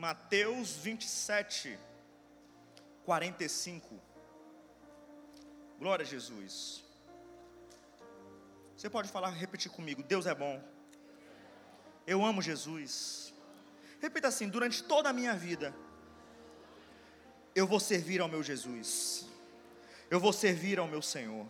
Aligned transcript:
Mateus 0.00 0.76
27, 0.76 1.78
45. 3.04 4.00
Glória 5.78 6.04
a 6.04 6.06
Jesus. 6.06 6.82
Você 8.74 8.88
pode 8.88 9.10
falar, 9.10 9.28
repetir 9.28 9.70
comigo: 9.70 10.02
Deus 10.02 10.24
é 10.24 10.34
bom. 10.34 10.58
Eu 12.06 12.24
amo 12.24 12.40
Jesus. 12.40 13.34
Repita 14.00 14.28
assim: 14.28 14.48
durante 14.48 14.82
toda 14.82 15.10
a 15.10 15.12
minha 15.12 15.34
vida, 15.34 15.74
eu 17.54 17.66
vou 17.66 17.78
servir 17.78 18.22
ao 18.22 18.28
meu 18.28 18.42
Jesus. 18.42 19.26
Eu 20.10 20.18
vou 20.18 20.32
servir 20.32 20.78
ao 20.78 20.88
meu 20.88 21.02
Senhor. 21.02 21.46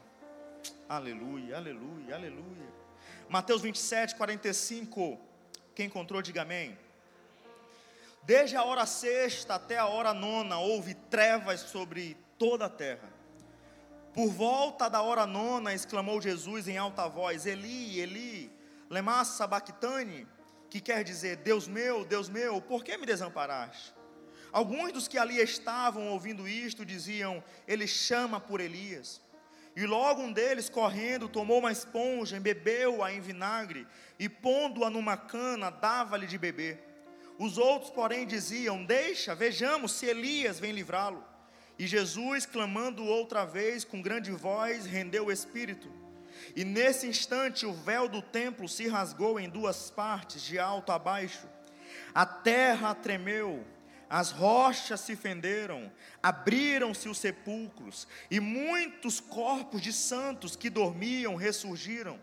Aleluia, 0.89 1.57
aleluia, 1.57 2.17
aleluia. 2.17 2.69
Mateus 3.29 3.63
27, 3.63 4.17
45. 4.17 5.21
Quem 5.73 5.87
encontrou, 5.87 6.21
diga 6.21 6.43
amém. 6.43 6.77
Desde 8.23 8.57
a 8.57 8.63
hora 8.63 8.87
sexta 8.87 9.55
até 9.55 9.79
a 9.79 9.87
hora 9.87 10.13
nona, 10.13 10.59
houve 10.59 10.95
trevas 10.95 11.61
sobre 11.61 12.17
toda 12.39 12.67
a 12.67 12.71
terra. 12.71 13.09
Por 14.13 14.29
volta 14.29 14.89
da 14.89 15.01
hora 15.03 15.27
nona, 15.27 15.73
exclamou 15.73 16.21
Jesus 16.21 16.69
em 16.69 16.77
alta 16.77 17.09
voz: 17.09 17.47
Eli, 17.47 17.99
Eli, 17.99 18.53
lema 18.89 19.25
sabachthani, 19.25 20.27
que 20.69 20.81
quer 20.81 21.03
dizer: 21.03 21.37
Deus 21.37 21.67
meu, 21.67 22.05
Deus 22.05 22.29
meu, 22.29 22.61
por 22.61 22.85
que 22.85 22.97
me 22.97 23.07
desamparaste? 23.07 23.95
Alguns 24.53 24.93
dos 24.93 25.07
que 25.07 25.17
ali 25.17 25.39
estavam 25.39 26.09
ouvindo 26.09 26.47
isto 26.47 26.85
diziam: 26.85 27.43
Ele 27.67 27.87
chama 27.87 28.41
por 28.41 28.61
Elias. 28.61 29.21
E 29.77 29.87
logo 29.87 30.23
um 30.23 30.33
deles, 30.33 30.69
correndo, 30.69 31.29
tomou 31.29 31.61
uma 31.61 31.71
esponja, 31.71 32.37
embebeu-a 32.37 33.13
em 33.13 33.21
vinagre 33.21 33.87
e, 34.19 34.29
pondo-a 34.29 34.91
numa 34.91 35.17
cana, 35.17 35.71
dava-lhe 35.71 36.27
de 36.27 36.37
beber. 36.37 36.90
Os 37.41 37.57
outros, 37.57 37.91
porém, 37.91 38.27
diziam: 38.27 38.85
Deixa, 38.85 39.35
vejamos 39.35 39.93
se 39.93 40.05
Elias 40.05 40.61
vem 40.61 40.73
livrá-lo. 40.73 41.25
E 41.79 41.87
Jesus, 41.87 42.45
clamando 42.45 43.03
outra 43.03 43.47
vez 43.47 43.83
com 43.83 44.03
grande 44.03 44.31
voz, 44.31 44.85
rendeu 44.85 45.27
o 45.27 45.33
espírito. 45.33 45.91
E 46.55 46.67
nesse 46.67 47.07
instante 47.07 47.65
o 47.65 47.73
véu 47.73 48.11
do 48.11 48.21
templo 48.21 48.69
se 48.69 48.87
rasgou 48.87 49.41
em 49.41 49.49
duas 49.49 49.91
partes, 49.91 50.43
de 50.43 50.59
alto 50.59 50.93
a 50.93 50.99
baixo. 50.99 51.49
A 52.15 52.27
terra 52.27 52.95
tremeu, 52.95 53.67
as 54.11 54.31
rochas 54.31 55.01
se 55.01 55.17
fenderam, 55.17 55.91
abriram-se 56.23 57.09
os 57.09 57.17
sepulcros, 57.17 58.07
e 58.31 58.39
muitos 58.39 59.19
corpos 59.19 59.81
de 59.81 59.95
santos 59.95 60.57
que 60.57 60.69
dormiam 60.69 61.37
ressurgiram. 61.37 62.21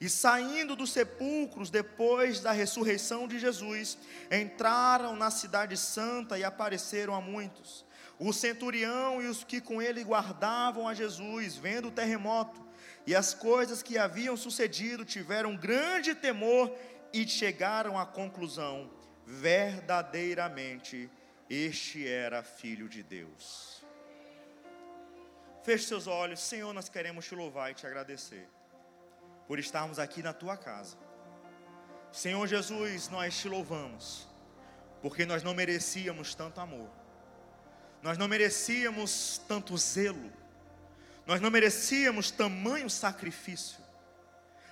E 0.00 0.08
saindo 0.08 0.76
dos 0.76 0.92
sepulcros 0.92 1.70
depois 1.70 2.40
da 2.40 2.52
ressurreição 2.52 3.26
de 3.26 3.38
Jesus, 3.38 3.96
entraram 4.30 5.16
na 5.16 5.30
cidade 5.30 5.76
santa 5.76 6.38
e 6.38 6.44
apareceram 6.44 7.14
a 7.14 7.20
muitos. 7.20 7.84
O 8.18 8.32
centurião 8.32 9.22
e 9.22 9.26
os 9.26 9.44
que 9.44 9.60
com 9.60 9.80
ele 9.80 10.04
guardavam 10.04 10.86
a 10.86 10.94
Jesus, 10.94 11.56
vendo 11.56 11.88
o 11.88 11.92
terremoto 11.92 12.64
e 13.06 13.14
as 13.14 13.32
coisas 13.32 13.82
que 13.82 13.96
haviam 13.96 14.36
sucedido, 14.36 15.04
tiveram 15.04 15.56
grande 15.56 16.14
temor 16.14 16.74
e 17.12 17.26
chegaram 17.26 17.98
à 17.98 18.04
conclusão: 18.04 18.90
verdadeiramente 19.24 21.10
este 21.48 22.06
era 22.06 22.42
filho 22.42 22.88
de 22.88 23.02
Deus. 23.02 23.82
Feche 25.62 25.84
seus 25.84 26.06
olhos, 26.06 26.40
Senhor, 26.40 26.72
nós 26.72 26.88
queremos 26.88 27.24
te 27.24 27.34
louvar 27.34 27.70
e 27.70 27.74
te 27.74 27.86
agradecer 27.86 28.48
por 29.46 29.58
estarmos 29.58 29.98
aqui 29.98 30.22
na 30.22 30.32
tua 30.32 30.56
casa. 30.56 30.96
Senhor 32.12 32.46
Jesus, 32.46 33.08
nós 33.08 33.38
te 33.38 33.48
louvamos, 33.48 34.26
porque 35.02 35.26
nós 35.26 35.42
não 35.42 35.54
merecíamos 35.54 36.34
tanto 36.34 36.60
amor. 36.60 36.88
Nós 38.02 38.16
não 38.18 38.28
merecíamos 38.28 39.40
tanto 39.48 39.76
zelo, 39.76 40.32
nós 41.26 41.40
não 41.40 41.50
merecíamos 41.50 42.30
tamanho 42.30 42.88
sacrifício, 42.88 43.80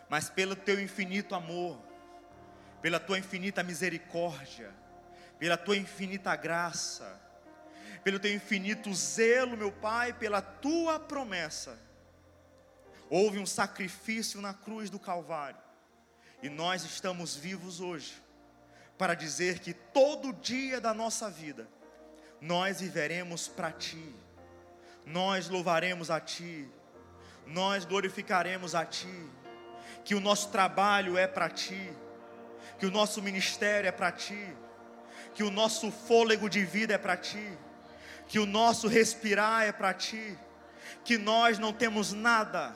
mas 0.09 0.31
pelo 0.31 0.55
teu 0.55 0.81
infinito 0.81 1.35
amor, 1.35 1.81
pela 2.81 3.01
tua 3.01 3.19
infinita 3.19 3.63
misericórdia, 3.63 4.73
pela 5.39 5.57
tua 5.57 5.77
infinita 5.77 6.37
graça, 6.37 7.21
pelo 8.05 8.21
teu 8.21 8.33
infinito 8.33 8.95
zelo, 8.95 9.57
meu 9.57 9.73
Pai, 9.73 10.13
pela 10.13 10.41
tua 10.41 11.01
promessa, 11.01 11.77
houve 13.11 13.39
um 13.39 13.47
sacrifício 13.47 14.41
na 14.41 14.55
cruz 14.55 14.91
do 14.91 14.99
Calvário, 14.99 15.61
e 16.43 16.49
nós 16.49 16.85
estamos 16.85 17.37
vivos 17.37 17.81
hoje, 17.81 18.23
para 18.99 19.15
dizer 19.15 19.59
que 19.59 19.73
todo 19.73 20.33
dia 20.33 20.81
da 20.81 20.95
nossa 20.95 21.31
vida, 21.31 21.69
nós 22.41 22.81
viveremos 22.81 23.49
para 23.49 23.73
Ti, 23.73 24.15
nós 25.07 25.49
louvaremos 25.49 26.11
a 26.11 26.21
Ti, 26.21 26.69
nós 27.47 27.85
glorificaremos 27.85 28.75
a 28.75 28.85
Ti, 28.85 29.31
que 30.05 30.15
o 30.15 30.21
nosso 30.21 30.51
trabalho 30.51 31.17
é 31.17 31.27
para 31.27 31.49
Ti, 31.49 31.93
que 32.79 32.87
o 32.87 32.91
nosso 32.91 33.23
ministério 33.23 33.89
é 33.89 33.93
para 33.93 34.13
Ti, 34.13 34.55
que 35.35 35.43
o 35.43 35.51
nosso 35.51 35.91
fôlego 35.91 36.49
de 36.49 36.65
vida 36.65 36.95
é 36.95 36.99
para 36.99 37.17
Ti, 37.17 37.59
que 38.29 38.39
o 38.39 38.47
nosso 38.47 38.89
respirar 38.89 39.63
é 39.63 39.73
para 39.73 39.93
Ti, 39.95 40.39
que 41.05 41.19
nós 41.19 41.59
não 41.59 41.73
temos 41.73 42.13
nada, 42.13 42.75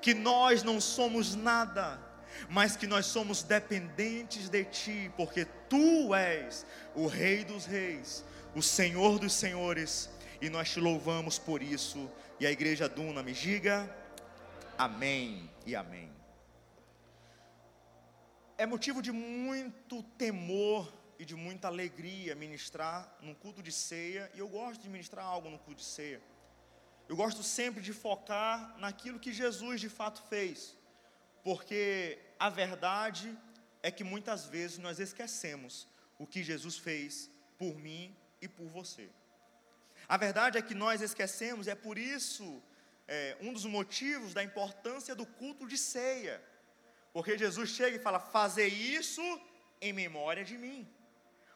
que 0.00 0.14
nós 0.14 0.62
não 0.62 0.80
somos 0.80 1.34
nada, 1.34 2.00
mas 2.48 2.76
que 2.76 2.86
nós 2.86 3.06
somos 3.06 3.42
dependentes 3.42 4.48
de 4.48 4.64
Ti, 4.64 5.12
porque 5.16 5.44
Tu 5.68 6.14
és 6.14 6.66
o 6.94 7.06
Rei 7.06 7.44
dos 7.44 7.64
Reis, 7.64 8.24
o 8.54 8.62
Senhor 8.62 9.18
dos 9.18 9.32
Senhores, 9.32 10.10
e 10.40 10.48
nós 10.48 10.70
te 10.70 10.80
louvamos 10.80 11.38
por 11.38 11.62
isso. 11.62 12.10
E 12.38 12.46
a 12.46 12.50
igreja 12.50 12.88
Duna 12.88 13.22
me 13.22 13.32
diga 13.32 13.88
amém 14.76 15.50
e 15.64 15.74
amém. 15.74 16.10
É 18.58 18.66
motivo 18.66 19.02
de 19.02 19.12
muito 19.12 20.02
temor 20.18 20.90
e 21.18 21.24
de 21.24 21.34
muita 21.34 21.68
alegria 21.68 22.34
ministrar 22.34 23.16
num 23.20 23.34
culto 23.34 23.62
de 23.62 23.72
ceia, 23.72 24.30
e 24.34 24.38
eu 24.38 24.48
gosto 24.48 24.82
de 24.82 24.88
ministrar 24.88 25.24
algo 25.24 25.48
no 25.48 25.58
culto 25.58 25.80
de 25.80 25.86
ceia. 25.86 26.20
Eu 27.08 27.16
gosto 27.16 27.42
sempre 27.42 27.80
de 27.80 27.92
focar 27.92 28.76
naquilo 28.78 29.20
que 29.20 29.32
Jesus 29.32 29.80
de 29.80 29.88
fato 29.88 30.22
fez, 30.28 30.76
porque 31.44 32.18
a 32.38 32.50
verdade 32.50 33.36
é 33.82 33.90
que 33.90 34.02
muitas 34.02 34.46
vezes 34.46 34.78
nós 34.78 34.98
esquecemos 34.98 35.86
o 36.18 36.26
que 36.26 36.42
Jesus 36.42 36.76
fez 36.76 37.30
por 37.56 37.76
mim 37.76 38.16
e 38.40 38.48
por 38.48 38.66
você. 38.66 39.08
A 40.08 40.16
verdade 40.16 40.58
é 40.58 40.62
que 40.62 40.74
nós 40.74 41.00
esquecemos, 41.00 41.68
é 41.68 41.74
por 41.74 41.96
isso 41.96 42.62
é, 43.06 43.36
um 43.40 43.52
dos 43.52 43.64
motivos 43.64 44.34
da 44.34 44.42
importância 44.42 45.14
do 45.14 45.24
culto 45.24 45.66
de 45.66 45.78
ceia, 45.78 46.42
porque 47.12 47.38
Jesus 47.38 47.70
chega 47.70 47.96
e 47.96 48.00
fala: 48.00 48.18
Fazer 48.18 48.66
isso 48.66 49.22
em 49.80 49.92
memória 49.92 50.44
de 50.44 50.58
mim. 50.58 50.88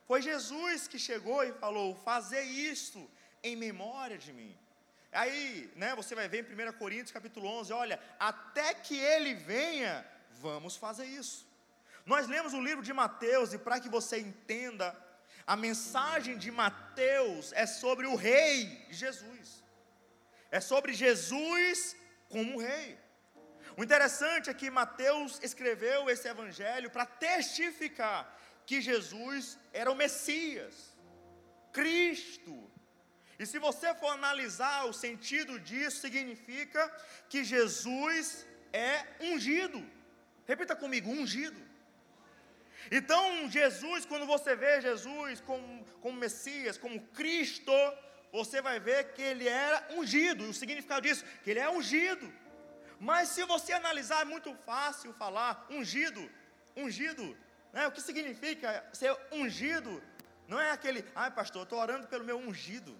Foi 0.06 0.22
Jesus 0.22 0.87
que 0.87 0.99
chegou 0.99 1.43
e 1.43 1.53
falou: 1.53 1.94
Fazer 1.97 2.43
isso 2.43 3.11
em 3.43 3.56
memória 3.56 4.17
de 4.17 4.32
mim. 4.32 4.56
Aí, 5.12 5.72
né, 5.75 5.94
você 5.94 6.15
vai 6.15 6.28
ver 6.28 6.44
em 6.44 6.69
1 6.69 6.72
Coríntios 6.75 7.10
capítulo 7.10 7.48
11, 7.48 7.72
olha, 7.72 8.00
até 8.19 8.75
que 8.75 8.97
ele 8.97 9.34
venha, 9.34 10.06
vamos 10.41 10.76
fazer 10.76 11.06
isso. 11.06 11.48
Nós 12.06 12.28
lemos 12.28 12.53
o 12.54 12.60
livro 12.60 12.82
de 12.82 12.93
Mateus 12.93 13.53
e 13.53 13.59
para 13.59 13.81
que 13.81 13.88
você 13.88 14.19
entenda 14.19 14.97
a 15.47 15.56
mensagem 15.56 16.38
de 16.38 16.50
Mateus 16.50 17.53
é 17.53 17.66
sobre 17.66 18.06
o 18.06 18.15
Rei 18.15 18.87
Jesus, 18.88 19.65
é 20.50 20.60
sobre 20.60 20.93
Jesus 20.93 21.97
como 22.28 22.60
Rei. 22.60 22.97
O 23.76 23.82
interessante 23.82 24.50
é 24.50 24.54
que 24.54 24.70
Mateus 24.70 25.41
escreveu 25.43 26.09
esse 26.09 26.28
evangelho 26.28 26.91
para 26.91 27.06
testificar 27.06 28.37
que 28.65 28.81
Jesus 28.81 29.59
era 29.72 29.91
o 29.91 29.97
Messias, 29.97 30.97
Cristo. 31.73 32.70
E 33.40 33.46
se 33.46 33.58
você 33.58 33.94
for 33.94 34.10
analisar 34.10 34.84
o 34.84 34.92
sentido 34.92 35.58
disso, 35.58 36.02
significa 36.06 36.82
que 37.31 37.42
Jesus 37.42 38.46
é 38.70 38.94
ungido. 39.28 39.82
Repita 40.46 40.76
comigo: 40.76 41.10
ungido. 41.10 41.58
Então, 42.98 43.48
Jesus, 43.48 44.04
quando 44.04 44.26
você 44.26 44.54
vê 44.54 44.82
Jesus 44.82 45.40
como, 45.40 45.84
como 46.02 46.19
Messias, 46.19 46.76
como 46.76 47.00
Cristo, 47.19 47.72
você 48.31 48.60
vai 48.60 48.78
ver 48.78 49.14
que 49.14 49.22
ele 49.22 49.48
era 49.48 49.78
ungido, 49.96 50.44
e 50.44 50.48
o 50.50 50.52
significado 50.52 51.00
disso, 51.00 51.25
que 51.42 51.50
ele 51.50 51.60
é 51.60 51.70
ungido. 51.70 52.31
Mas 52.98 53.31
se 53.31 53.42
você 53.44 53.72
analisar, 53.72 54.20
é 54.20 54.26
muito 54.26 54.54
fácil 54.66 55.14
falar 55.14 55.66
ungido, 55.70 56.31
ungido, 56.76 57.25
né? 57.72 57.87
o 57.87 57.92
que 57.92 58.02
significa 58.02 58.84
ser 58.92 59.16
ungido? 59.32 60.02
Não 60.46 60.60
é 60.60 60.72
aquele, 60.72 61.02
ai 61.14 61.31
pastor, 61.31 61.62
estou 61.62 61.78
orando 61.78 62.06
pelo 62.06 62.25
meu 62.25 62.37
ungido, 62.37 62.94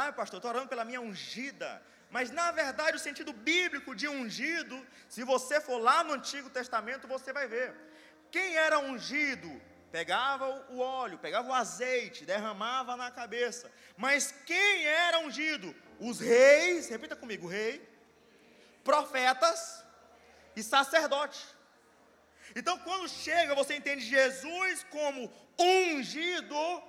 ai 0.00 0.12
pastor, 0.12 0.38
estou 0.38 0.50
orando 0.50 0.68
pela 0.68 0.84
minha 0.84 1.00
ungida, 1.00 1.70
mas 2.10 2.30
na 2.30 2.50
verdade 2.50 2.96
o 2.96 3.00
sentido 3.00 3.32
bíblico 3.32 3.94
de 3.94 4.06
ungido, 4.08 4.76
se 5.08 5.22
você 5.32 5.60
for 5.60 5.78
lá 5.78 5.98
no 6.04 6.14
Antigo 6.14 6.50
Testamento, 6.50 7.08
você 7.14 7.32
vai 7.32 7.46
ver 7.46 7.74
quem 8.30 8.56
era 8.56 8.78
ungido 8.78 9.50
pegava 9.94 10.46
o 10.70 10.80
óleo, 10.80 11.18
pegava 11.18 11.48
o 11.48 11.54
azeite, 11.54 12.24
derramava 12.24 12.96
na 12.96 13.12
cabeça. 13.12 13.70
Mas 13.96 14.34
quem 14.44 14.84
era 14.84 15.20
ungido? 15.20 15.72
Os 16.00 16.18
reis, 16.18 16.88
repita 16.88 17.14
comigo, 17.14 17.46
rei, 17.46 17.80
profetas 18.82 19.84
e 20.56 20.64
sacerdotes. 20.64 21.54
Então, 22.56 22.76
quando 22.80 23.08
chega, 23.08 23.54
você 23.54 23.76
entende 23.76 24.04
Jesus 24.04 24.84
como 24.90 25.32
ungido, 25.56 26.82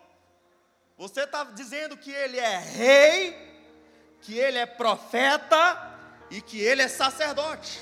você 0.98 1.22
está 1.22 1.44
dizendo 1.44 1.98
que 1.98 2.12
ele 2.12 2.40
é 2.40 2.58
rei, 2.58 3.36
que 4.22 4.38
ele 4.38 4.58
é 4.58 4.66
profeta 4.66 5.98
e 6.32 6.42
que 6.42 6.60
ele 6.60 6.82
é 6.82 6.88
sacerdote. 6.88 7.82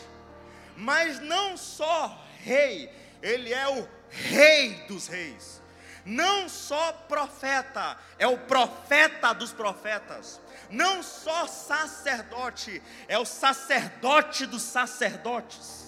Mas 0.76 1.20
não 1.20 1.56
só 1.56 2.26
rei, 2.40 2.92
ele 3.22 3.54
é 3.54 3.68
o 3.68 3.88
rei 4.10 4.84
dos 4.88 5.08
reis. 5.08 5.62
Não 6.06 6.50
só 6.50 6.92
profeta, 7.08 7.98
é 8.18 8.28
o 8.28 8.38
profeta 8.38 9.32
dos 9.32 9.54
profetas. 9.54 10.42
Não 10.70 11.04
só 11.04 11.48
sacerdote, 11.48 12.82
é 13.08 13.18
o 13.18 13.26
sacerdote 13.26 14.46
dos 14.46 14.64
sacerdotes. 14.64 15.83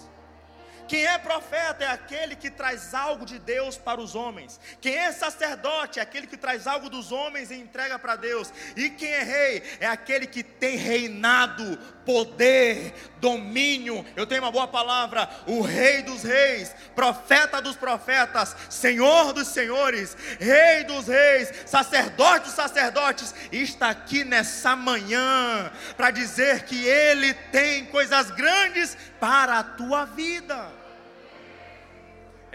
Quem 0.87 1.05
é 1.05 1.17
profeta 1.17 1.83
é 1.83 1.87
aquele 1.87 2.35
que 2.35 2.49
traz 2.49 2.93
algo 2.93 3.25
de 3.25 3.39
Deus 3.39 3.77
para 3.77 3.99
os 3.99 4.15
homens. 4.15 4.59
Quem 4.79 4.95
é 4.95 5.11
sacerdote 5.11 5.99
é 5.99 6.01
aquele 6.01 6.27
que 6.27 6.37
traz 6.37 6.67
algo 6.67 6.89
dos 6.89 7.11
homens 7.11 7.51
e 7.51 7.55
entrega 7.55 7.97
para 7.97 8.15
Deus. 8.15 8.51
E 8.75 8.89
quem 8.89 9.09
é 9.09 9.23
rei 9.23 9.63
é 9.79 9.87
aquele 9.87 10.27
que 10.27 10.43
tem 10.43 10.77
reinado, 10.77 11.77
poder, 12.05 12.93
domínio. 13.17 14.05
Eu 14.15 14.27
tenho 14.27 14.43
uma 14.43 14.51
boa 14.51 14.67
palavra: 14.67 15.29
o 15.47 15.61
Rei 15.61 16.03
dos 16.03 16.23
Reis, 16.23 16.73
profeta 16.93 17.61
dos 17.61 17.75
profetas, 17.75 18.55
Senhor 18.69 19.33
dos 19.33 19.47
senhores, 19.47 20.15
Rei 20.39 20.83
dos 20.83 21.07
reis, 21.07 21.51
sacerdote 21.65 22.45
dos 22.45 22.53
sacerdotes, 22.53 23.33
está 23.51 23.89
aqui 23.89 24.23
nessa 24.23 24.75
manhã 24.75 25.71
para 25.97 26.11
dizer 26.11 26.63
que 26.63 26.85
Ele 26.85 27.33
tem 27.33 27.85
coisas 27.85 28.29
grandes 28.31 28.97
para 29.19 29.59
a 29.59 29.63
tua 29.63 30.05
vida. 30.05 30.74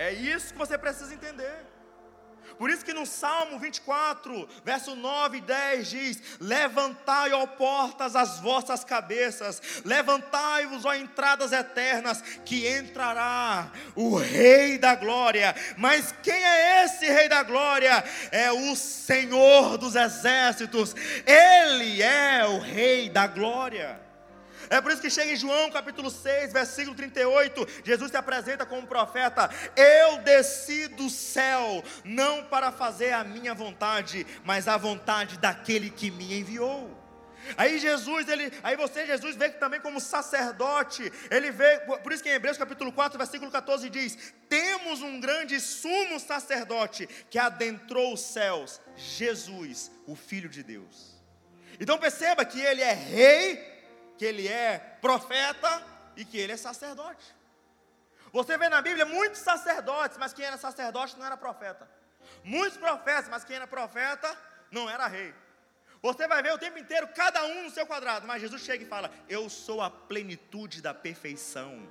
É 0.01 0.11
isso 0.15 0.55
que 0.55 0.59
você 0.59 0.79
precisa 0.79 1.13
entender. 1.13 1.67
Por 2.57 2.71
isso 2.71 2.83
que 2.83 2.95
no 2.95 3.05
Salmo 3.05 3.59
24, 3.59 4.49
verso 4.65 4.97
9 4.97 5.37
e 5.37 5.41
10 5.43 5.91
diz: 5.91 6.23
Levantai, 6.41 7.35
ó 7.35 7.47
portas, 7.47 8.17
as 8.17 8.41
vossas 8.41 8.83
cabeças, 8.83 9.61
levantai-vos, 9.85 10.87
ó 10.87 10.95
entradas 10.95 11.53
eternas, 11.53 12.23
que 12.47 12.67
entrará 12.67 13.71
o 13.95 14.17
Rei 14.17 14.79
da 14.79 14.95
Glória. 14.95 15.55
Mas 15.77 16.15
quem 16.23 16.43
é 16.43 16.85
esse 16.87 17.05
Rei 17.05 17.29
da 17.29 17.43
Glória? 17.43 18.03
É 18.33 18.51
o 18.51 18.75
Senhor 18.75 19.77
dos 19.77 19.97
Exércitos, 19.97 20.97
Ele 21.27 22.03
é 22.03 22.47
o 22.47 22.59
Rei 22.59 23.11
da 23.11 23.27
Glória. 23.27 24.10
É 24.71 24.81
por 24.81 24.93
isso 24.93 25.03
que 25.03 25.11
chega 25.11 25.33
em 25.33 25.37
João 25.37 25.69
capítulo 25.69 26.09
6, 26.09 26.53
versículo 26.53 26.95
38, 26.95 27.67
Jesus 27.85 28.09
se 28.13 28.17
apresenta 28.17 28.65
como 28.65 28.87
profeta: 28.87 29.51
Eu 29.75 30.19
desci 30.19 30.87
do 30.87 31.11
céu, 31.11 31.83
não 32.05 32.45
para 32.45 32.71
fazer 32.71 33.13
a 33.13 33.25
minha 33.25 33.53
vontade, 33.53 34.25
mas 34.45 34.69
a 34.69 34.77
vontade 34.77 35.39
daquele 35.39 35.91
que 35.91 36.09
me 36.09 36.39
enviou. 36.39 36.97
Aí 37.57 37.81
Jesus, 37.81 38.29
ele, 38.29 38.53
aí 38.63 38.77
você, 38.77 39.05
Jesus, 39.07 39.35
vê 39.35 39.49
também 39.49 39.81
como 39.81 39.99
sacerdote, 39.99 41.11
ele 41.31 41.51
vê, 41.51 41.81
por 41.81 42.13
isso 42.13 42.23
que 42.23 42.29
em 42.29 42.35
Hebreus 42.35 42.57
capítulo 42.57 42.93
4, 42.93 43.19
versículo 43.19 43.51
14 43.51 43.91
diz: 43.91 44.33
Temos 44.49 45.03
um 45.03 45.19
grande 45.19 45.59
sumo 45.59 46.21
sacerdote 46.21 47.09
que 47.29 47.41
adentrou 47.41 48.15
os 48.15 48.21
céus, 48.21 48.81
Jesus, 48.97 49.91
o 50.07 50.15
Filho 50.15 50.49
de 50.49 50.63
Deus. 50.63 51.21
Então 51.81 51.99
perceba 51.99 52.45
que 52.45 52.61
ele 52.61 52.83
é 52.83 52.93
rei 52.93 53.80
que 54.21 54.27
ele 54.27 54.47
é 54.47 54.99
profeta 55.01 55.83
e 56.15 56.27
que 56.27 56.37
ele 56.37 56.53
é 56.53 56.57
sacerdote. 56.59 57.35
Você 58.31 58.59
vê 58.59 58.69
na 58.69 58.83
Bíblia 58.83 59.07
muitos 59.07 59.41
sacerdotes, 59.41 60.19
mas 60.19 60.35
quem 60.35 60.45
era 60.45 60.59
sacerdote 60.59 61.19
não 61.19 61.25
era 61.25 61.39
profeta. 61.39 61.91
Muitos 62.45 62.77
profetas, 62.77 63.31
mas 63.31 63.45
quem 63.45 63.57
era 63.57 63.67
profeta 63.67 64.37
não 64.71 64.91
era 64.91 65.07
rei. 65.07 65.35
Você 66.03 66.29
vai 66.29 66.43
ver 66.43 66.53
o 66.53 66.59
tempo 66.59 66.77
inteiro, 66.77 67.09
cada 67.15 67.47
um 67.47 67.63
no 67.63 67.71
seu 67.71 67.87
quadrado, 67.87 68.27
mas 68.27 68.43
Jesus 68.43 68.61
chega 68.61 68.85
e 68.85 68.87
fala: 68.87 69.11
Eu 69.27 69.49
sou 69.49 69.81
a 69.81 69.89
plenitude 69.89 70.83
da 70.83 70.93
perfeição. 70.93 71.89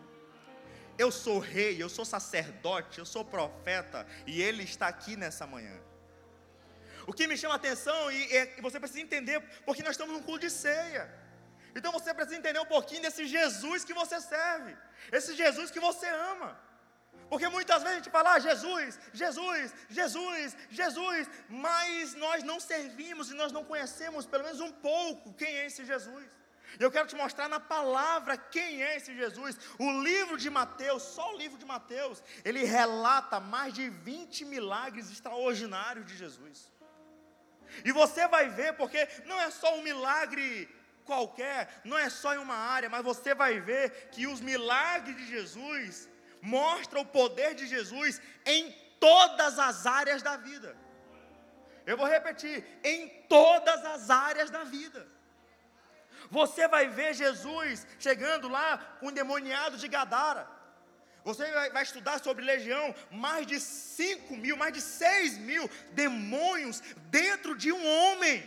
Eu 0.99 1.11
sou 1.11 1.39
rei, 1.39 1.81
eu 1.81 1.89
sou 1.89 2.05
sacerdote, 2.05 2.99
eu 2.99 3.07
sou 3.07 3.25
profeta, 3.25 4.05
e 4.27 4.39
Ele 4.39 4.61
está 4.61 4.87
aqui 4.87 5.15
nessa 5.15 5.47
manhã. 5.47 5.81
O 7.07 7.11
que 7.11 7.25
me 7.25 7.35
chama 7.35 7.55
a 7.55 7.57
atenção, 7.57 8.11
e, 8.11 8.35
e 8.55 8.61
você 8.61 8.79
precisa 8.79 9.01
entender, 9.01 9.41
porque 9.65 9.81
nós 9.81 9.93
estamos 9.93 10.13
num 10.13 10.21
culto 10.21 10.41
de 10.41 10.51
ceia. 10.51 11.27
Então 11.75 11.91
você 11.91 12.13
precisa 12.13 12.37
entender 12.37 12.59
um 12.59 12.65
pouquinho 12.65 13.01
desse 13.01 13.25
Jesus 13.27 13.83
que 13.83 13.93
você 13.93 14.19
serve, 14.19 14.75
esse 15.11 15.35
Jesus 15.35 15.69
que 15.71 15.79
você 15.79 16.07
ama. 16.07 16.59
Porque 17.29 17.47
muitas 17.47 17.83
vezes 17.83 17.97
a 17.97 18.01
gente 18.01 18.09
fala, 18.09 18.33
ah, 18.33 18.39
Jesus, 18.39 18.99
Jesus, 19.13 19.73
Jesus, 19.87 20.57
Jesus, 20.69 21.29
mas 21.47 22.15
nós 22.15 22.43
não 22.43 22.59
servimos 22.59 23.29
e 23.29 23.35
nós 23.35 23.51
não 23.51 23.63
conhecemos 23.63 24.25
pelo 24.25 24.43
menos 24.43 24.59
um 24.59 24.71
pouco 24.71 25.33
quem 25.33 25.47
é 25.47 25.65
esse 25.67 25.85
Jesus. 25.85 26.39
Eu 26.79 26.91
quero 26.91 27.07
te 27.07 27.15
mostrar 27.15 27.47
na 27.47 27.59
palavra 27.59 28.37
quem 28.37 28.83
é 28.83 28.97
esse 28.97 29.15
Jesus. 29.15 29.57
O 29.79 30.01
livro 30.01 30.37
de 30.37 30.49
Mateus, 30.49 31.03
só 31.03 31.33
o 31.33 31.37
livro 31.37 31.57
de 31.57 31.65
Mateus, 31.65 32.23
ele 32.43 32.63
relata 32.63 33.39
mais 33.39 33.73
de 33.73 33.89
20 33.89 34.45
milagres 34.45 35.11
extraordinários 35.11 36.05
de 36.05 36.15
Jesus. 36.15 36.71
E 37.85 37.91
você 37.91 38.27
vai 38.27 38.49
ver, 38.49 38.73
porque 38.73 39.07
não 39.25 39.39
é 39.39 39.49
só 39.51 39.77
um 39.77 39.81
milagre 39.81 40.67
qualquer, 41.11 41.59
não 41.89 41.97
é 42.05 42.07
só 42.21 42.29
em 42.33 42.43
uma 42.47 42.59
área, 42.75 42.89
mas 42.93 43.09
você 43.11 43.31
vai 43.43 43.53
ver 43.69 43.85
que 44.13 44.27
os 44.33 44.39
milagres 44.51 45.15
de 45.19 45.25
Jesus 45.35 46.07
mostram 46.41 47.01
o 47.01 47.11
poder 47.19 47.51
de 47.59 47.65
Jesus 47.75 48.21
em 48.55 48.63
todas 49.07 49.57
as 49.69 49.85
áreas 50.01 50.21
da 50.27 50.35
vida. 50.49 50.71
Eu 51.89 51.97
vou 52.01 52.07
repetir, 52.17 52.57
em 52.83 52.99
todas 53.35 53.79
as 53.93 54.09
áreas 54.09 54.49
da 54.57 54.63
vida. 54.77 55.01
Você 56.39 56.67
vai 56.67 56.85
ver 56.99 57.13
Jesus 57.23 57.87
chegando 58.07 58.47
lá 58.57 58.69
com 58.99 59.07
o 59.07 59.11
endemoniado 59.11 59.77
de 59.83 59.87
Gadara. 59.87 60.45
Você 61.29 61.51
vai, 61.51 61.69
vai, 61.75 61.83
estudar 61.83 62.17
sobre 62.19 62.45
legião, 62.53 62.85
mais 63.11 63.45
de 63.51 63.59
5 63.59 64.35
mil, 64.43 64.55
mais 64.61 64.73
de 64.77 64.81
6 64.81 65.37
mil 65.49 65.69
demônios 66.03 66.81
dentro 67.19 67.57
de 67.63 67.71
um 67.71 67.83
homem. 67.97 68.37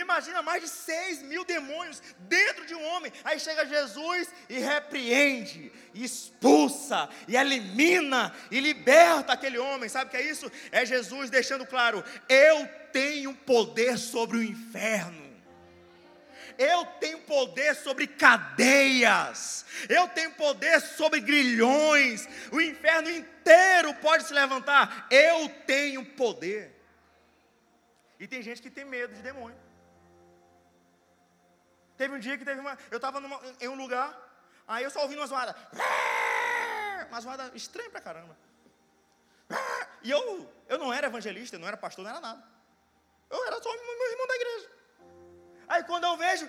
Imagina 0.00 0.42
mais 0.42 0.62
de 0.62 0.68
6 0.68 1.22
mil 1.22 1.44
demônios 1.44 2.02
dentro 2.20 2.66
de 2.66 2.74
um 2.74 2.82
homem. 2.82 3.12
Aí 3.22 3.38
chega 3.38 3.66
Jesus 3.66 4.28
e 4.48 4.58
repreende, 4.58 5.70
e 5.92 6.04
expulsa, 6.04 7.08
e 7.28 7.36
elimina, 7.36 8.34
e 8.50 8.60
liberta 8.60 9.32
aquele 9.32 9.58
homem. 9.58 9.88
Sabe 9.88 10.06
o 10.06 10.10
que 10.10 10.16
é 10.16 10.22
isso? 10.22 10.50
É 10.72 10.84
Jesus 10.84 11.30
deixando 11.30 11.66
claro: 11.66 12.02
eu 12.28 12.68
tenho 12.92 13.34
poder 13.34 13.98
sobre 13.98 14.38
o 14.38 14.42
inferno. 14.42 15.24
Eu 16.56 16.86
tenho 17.00 17.18
poder 17.22 17.74
sobre 17.74 18.06
cadeias, 18.06 19.66
eu 19.88 20.06
tenho 20.08 20.30
poder 20.32 20.80
sobre 20.80 21.18
grilhões, 21.20 22.28
o 22.52 22.60
inferno 22.60 23.10
inteiro 23.10 23.92
pode 23.94 24.24
se 24.24 24.32
levantar. 24.32 25.08
Eu 25.10 25.48
tenho 25.66 26.04
poder. 26.04 26.72
E 28.20 28.28
tem 28.28 28.40
gente 28.40 28.62
que 28.62 28.70
tem 28.70 28.84
medo 28.84 29.12
de 29.12 29.20
demônio. 29.20 29.63
Teve 31.96 32.14
um 32.14 32.18
dia 32.18 32.36
que 32.36 32.44
teve 32.44 32.60
uma. 32.60 32.76
Eu 32.90 32.96
estava 32.96 33.20
em 33.60 33.68
um 33.68 33.74
lugar, 33.74 34.16
aí 34.66 34.84
eu 34.84 34.90
só 34.90 35.02
ouvi 35.02 35.16
uma 35.16 35.26
zoada. 35.26 35.54
Uma 37.08 37.20
zoada 37.20 37.52
estranha 37.54 37.90
pra 37.90 38.00
caramba. 38.00 38.36
E 40.02 40.10
eu, 40.10 40.52
eu 40.68 40.78
não 40.78 40.92
era 40.92 41.06
evangelista, 41.06 41.58
não 41.58 41.68
era 41.68 41.76
pastor, 41.76 42.02
não 42.04 42.10
era 42.10 42.20
nada. 42.20 42.42
Eu 43.30 43.46
era 43.46 43.62
só 43.62 43.70
meu 43.72 44.10
irmão 44.10 44.26
da 44.26 44.34
igreja. 44.34 44.70
Aí 45.68 45.84
quando 45.84 46.04
eu 46.04 46.16
vejo, 46.16 46.48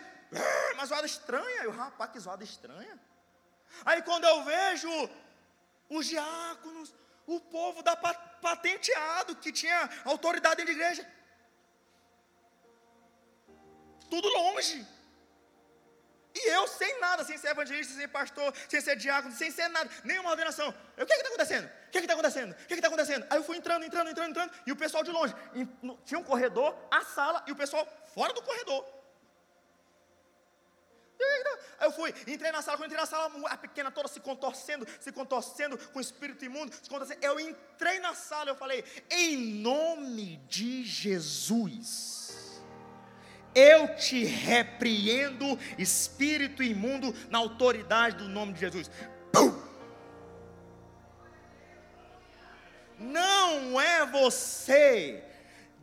uma 0.74 0.86
zoada 0.86 1.06
estranha, 1.06 1.64
eu, 1.64 1.72
rapaz, 1.72 2.12
que 2.12 2.20
zoada 2.20 2.44
estranha. 2.44 3.00
Aí 3.86 4.02
quando 4.02 4.26
eu 4.26 4.44
vejo 4.44 4.90
os 5.90 6.06
diáconos, 6.08 6.94
o 7.28 7.40
povo 7.40 7.82
da 7.82 7.96
patenteado, 7.96 9.36
que 9.36 9.52
tinha 9.52 9.90
autoridade 10.04 10.58
dentro 10.58 10.74
da 10.74 10.80
igreja. 10.80 11.12
Tudo 14.10 14.28
longe. 14.30 14.95
E 16.36 16.50
eu 16.50 16.68
sem 16.68 17.00
nada, 17.00 17.24
sem 17.24 17.38
ser 17.38 17.50
evangelista, 17.50 17.94
sem 17.94 18.08
pastor, 18.10 18.54
sem 18.68 18.82
ser 18.82 18.98
diácono, 18.98 19.34
sem 19.34 19.50
ser 19.50 19.70
nada, 19.70 19.90
nenhuma 20.04 20.32
ordenação. 20.32 20.74
Eu, 20.98 21.06
o 21.06 21.08
que 21.08 21.14
está 21.14 21.28
acontecendo? 21.30 21.66
O 21.66 21.92
que 21.92 22.00
está 22.00 22.14
acontecendo? 22.14 22.52
O 22.52 22.56
que 22.68 22.74
está 22.74 22.88
acontecendo? 22.88 23.26
Aí 23.30 23.38
eu 23.38 23.44
fui 23.44 23.56
entrando, 23.56 23.86
entrando, 23.86 24.10
entrando, 24.10 24.30
entrando, 24.32 24.52
e 24.68 24.72
o 24.72 24.76
pessoal 24.76 25.02
de 25.02 25.12
longe. 25.12 25.34
E, 25.54 25.66
no, 25.82 25.98
tinha 26.04 26.20
um 26.20 26.24
corredor, 26.24 26.76
a 26.92 27.06
sala, 27.06 27.42
e 27.48 27.54
o 27.54 27.56
pessoal 27.56 27.88
fora 28.14 28.34
do 28.34 28.42
corredor. 28.42 28.86
Aí 31.80 31.88
eu 31.88 31.92
fui, 31.92 32.14
entrei 32.28 32.52
na 32.52 32.62
sala, 32.62 32.78
quando 32.78 32.88
entrei 32.88 33.00
na 33.00 33.06
sala, 33.06 33.32
a 33.48 33.58
pequena 33.58 33.90
toda 33.90 34.08
se 34.08 34.20
contorcendo, 34.20 34.86
se 35.00 35.12
contorcendo 35.12 35.78
com 35.78 36.00
o 36.00 36.02
espírito 36.02 36.44
imundo, 36.44 36.74
se 36.74 36.90
contorcendo. 36.90 37.24
Eu 37.24 37.40
entrei 37.40 38.00
na 38.00 38.14
sala, 38.14 38.50
eu 38.50 38.56
falei, 38.56 38.84
em 39.10 39.38
nome 39.38 40.38
de 40.48 40.84
Jesus, 40.84 42.55
eu 43.56 43.96
te 43.96 44.26
repreendo, 44.26 45.58
espírito 45.78 46.62
imundo, 46.62 47.16
na 47.30 47.38
autoridade 47.38 48.18
do 48.18 48.28
nome 48.28 48.54
de 48.54 48.60
Jesus. 48.60 48.92
Pum! 49.32 49.58
Não 53.00 53.80
é 53.80 54.06
você 54.06 55.24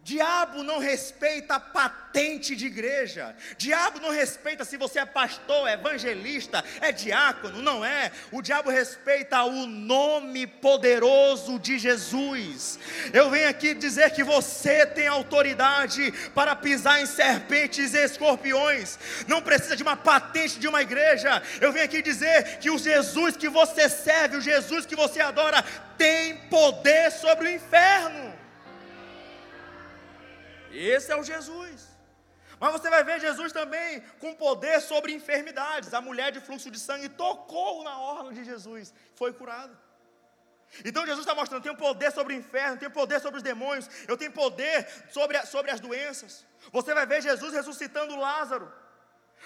Diabo 0.05 0.65
não 0.65 0.81
respeita 0.81 1.55
a 1.55 1.61
patente 1.61 2.57
de 2.57 2.67
igreja. 2.67 3.37
Diabo 3.57 4.01
não 4.01 4.11
respeita 4.11 4.65
se 4.65 4.77
você 4.77 4.99
é 4.99 5.07
pastor, 5.07 5.69
evangelista, 5.69 6.65
é 6.81 6.91
diácono, 6.91 7.63
não 7.63 7.85
é. 7.85 8.11
O 8.33 8.43
diabo 8.43 8.69
respeita 8.69 9.45
o 9.45 9.65
nome 9.65 10.45
poderoso 10.45 11.57
de 11.57 11.79
Jesus. 11.79 12.81
Eu 13.13 13.31
venho 13.31 13.49
aqui 13.49 13.75
dizer 13.75 14.11
que 14.11 14.25
você 14.25 14.85
tem 14.85 15.07
autoridade 15.07 16.11
para 16.35 16.57
pisar 16.57 17.01
em 17.01 17.07
serpentes 17.07 17.95
e 17.95 18.05
escorpiões. 18.05 18.99
Não 19.29 19.41
precisa 19.41 19.77
de 19.77 19.85
uma 19.85 19.97
patente 19.97 20.59
de 20.59 20.67
uma 20.67 20.83
igreja. 20.83 21.41
Eu 21.61 21.73
venho 21.73 21.85
aqui 21.85 22.03
dizer 22.03 22.59
que 22.59 22.71
o 22.71 22.79
Jesus 22.79 23.37
que 23.37 23.49
você 23.49 23.89
serve, 23.89 24.39
o 24.39 24.41
Jesus 24.41 24.85
que 24.85 24.97
você 24.97 25.21
adora, 25.21 25.65
tem 25.97 26.35
poder 26.51 27.13
sobre 27.13 27.47
o 27.47 27.53
inferno. 27.53 28.32
Esse 30.73 31.13
é 31.13 31.17
o 31.17 31.23
Jesus. 31.23 31.89
Mas 32.59 32.73
você 32.73 32.89
vai 32.89 33.03
ver 33.03 33.21
Jesus 33.21 33.53
também 33.53 34.01
com 34.21 34.35
poder 34.35 34.81
sobre 34.81 35.13
enfermidades. 35.13 35.93
A 35.93 36.01
mulher 36.01 36.31
de 36.33 36.41
fluxo 36.41 36.71
de 36.71 36.79
sangue 36.79 37.09
tocou 37.09 37.83
na 37.83 37.99
orla 37.99 38.33
de 38.33 38.45
Jesus, 38.45 38.95
foi 39.17 39.33
curada. 39.33 39.77
Então 40.85 41.05
Jesus 41.05 41.27
está 41.27 41.35
mostrando: 41.35 41.63
tem 41.63 41.75
poder 41.75 42.11
sobre 42.13 42.35
o 42.35 42.37
inferno, 42.37 42.79
tem 42.79 42.89
poder 42.89 43.21
sobre 43.21 43.39
os 43.39 43.43
demônios, 43.43 43.89
eu 44.07 44.17
tenho 44.17 44.33
poder 44.33 44.89
sobre, 45.11 45.45
sobre 45.47 45.71
as 45.71 45.81
doenças. 45.81 46.47
Você 46.71 46.95
vai 46.95 47.05
ver 47.05 47.21
Jesus 47.21 47.53
ressuscitando 47.53 48.17
Lázaro. 48.17 48.73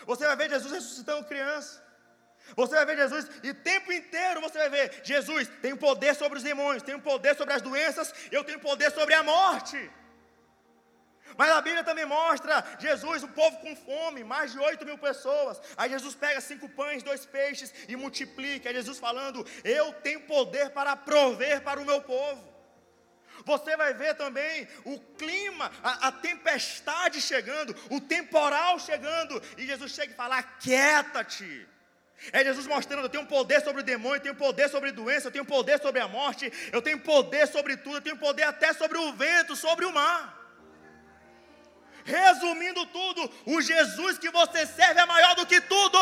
Você 0.04 0.26
vai 0.26 0.36
ver 0.36 0.50
Jesus 0.50 0.72
ressuscitando 0.72 1.24
criança. 1.24 1.84
Você 2.54 2.76
vai 2.76 2.86
ver 2.86 2.96
Jesus, 2.96 3.28
e 3.42 3.50
o 3.50 3.54
tempo 3.54 3.90
inteiro 3.92 4.40
você 4.40 4.58
vai 4.58 4.68
ver: 4.68 5.00
Jesus 5.02 5.48
tem 5.60 5.74
poder 5.74 6.14
sobre 6.14 6.38
os 6.38 6.44
demônios, 6.44 6.82
tem 6.82 6.98
poder 7.00 7.34
sobre 7.34 7.54
as 7.54 7.62
doenças, 7.62 8.14
eu 8.30 8.44
tenho 8.44 8.60
poder 8.60 8.92
sobre 8.92 9.14
a 9.14 9.22
morte. 9.22 9.90
Mas 11.36 11.50
a 11.50 11.60
Bíblia 11.60 11.84
também 11.84 12.04
mostra 12.04 12.64
Jesus, 12.78 13.22
o 13.22 13.28
povo 13.28 13.58
com 13.58 13.74
fome, 13.76 14.24
mais 14.24 14.52
de 14.52 14.58
8 14.58 14.84
mil 14.84 14.98
pessoas. 14.98 15.60
Aí 15.76 15.90
Jesus 15.90 16.14
pega 16.14 16.40
cinco 16.40 16.68
pães, 16.68 17.02
dois 17.02 17.26
peixes 17.26 17.72
e 17.88 17.96
multiplica. 17.96 18.70
É 18.70 18.74
Jesus 18.74 18.98
falando: 18.98 19.46
Eu 19.64 19.92
tenho 19.94 20.20
poder 20.22 20.70
para 20.70 20.96
prover 20.96 21.62
para 21.62 21.80
o 21.80 21.84
meu 21.84 22.00
povo. 22.00 22.56
Você 23.44 23.76
vai 23.76 23.92
ver 23.94 24.14
também 24.14 24.66
o 24.84 24.98
clima, 24.98 25.70
a, 25.82 26.08
a, 26.08 26.12
tempestade 26.12 27.20
chegando, 27.20 27.76
o 27.90 28.00
temporal 28.00 28.78
chegando, 28.78 29.40
e 29.58 29.66
Jesus 29.66 29.92
chega 29.92 30.12
e 30.12 30.16
fala: 30.16 30.42
Quieta-te. 30.42 31.68
É 32.32 32.42
Jesus 32.42 32.66
mostrando: 32.66 33.04
eu 33.04 33.08
tenho 33.08 33.26
poder 33.26 33.60
sobre 33.62 33.82
o 33.82 33.84
demônio, 33.84 34.16
eu 34.16 34.22
tenho 34.22 34.34
poder 34.34 34.68
sobre 34.68 34.90
a 34.90 34.92
doença, 34.92 35.28
eu 35.28 35.32
tenho 35.32 35.44
poder 35.44 35.80
sobre 35.80 36.00
a 36.00 36.08
morte, 36.08 36.50
eu 36.72 36.80
tenho 36.80 36.98
poder 37.00 37.46
sobre 37.46 37.76
tudo, 37.76 37.96
eu 37.96 38.02
tenho 38.02 38.16
poder 38.16 38.44
até 38.44 38.72
sobre 38.72 38.98
o 38.98 39.12
vento, 39.12 39.54
sobre 39.54 39.84
o 39.84 39.92
mar. 39.92 40.45
Resumindo 42.06 42.86
tudo, 42.86 43.30
o 43.44 43.60
Jesus 43.60 44.16
que 44.18 44.30
você 44.30 44.64
serve 44.64 45.00
é 45.00 45.06
maior 45.06 45.34
do 45.34 45.44
que 45.44 45.60
tudo. 45.60 45.98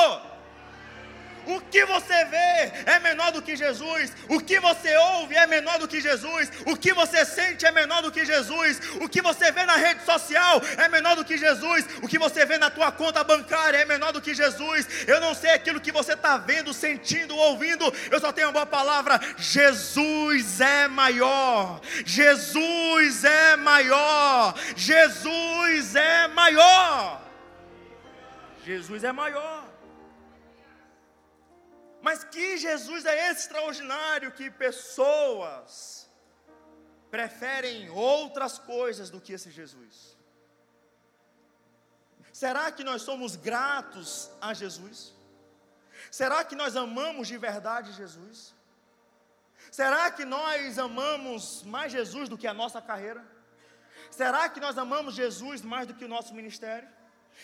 O 1.47 1.61
que 1.61 1.85
você 1.85 2.25
vê 2.27 2.73
é 2.87 2.99
menor 3.01 3.33
do 3.33 3.43
que 3.43 3.57
Jesus. 3.57 4.13
O 4.29 4.41
que 4.41 4.59
você 4.61 4.97
ouve 4.97 5.35
é 5.35 5.47
menor 5.47 5.79
do 5.79 5.89
que 5.89 6.01
Jesus. 6.01 6.51
O 6.67 6.77
que 6.77 6.93
você 6.93 7.25
sente 7.25 7.67
é 7.67 7.71
menor 7.71 8.03
do 8.03 8.11
que 8.11 8.25
Jesus. 8.25 8.81
O 9.01 9.09
que 9.09 9.21
você 9.21 9.53
vê 9.53 9.65
na 9.65 9.77
rede 9.77 10.05
social 10.05 10.61
é 10.77 10.89
menor 10.89 11.17
do 11.17 11.25
que 11.25 11.37
Jesus. 11.37 11.87
O 12.03 12.09
que 12.09 12.19
você 12.19 12.45
vê 12.47 12.59
na 12.59 12.71
tua 12.71 12.91
conta 12.93 13.23
bancária 13.25 13.79
é 13.79 13.85
menor 13.85 14.13
do 14.13 14.21
que 14.21 14.35
Jesus. 14.35 14.87
Eu 15.07 15.21
não 15.21 15.35
sei 15.35 15.51
aquilo 15.51 15.81
que 15.81 15.93
você 15.93 16.15
está 16.15 16.37
vendo, 16.37 16.73
sentindo, 16.73 17.37
ouvindo. 17.37 17.93
Eu 18.11 18.21
só 18.21 18.33
tenho 18.33 18.49
uma 18.49 18.53
boa 18.53 18.67
palavra: 18.67 19.21
Jesus 19.37 20.61
é 20.61 20.89
maior. 20.89 21.81
Jesus 22.05 23.25
é 23.25 23.57
maior. 23.57 24.55
Jesus 24.77 25.95
é 25.95 26.29
maior. 26.29 27.23
Jesus 28.65 29.05
é 29.05 29.13
maior. 29.13 29.74
Mas 32.07 32.23
que 32.23 32.59
Jesus 32.59 33.07
é 33.07 33.31
extraordinário 33.31 34.31
que 34.39 34.51
pessoas 34.51 36.07
preferem 37.11 37.89
outras 37.89 38.59
coisas 38.59 39.09
do 39.09 39.21
que 39.23 39.33
esse 39.37 39.51
Jesus? 39.51 39.95
Será 42.31 42.71
que 42.71 42.85
nós 42.85 43.01
somos 43.09 43.37
gratos 43.37 44.31
a 44.39 44.53
Jesus? 44.53 45.15
Será 46.11 46.45
que 46.45 46.55
nós 46.63 46.77
amamos 46.77 47.27
de 47.27 47.39
verdade 47.39 47.91
Jesus? 47.93 48.55
Será 49.71 50.05
que 50.11 50.27
nós 50.27 50.79
amamos 50.79 51.63
mais 51.63 51.91
Jesus 51.91 52.29
do 52.29 52.37
que 52.37 52.47
a 52.47 52.59
nossa 52.63 52.83
carreira? 52.83 53.25
Será 54.11 54.47
que 54.51 54.61
nós 54.61 54.77
amamos 54.77 55.15
Jesus 55.15 55.63
mais 55.63 55.87
do 55.87 55.95
que 55.95 56.05
o 56.05 56.15
nosso 56.17 56.35
ministério? 56.35 56.89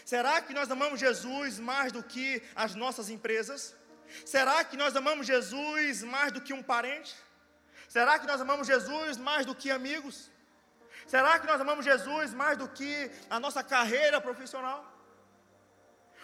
Será 0.04 0.42
que 0.42 0.52
nós 0.52 0.70
amamos 0.70 1.00
Jesus 1.00 1.58
mais 1.58 1.90
do 1.92 2.02
que 2.02 2.42
as 2.54 2.74
nossas 2.74 3.08
empresas? 3.08 3.79
Será 4.24 4.64
que 4.64 4.76
nós 4.76 4.94
amamos 4.96 5.26
Jesus 5.26 6.02
mais 6.02 6.32
do 6.32 6.40
que 6.40 6.52
um 6.52 6.62
parente? 6.62 7.14
Será 7.88 8.18
que 8.18 8.26
nós 8.26 8.40
amamos 8.40 8.66
Jesus 8.66 9.16
mais 9.16 9.44
do 9.44 9.54
que 9.54 9.70
amigos? 9.70 10.30
Será 11.06 11.38
que 11.38 11.46
nós 11.46 11.60
amamos 11.60 11.84
Jesus 11.84 12.32
mais 12.32 12.56
do 12.56 12.68
que 12.68 13.10
a 13.28 13.40
nossa 13.40 13.62
carreira 13.62 14.20
profissional? 14.20 14.80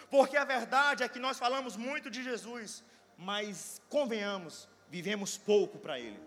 Porque 0.09 0.37
a 0.37 0.45
verdade 0.45 1.03
é 1.03 1.09
que 1.09 1.19
nós 1.19 1.37
falamos 1.37 1.75
muito 1.75 2.09
de 2.09 2.23
Jesus, 2.23 2.83
mas 3.17 3.81
convenhamos, 3.89 4.67
vivemos 4.87 5.37
pouco 5.37 5.77
para 5.77 5.99
Ele. 5.99 6.19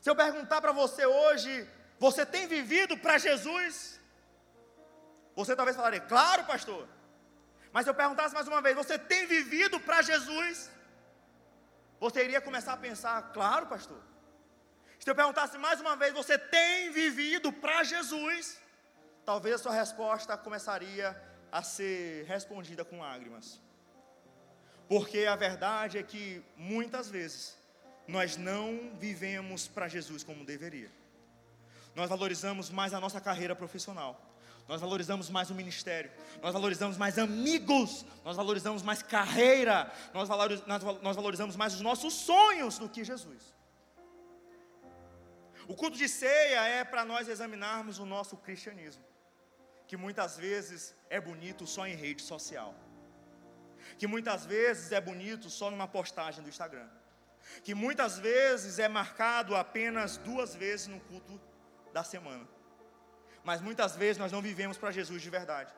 Se 0.00 0.10
eu 0.10 0.16
perguntar 0.16 0.60
para 0.60 0.72
você 0.72 1.06
hoje, 1.06 1.68
você 1.98 2.26
tem 2.26 2.46
vivido 2.46 2.96
para 2.98 3.16
Jesus? 3.16 4.00
Você 5.36 5.54
talvez 5.54 5.76
falaria, 5.76 6.00
claro, 6.00 6.44
pastor. 6.44 6.88
Mas 7.74 7.84
se 7.84 7.90
eu 7.90 7.94
perguntasse 8.02 8.32
mais 8.32 8.46
uma 8.46 8.60
vez, 8.62 8.76
você 8.76 8.96
tem 8.96 9.26
vivido 9.26 9.80
para 9.80 10.00
Jesus? 10.00 10.70
Você 11.98 12.22
iria 12.22 12.40
começar 12.40 12.74
a 12.74 12.76
pensar, 12.76 13.32
claro, 13.32 13.66
pastor. 13.66 14.00
Se 15.00 15.10
eu 15.10 15.14
perguntasse 15.20 15.58
mais 15.58 15.80
uma 15.80 15.96
vez, 15.96 16.14
você 16.14 16.38
tem 16.38 16.92
vivido 16.92 17.52
para 17.52 17.82
Jesus? 17.82 18.60
Talvez 19.24 19.56
a 19.56 19.58
sua 19.58 19.72
resposta 19.72 20.36
começaria 20.36 21.20
a 21.50 21.64
ser 21.64 22.24
respondida 22.26 22.84
com 22.84 23.00
lágrimas. 23.00 23.60
Porque 24.88 25.26
a 25.26 25.34
verdade 25.34 25.98
é 25.98 26.04
que 26.04 26.44
muitas 26.56 27.10
vezes 27.10 27.58
nós 28.06 28.36
não 28.36 28.92
vivemos 29.00 29.66
para 29.66 29.88
Jesus 29.88 30.22
como 30.22 30.44
deveria. 30.44 30.92
Nós 31.92 32.08
valorizamos 32.08 32.70
mais 32.70 32.94
a 32.94 33.00
nossa 33.00 33.20
carreira 33.20 33.56
profissional 33.56 34.12
nós 34.66 34.80
valorizamos 34.80 35.28
mais 35.28 35.50
o 35.50 35.54
ministério, 35.54 36.10
nós 36.40 36.54
valorizamos 36.54 36.96
mais 36.96 37.18
amigos, 37.18 38.04
nós 38.24 38.36
valorizamos 38.36 38.82
mais 38.82 39.02
carreira, 39.02 39.92
nós, 40.14 40.28
nós 41.02 41.16
valorizamos 41.16 41.54
mais 41.54 41.74
os 41.74 41.82
nossos 41.82 42.14
sonhos 42.14 42.78
do 42.78 42.88
que 42.88 43.04
Jesus. 43.04 43.54
O 45.68 45.74
culto 45.74 45.98
de 45.98 46.08
ceia 46.08 46.62
é 46.66 46.84
para 46.84 47.04
nós 47.04 47.28
examinarmos 47.28 47.98
o 47.98 48.06
nosso 48.06 48.36
cristianismo, 48.38 49.04
que 49.86 49.96
muitas 49.96 50.38
vezes 50.38 50.94
é 51.10 51.20
bonito 51.20 51.66
só 51.66 51.86
em 51.86 51.94
rede 51.94 52.22
social, 52.22 52.74
que 53.98 54.06
muitas 54.06 54.46
vezes 54.46 54.92
é 54.92 55.00
bonito 55.00 55.50
só 55.50 55.70
numa 55.70 55.86
postagem 55.86 56.42
do 56.42 56.48
Instagram, 56.48 56.88
que 57.62 57.74
muitas 57.74 58.18
vezes 58.18 58.78
é 58.78 58.88
marcado 58.88 59.54
apenas 59.54 60.16
duas 60.16 60.54
vezes 60.54 60.86
no 60.86 61.00
culto 61.00 61.38
da 61.92 62.02
semana 62.02 62.53
mas 63.44 63.60
muitas 63.60 63.94
vezes 63.94 64.18
nós 64.18 64.32
não 64.32 64.40
vivemos 64.40 64.78
para 64.78 64.90
Jesus 64.90 65.22
de 65.22 65.30
verdade. 65.30 65.72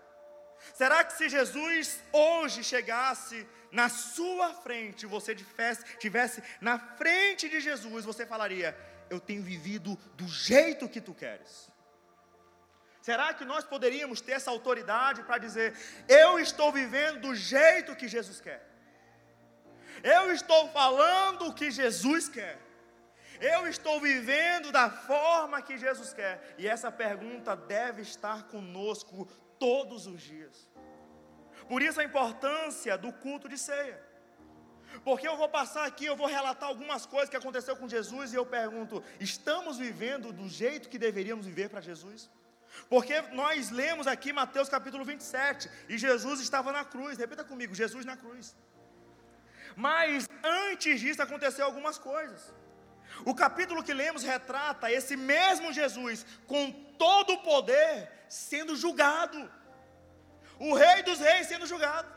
Será 0.75 1.05
que 1.05 1.13
se 1.13 1.29
Jesus 1.29 2.01
hoje 2.13 2.65
chegasse 2.65 3.47
na 3.71 3.89
sua 3.89 4.55
frente, 4.55 5.05
você 5.05 5.35
tivesse 5.99 6.43
na 6.61 6.79
frente 6.79 7.49
de 7.49 7.61
Jesus, 7.61 8.05
você 8.05 8.25
falaria: 8.25 8.77
Eu 9.11 9.21
tenho 9.21 9.43
vivido 9.43 9.97
do 10.15 10.27
jeito 10.27 10.89
que 10.89 11.01
tu 11.01 11.13
queres? 11.13 11.71
Será 13.03 13.33
que 13.35 13.45
nós 13.45 13.65
poderíamos 13.65 14.21
ter 14.21 14.33
essa 14.33 14.51
autoridade 14.51 15.23
para 15.25 15.39
dizer: 15.39 15.75
Eu 16.09 16.39
estou 16.39 16.73
vivendo 16.73 17.21
do 17.21 17.35
jeito 17.35 17.95
que 17.97 18.09
Jesus 18.09 18.41
quer? 18.41 18.65
Eu 20.03 20.33
estou 20.33 20.69
falando 20.71 21.49
o 21.49 21.55
que 21.55 21.71
Jesus 21.71 22.29
quer? 22.29 22.66
Eu 23.41 23.67
estou 23.67 24.01
vivendo 24.01 24.73
da 24.73 24.91
forma 24.91 25.63
que 25.63 25.79
Jesus 25.79 26.13
quer. 26.13 26.55
E 26.59 26.67
essa 26.67 26.91
pergunta 26.91 27.57
deve 27.57 28.03
estar 28.03 28.45
conosco 28.45 29.27
todos 29.59 30.07
os 30.07 30.21
dias. 30.21 30.69
Por 31.69 31.83
isso 31.83 32.01
a 32.01 32.05
importância 32.05 32.97
do 32.97 33.13
culto 33.13 33.49
de 33.49 33.59
ceia. 33.59 34.01
Porque 35.05 35.27
eu 35.27 35.37
vou 35.37 35.49
passar 35.49 35.85
aqui, 35.85 36.07
eu 36.07 36.17
vou 36.17 36.27
relatar 36.27 36.69
algumas 36.69 37.05
coisas 37.05 37.29
que 37.29 37.37
aconteceu 37.37 37.77
com 37.77 37.89
Jesus 37.89 38.33
e 38.33 38.37
eu 38.37 38.47
pergunto: 38.47 39.03
estamos 39.21 39.79
vivendo 39.79 40.33
do 40.33 40.49
jeito 40.49 40.89
que 40.89 40.99
deveríamos 40.99 41.45
viver 41.45 41.69
para 41.69 41.81
Jesus? 41.81 42.31
Porque 42.89 43.21
nós 43.33 43.71
lemos 43.71 44.07
aqui 44.07 44.33
Mateus 44.33 44.69
capítulo 44.69 45.05
27 45.05 45.71
e 45.89 45.99
Jesus 45.99 46.41
estava 46.41 46.73
na 46.73 46.85
cruz. 46.85 47.19
Repita 47.19 47.45
comigo: 47.45 47.75
Jesus 47.75 48.05
na 48.05 48.17
cruz. 48.17 48.57
Mas 49.75 50.29
antes 50.43 51.01
disso 51.01 51.23
aconteceu 51.23 51.67
algumas 51.67 51.99
coisas. 51.99 52.55
O 53.25 53.35
capítulo 53.35 53.83
que 53.83 53.93
lemos 53.93 54.23
retrata 54.23 54.91
esse 54.91 55.17
mesmo 55.17 55.73
Jesus 55.73 56.25
com 56.47 56.71
todo 56.99 57.35
o 57.35 57.43
poder 57.43 58.11
sendo 58.29 58.77
julgado. 58.77 59.51
O 60.59 60.75
rei 60.75 61.03
dos 61.03 61.19
reis 61.19 61.47
sendo 61.47 61.67
julgado. 61.67 62.09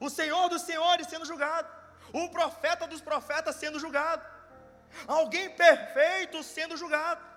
O 0.00 0.10
senhor 0.10 0.48
dos 0.48 0.62
senhores 0.62 1.06
sendo 1.06 1.24
julgado. 1.24 1.68
O 2.12 2.28
profeta 2.28 2.86
dos 2.86 3.00
profetas 3.00 3.56
sendo 3.56 3.78
julgado. 3.78 4.24
Alguém 5.06 5.50
perfeito 5.50 6.42
sendo 6.42 6.76
julgado. 6.76 7.32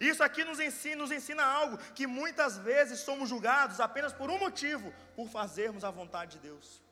Isso 0.00 0.22
aqui 0.22 0.44
nos 0.44 0.58
ensina, 0.60 0.96
nos 0.96 1.12
ensina 1.12 1.44
algo 1.44 1.78
que 1.94 2.06
muitas 2.06 2.58
vezes 2.58 3.00
somos 3.00 3.28
julgados 3.28 3.80
apenas 3.80 4.12
por 4.12 4.30
um 4.30 4.38
motivo, 4.38 4.92
por 5.14 5.28
fazermos 5.28 5.84
a 5.84 5.90
vontade 5.90 6.32
de 6.32 6.48
Deus. 6.48 6.85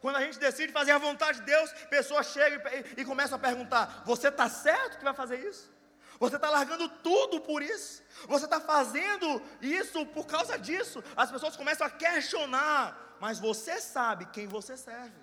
Quando 0.00 0.16
a 0.16 0.22
gente 0.22 0.38
decide 0.38 0.72
fazer 0.72 0.92
a 0.92 0.98
vontade 0.98 1.40
de 1.40 1.44
Deus, 1.44 1.72
pessoas 1.90 2.26
chegam 2.28 2.60
e, 2.72 3.02
e 3.02 3.04
começam 3.04 3.36
a 3.36 3.40
perguntar: 3.40 4.02
Você 4.06 4.28
está 4.28 4.48
certo 4.48 4.98
que 4.98 5.04
vai 5.04 5.14
fazer 5.14 5.38
isso? 5.48 5.70
Você 6.18 6.36
está 6.36 6.50
largando 6.50 6.88
tudo 6.88 7.40
por 7.40 7.62
isso? 7.62 8.02
Você 8.26 8.44
está 8.44 8.60
fazendo 8.60 9.42
isso 9.60 10.04
por 10.06 10.26
causa 10.26 10.58
disso? 10.58 11.02
As 11.16 11.30
pessoas 11.30 11.56
começam 11.56 11.86
a 11.86 11.90
questionar, 11.90 13.16
mas 13.20 13.38
você 13.38 13.80
sabe 13.80 14.26
quem 14.26 14.46
você 14.46 14.76
serve. 14.76 15.20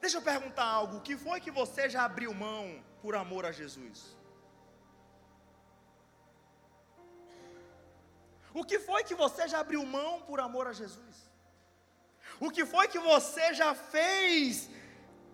Deixa 0.00 0.16
eu 0.16 0.22
perguntar 0.22 0.64
algo: 0.64 0.96
o 0.96 1.00
que 1.00 1.16
foi 1.16 1.40
que 1.40 1.50
você 1.50 1.88
já 1.90 2.04
abriu 2.04 2.32
mão 2.32 2.82
por 3.02 3.14
amor 3.14 3.44
a 3.44 3.52
Jesus? 3.52 4.16
O 8.54 8.64
que 8.64 8.78
foi 8.78 9.04
que 9.04 9.14
você 9.14 9.46
já 9.48 9.60
abriu 9.60 9.84
mão 9.84 10.22
por 10.22 10.40
amor 10.40 10.66
a 10.66 10.72
Jesus? 10.72 11.31
O 12.40 12.50
que 12.50 12.64
foi 12.66 12.88
que 12.88 12.98
você 12.98 13.54
já 13.54 13.74
fez 13.74 14.68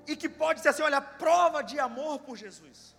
e 0.06 0.16
que 0.16 0.28
pode 0.28 0.60
ser 0.60 0.68
assim, 0.70 0.82
olha, 0.82 1.00
prova 1.00 1.62
de 1.62 1.78
amor 1.78 2.20
por 2.20 2.36
Jesus? 2.36 2.96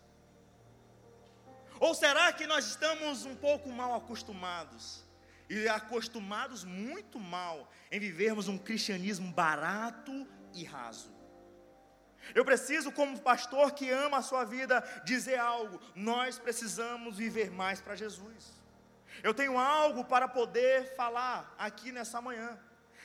Ou 1.79 1.95
será 1.95 2.31
que 2.33 2.45
nós 2.45 2.65
estamos 2.65 3.25
um 3.25 3.35
pouco 3.35 3.69
mal 3.69 3.95
acostumados? 3.95 5.03
E 5.49 5.67
acostumados 5.67 6.63
muito 6.63 7.19
mal 7.19 7.71
em 7.91 7.99
vivermos 7.99 8.47
um 8.47 8.57
cristianismo 8.57 9.31
barato 9.31 10.27
e 10.53 10.63
raso. 10.63 11.11
Eu 12.35 12.45
preciso, 12.45 12.91
como 12.91 13.19
pastor 13.19 13.71
que 13.71 13.89
ama 13.89 14.17
a 14.17 14.21
sua 14.21 14.43
vida, 14.43 14.83
dizer 15.03 15.39
algo: 15.39 15.81
nós 15.95 16.37
precisamos 16.37 17.17
viver 17.17 17.49
mais 17.49 17.81
para 17.81 17.95
Jesus. 17.95 18.53
Eu 19.23 19.33
tenho 19.33 19.57
algo 19.57 20.05
para 20.05 20.27
poder 20.27 20.95
falar 20.95 21.55
aqui 21.57 21.91
nessa 21.91 22.21
manhã. 22.21 22.57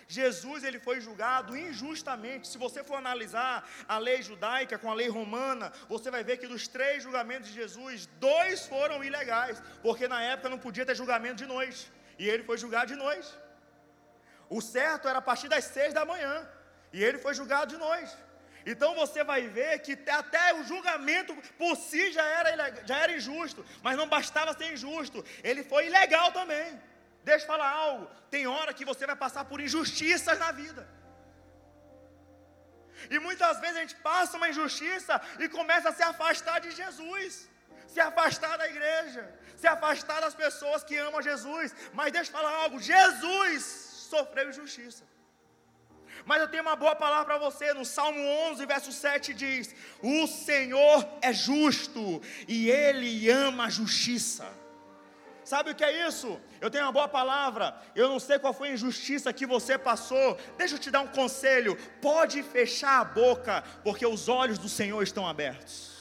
Jesus 0.06 0.64
ele 0.64 0.78
foi 0.78 1.00
julgado 1.00 1.56
injustamente. 1.56 2.48
Se 2.48 2.58
você 2.58 2.84
for 2.84 2.96
analisar 2.96 3.68
a 3.88 3.98
lei 3.98 4.22
judaica 4.22 4.78
com 4.78 4.90
a 4.90 4.94
lei 4.94 5.08
romana, 5.08 5.72
você 5.88 6.10
vai 6.10 6.22
ver 6.22 6.36
que 6.36 6.46
dos 6.46 6.68
três 6.68 7.02
julgamentos 7.02 7.48
de 7.48 7.54
Jesus, 7.54 8.06
dois 8.18 8.66
foram 8.66 9.02
ilegais, 9.02 9.62
porque 9.82 10.06
na 10.08 10.22
época 10.22 10.48
não 10.48 10.58
podia 10.58 10.86
ter 10.86 10.94
julgamento 10.94 11.36
de 11.36 11.46
noite, 11.46 11.90
e 12.18 12.28
ele 12.28 12.44
foi 12.44 12.58
julgado 12.58 12.92
de 12.92 12.96
noite. 12.96 13.28
O 14.48 14.60
certo 14.60 15.08
era 15.08 15.18
a 15.18 15.22
partir 15.22 15.48
das 15.48 15.64
seis 15.64 15.92
da 15.94 16.04
manhã, 16.04 16.48
e 16.92 17.02
ele 17.02 17.18
foi 17.18 17.34
julgado 17.34 17.72
de 17.72 17.78
noite. 17.78 18.14
Então 18.66 18.94
você 18.94 19.22
vai 19.22 19.46
ver 19.46 19.80
que 19.80 19.92
até 20.08 20.54
o 20.54 20.64
julgamento 20.64 21.36
por 21.58 21.76
si 21.76 22.12
já 22.12 22.24
era, 22.24 22.86
já 22.86 22.98
era 22.98 23.12
injusto, 23.16 23.64
mas 23.82 23.96
não 23.96 24.08
bastava 24.08 24.56
ser 24.56 24.72
injusto, 24.72 25.24
ele 25.42 25.62
foi 25.62 25.86
ilegal 25.86 26.32
também. 26.32 26.80
Deixa 27.30 27.44
eu 27.44 27.52
falar 27.52 27.70
algo: 27.86 28.04
tem 28.34 28.46
hora 28.46 28.74
que 28.78 28.84
você 28.90 29.04
vai 29.10 29.16
passar 29.24 29.44
por 29.50 29.60
injustiças 29.66 30.38
na 30.44 30.50
vida. 30.52 30.82
E 33.14 33.18
muitas 33.26 33.56
vezes 33.62 33.76
a 33.76 33.80
gente 33.84 33.96
passa 34.10 34.36
uma 34.36 34.48
injustiça 34.52 35.14
e 35.38 35.48
começa 35.48 35.88
a 35.88 35.96
se 35.98 36.02
afastar 36.02 36.58
de 36.64 36.70
Jesus, 36.80 37.48
se 37.86 38.00
afastar 38.00 38.56
da 38.56 38.68
igreja, 38.74 39.22
se 39.56 39.66
afastar 39.66 40.20
das 40.20 40.34
pessoas 40.34 40.84
que 40.84 40.96
amam 40.96 41.26
Jesus. 41.30 41.74
Mas 41.92 42.12
deixa 42.12 42.30
eu 42.30 42.36
falar 42.38 42.54
algo: 42.62 42.78
Jesus 42.80 43.64
sofreu 44.12 44.48
injustiça. 44.50 45.04
Mas 46.24 46.40
eu 46.40 46.48
tenho 46.48 46.62
uma 46.62 46.76
boa 46.76 46.96
palavra 46.96 47.26
para 47.26 47.38
você, 47.38 47.74
no 47.74 47.84
Salmo 47.84 48.20
11, 48.50 48.66
verso 48.66 48.92
7 48.92 49.34
diz: 49.34 49.74
O 50.02 50.26
Senhor 50.26 51.06
é 51.20 51.32
justo 51.32 52.22
e 52.48 52.70
Ele 52.70 53.30
ama 53.30 53.66
a 53.66 53.70
justiça. 53.70 54.46
Sabe 55.44 55.70
o 55.70 55.74
que 55.74 55.84
é 55.84 56.08
isso? 56.08 56.40
Eu 56.60 56.70
tenho 56.70 56.84
uma 56.84 56.92
boa 56.92 57.06
palavra. 57.06 57.76
Eu 57.94 58.08
não 58.08 58.18
sei 58.18 58.38
qual 58.38 58.54
foi 58.54 58.70
a 58.70 58.72
injustiça 58.72 59.32
que 59.32 59.46
você 59.46 59.78
passou. 59.78 60.38
Deixa 60.56 60.74
eu 60.76 60.78
te 60.78 60.90
dar 60.90 61.00
um 61.00 61.08
conselho. 61.08 61.76
Pode 62.00 62.42
fechar 62.42 63.00
a 63.00 63.04
boca, 63.04 63.62
porque 63.82 64.06
os 64.06 64.28
olhos 64.28 64.58
do 64.58 64.68
Senhor 64.68 65.02
estão 65.02 65.28
abertos. 65.28 65.93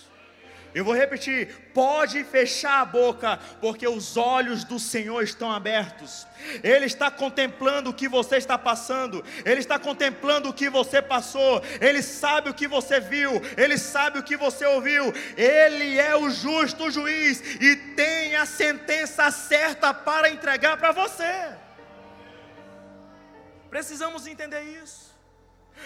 Eu 0.74 0.84
vou 0.84 0.94
repetir: 0.94 1.54
pode 1.74 2.24
fechar 2.24 2.82
a 2.82 2.86
boca, 2.86 3.38
porque 3.62 3.88
os 3.88 4.18
olhos 4.18 4.64
do 4.64 4.80
Senhor 4.80 5.22
estão 5.24 5.52
abertos. 5.52 6.26
Ele 6.64 6.86
está 6.86 7.12
contemplando 7.12 7.90
o 7.90 7.94
que 7.94 8.08
você 8.08 8.38
está 8.38 8.58
passando, 8.58 9.24
Ele 9.46 9.60
está 9.60 9.78
contemplando 9.78 10.50
o 10.50 10.54
que 10.54 10.70
você 10.70 11.02
passou, 11.02 11.62
Ele 11.80 12.02
sabe 12.02 12.50
o 12.50 12.54
que 12.54 12.68
você 12.68 13.00
viu, 13.00 13.32
Ele 13.56 13.78
sabe 13.78 14.20
o 14.20 14.24
que 14.24 14.36
você 14.36 14.66
ouviu. 14.66 15.14
Ele 15.38 16.00
é 16.00 16.16
o 16.16 16.30
justo 16.30 16.90
juiz 16.90 17.42
e 17.62 17.76
tem 17.76 18.36
a 18.36 18.46
sentença 18.46 19.30
certa 19.32 19.94
para 19.94 20.30
entregar 20.30 20.78
para 20.78 20.92
você. 20.92 21.54
Precisamos 23.70 24.28
entender 24.28 24.62
isso. 24.84 25.14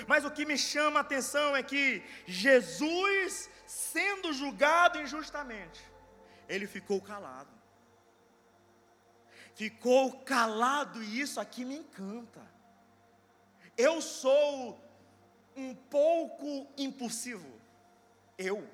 Mas 0.06 0.26
o 0.26 0.32
que 0.32 0.46
me 0.46 0.58
chama 0.58 1.00
a 1.00 1.02
atenção 1.02 1.56
é 1.56 1.64
que 1.64 2.04
Jesus 2.26 3.50
sendo 3.68 4.32
julgado 4.32 5.00
injustamente, 5.00 5.84
ele 6.48 6.66
ficou 6.66 7.02
calado. 7.02 7.52
Ficou 9.54 10.22
calado 10.22 11.04
e 11.04 11.20
isso 11.20 11.40
aqui 11.40 11.66
me 11.66 11.78
encanta. 11.78 12.42
Eu 13.78 14.02
sou 14.02 14.80
um 15.56 15.76
pouco 15.76 16.72
impulsivo, 16.78 17.60
eu, 18.38 18.68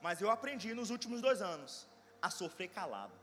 mas 0.00 0.20
eu 0.20 0.30
aprendi 0.30 0.72
nos 0.72 0.90
últimos 0.90 1.20
dois 1.20 1.42
anos 1.42 1.86
a 2.22 2.30
sofrer 2.30 2.68
calado. 2.68 3.14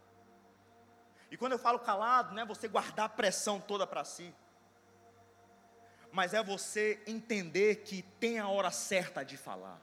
E 1.31 1.37
quando 1.37 1.53
eu 1.53 1.59
falo 1.59 1.79
calado, 1.79 2.33
não 2.33 2.41
é 2.41 2.45
você 2.45 2.67
guardar 2.67 3.05
a 3.05 3.09
pressão 3.09 3.59
toda 3.59 3.87
para 3.87 4.03
si, 4.03 4.33
mas 6.11 6.33
é 6.33 6.43
você 6.43 7.01
entender 7.07 7.77
que 7.77 8.01
tem 8.19 8.37
a 8.37 8.47
hora 8.47 8.69
certa 8.69 9.23
de 9.23 9.37
falar. 9.37 9.81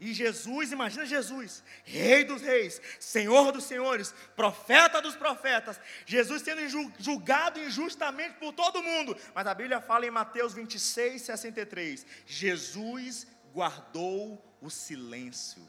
E 0.00 0.12
Jesus, 0.12 0.72
imagina 0.72 1.06
Jesus, 1.06 1.64
Rei 1.84 2.24
dos 2.24 2.42
Reis, 2.42 2.80
Senhor 3.00 3.50
dos 3.50 3.64
Senhores, 3.64 4.14
Profeta 4.34 5.00
dos 5.00 5.16
Profetas, 5.16 5.80
Jesus 6.04 6.42
sendo 6.42 6.60
julgado 6.98 7.58
injustamente 7.60 8.34
por 8.34 8.52
todo 8.52 8.82
mundo. 8.82 9.16
Mas 9.34 9.46
a 9.46 9.54
Bíblia 9.54 9.80
fala 9.80 10.06
em 10.06 10.10
Mateus 10.10 10.52
26, 10.52 11.22
63: 11.22 12.06
Jesus 12.26 13.26
guardou 13.52 14.42
o 14.60 14.68
silêncio. 14.68 15.66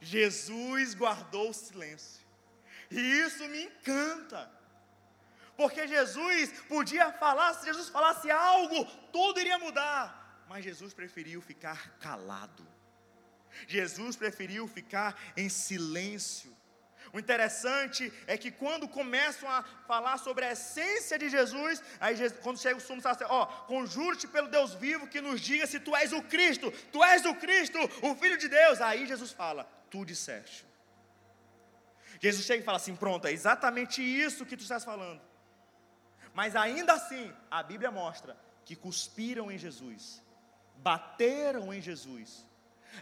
Jesus 0.00 0.94
guardou 0.94 1.50
o 1.50 1.54
silêncio. 1.54 2.24
E 2.90 3.00
isso 3.00 3.44
me 3.48 3.64
encanta. 3.64 4.48
Porque 5.56 5.88
Jesus 5.88 6.52
podia 6.68 7.12
falar, 7.14 7.52
se 7.54 7.66
Jesus 7.66 7.88
falasse 7.88 8.30
algo, 8.30 8.84
tudo 9.12 9.40
iria 9.40 9.58
mudar 9.58 10.17
mas 10.48 10.64
Jesus 10.64 10.94
preferiu 10.94 11.40
ficar 11.40 11.98
calado. 11.98 12.66
Jesus 13.66 14.16
preferiu 14.16 14.66
ficar 14.66 15.18
em 15.36 15.48
silêncio. 15.48 16.56
O 17.12 17.18
interessante 17.18 18.12
é 18.26 18.36
que 18.36 18.50
quando 18.50 18.86
começam 18.86 19.48
a 19.48 19.62
falar 19.86 20.18
sobre 20.18 20.44
a 20.44 20.52
essência 20.52 21.18
de 21.18 21.28
Jesus, 21.30 21.82
aí 21.98 22.14
quando 22.42 22.60
chega 22.60 22.76
o 22.76 22.80
sumo 22.80 23.00
sacerdote, 23.00 23.32
ó, 23.32 23.46
conjure-te 23.66 24.28
pelo 24.28 24.48
Deus 24.48 24.74
vivo 24.74 25.06
que 25.06 25.20
nos 25.20 25.40
diga 25.40 25.66
se 25.66 25.80
tu 25.80 25.96
és 25.96 26.12
o 26.12 26.22
Cristo, 26.22 26.70
tu 26.92 27.02
és 27.02 27.24
o 27.24 27.34
Cristo, 27.34 27.78
o 28.02 28.14
Filho 28.14 28.36
de 28.36 28.48
Deus. 28.48 28.80
Aí 28.80 29.06
Jesus 29.06 29.32
fala, 29.32 29.64
tu 29.90 30.04
disseste. 30.04 30.66
Jesus 32.20 32.44
chega 32.44 32.62
e 32.62 32.64
fala 32.64 32.76
assim: 32.76 32.96
pronto, 32.96 33.26
é 33.26 33.32
exatamente 33.32 34.02
isso 34.02 34.44
que 34.44 34.56
tu 34.56 34.62
estás 34.62 34.84
falando. 34.84 35.22
Mas 36.34 36.54
ainda 36.54 36.92
assim, 36.92 37.32
a 37.50 37.62
Bíblia 37.62 37.90
mostra 37.90 38.36
que 38.64 38.76
cuspiram 38.76 39.50
em 39.50 39.56
Jesus 39.56 40.22
bateram 40.82 41.72
em 41.72 41.80
Jesus. 41.80 42.46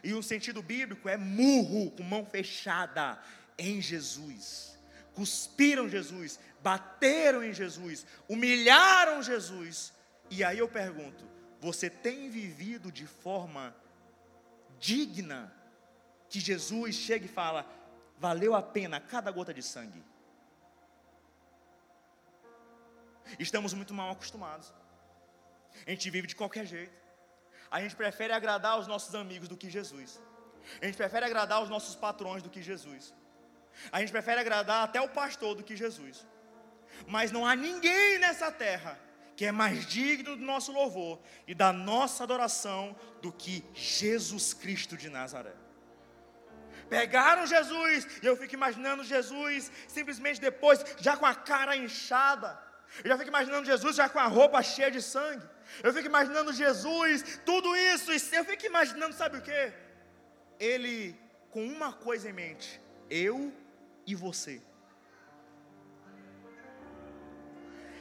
E 0.02 0.12
o 0.12 0.22
sentido 0.22 0.62
bíblico 0.62 1.08
é 1.08 1.16
murro, 1.16 1.90
com 1.92 2.02
mão 2.02 2.24
fechada, 2.26 3.18
em 3.58 3.80
Jesus. 3.80 4.76
cuspiram 5.14 5.88
Jesus, 5.88 6.38
bateram 6.62 7.42
em 7.42 7.52
Jesus, 7.52 8.04
humilharam 8.28 9.22
Jesus. 9.22 9.92
E 10.30 10.44
aí 10.44 10.58
eu 10.58 10.68
pergunto: 10.68 11.24
você 11.60 11.88
tem 11.88 12.28
vivido 12.28 12.92
de 12.92 13.06
forma 13.06 13.74
digna 14.78 15.52
que 16.28 16.38
Jesus 16.38 16.94
chega 16.96 17.24
e 17.24 17.28
fala: 17.28 17.66
valeu 18.18 18.54
a 18.54 18.62
pena 18.62 19.00
cada 19.00 19.30
gota 19.30 19.54
de 19.54 19.62
sangue? 19.62 20.04
Estamos 23.38 23.72
muito 23.72 23.94
mal 23.94 24.10
acostumados. 24.10 24.72
A 25.86 25.90
gente 25.90 26.10
vive 26.10 26.26
de 26.26 26.36
qualquer 26.36 26.66
jeito. 26.66 27.05
A 27.70 27.80
gente 27.80 27.96
prefere 27.96 28.32
agradar 28.32 28.78
os 28.78 28.86
nossos 28.86 29.14
amigos 29.14 29.48
do 29.48 29.56
que 29.56 29.68
Jesus. 29.68 30.20
A 30.80 30.86
gente 30.86 30.96
prefere 30.96 31.24
agradar 31.26 31.62
os 31.62 31.68
nossos 31.68 31.94
patrões 31.94 32.42
do 32.42 32.50
que 32.50 32.62
Jesus. 32.62 33.14
A 33.92 34.00
gente 34.00 34.12
prefere 34.12 34.40
agradar 34.40 34.84
até 34.84 35.00
o 35.00 35.08
pastor 35.08 35.54
do 35.54 35.62
que 35.62 35.76
Jesus. 35.76 36.26
Mas 37.06 37.30
não 37.30 37.46
há 37.46 37.54
ninguém 37.54 38.18
nessa 38.18 38.50
terra 38.50 38.98
que 39.36 39.44
é 39.44 39.52
mais 39.52 39.86
digno 39.86 40.34
do 40.34 40.42
nosso 40.42 40.72
louvor 40.72 41.20
e 41.46 41.54
da 41.54 41.72
nossa 41.72 42.24
adoração 42.24 42.96
do 43.20 43.30
que 43.30 43.62
Jesus 43.74 44.54
Cristo 44.54 44.96
de 44.96 45.10
Nazaré. 45.10 45.52
Pegaram 46.88 47.46
Jesus, 47.46 48.06
e 48.22 48.26
eu 48.26 48.36
fico 48.36 48.54
imaginando 48.54 49.04
Jesus 49.04 49.70
simplesmente 49.88 50.40
depois, 50.40 50.82
já 50.98 51.16
com 51.16 51.26
a 51.26 51.34
cara 51.34 51.76
inchada. 51.76 52.58
Eu 53.04 53.10
já 53.10 53.18
fico 53.18 53.28
imaginando 53.28 53.66
Jesus 53.66 53.96
já 53.96 54.08
com 54.08 54.18
a 54.18 54.26
roupa 54.26 54.62
cheia 54.62 54.90
de 54.90 55.02
sangue. 55.02 55.46
Eu 55.82 55.92
fico 55.92 56.06
imaginando 56.06 56.52
Jesus, 56.52 57.40
tudo 57.44 57.74
isso, 57.76 58.10
eu 58.34 58.44
fico 58.44 58.66
imaginando, 58.66 59.14
sabe 59.14 59.38
o 59.38 59.42
que? 59.42 59.72
Ele 60.58 61.14
com 61.50 61.66
uma 61.66 61.92
coisa 61.92 62.28
em 62.28 62.32
mente: 62.32 62.80
eu 63.08 63.52
e 64.06 64.14
você. 64.14 64.60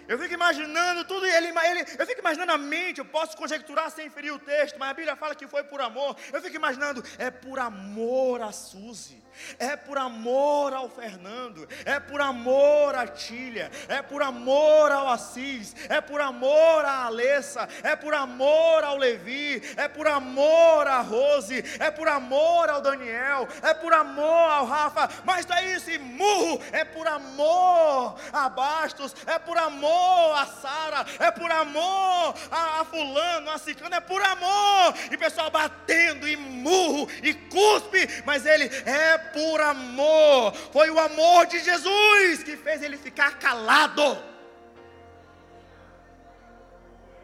Eu 0.08 0.20
fico 0.20 0.34
imaginando 0.34 1.04
tudo, 1.06 1.26
ele, 1.26 1.48
ele, 1.48 1.86
eu 1.98 2.06
fico 2.06 2.20
imaginando 2.20 2.52
a 2.52 2.58
mente, 2.58 3.00
eu 3.00 3.06
posso 3.06 3.36
conjecturar 3.36 3.89
sem 3.89 4.10
ferir 4.10 4.34
o 4.34 4.39
texto, 4.39 4.78
mas 4.78 4.89
a 4.89 4.94
Bíblia 4.94 5.15
fala 5.15 5.36
que 5.36 5.48
foi 5.48 5.63
por 5.63 5.82
amor. 5.82 6.15
Eu 6.32 6.41
fico 6.41 6.56
imaginando, 6.56 7.04
é 7.18 7.32
por 7.32 7.60
amor 7.60 8.41
a 8.41 8.52
Suzy 8.52 9.26
é 9.60 9.76
por 9.76 9.98
amor 9.98 10.74
ao 10.74 10.89
Fernando, 10.89 11.68
é 11.84 12.00
por 12.00 12.22
amor 12.22 12.96
à 12.96 13.08
Tília, 13.08 13.72
é 13.88 14.02
por 14.02 14.22
amor 14.22 14.91
ao 14.91 15.10
Assis, 15.10 15.76
é 15.89 16.02
por 16.02 16.22
amor 16.22 16.86
à 16.86 17.06
Alessa, 17.06 17.68
é 17.84 17.96
por 17.96 18.13
amor 18.13 18.84
ao 18.84 18.98
Levi, 18.98 19.62
é 19.78 19.88
por 19.88 20.08
amor 20.08 20.88
à 20.88 21.02
Rose, 21.02 21.63
é 21.80 21.91
por 21.91 22.08
amor 22.08 22.70
ao 22.70 22.82
Daniel, 22.82 23.48
é 23.62 23.74
por 23.74 23.94
amor 23.94 24.50
ao 24.52 24.65
Rafa, 24.65 25.10
mas 25.24 25.46
daí 25.46 25.74
esse 25.74 25.98
murro 25.98 26.62
é 26.72 26.84
por 26.84 27.08
amor 27.08 28.15
a 28.32 28.50
Bastos, 28.50 29.15
é 29.26 29.38
por 29.38 29.58
amor 29.58 29.94
a 30.36 30.45
Sara, 30.45 31.05
é 31.19 31.31
por 31.31 31.51
amor 31.51 32.36
a, 32.51 32.81
a 32.81 32.86
fulano, 32.86 33.49
a 33.49 33.58
ciclano, 33.58 33.95
é 33.95 33.99
por 33.99 34.21
amor, 34.21 34.93
e 35.12 35.17
pessoal 35.17 35.49
batendo 35.49 36.27
e 36.27 36.36
murro 36.36 37.10
e 37.23 37.34
cuspe, 37.34 38.08
mas 38.25 38.45
ele 38.45 38.65
é 38.86 39.17
por 39.17 39.62
amor. 39.62 40.53
Foi 40.71 40.89
o 40.89 40.99
amor 40.99 41.45
de 41.47 41.60
Jesus 41.60 42.43
que 42.43 42.58
fez 42.58 42.81
ele 42.84 42.97
ficar 42.97 43.39
calado. 43.39 44.36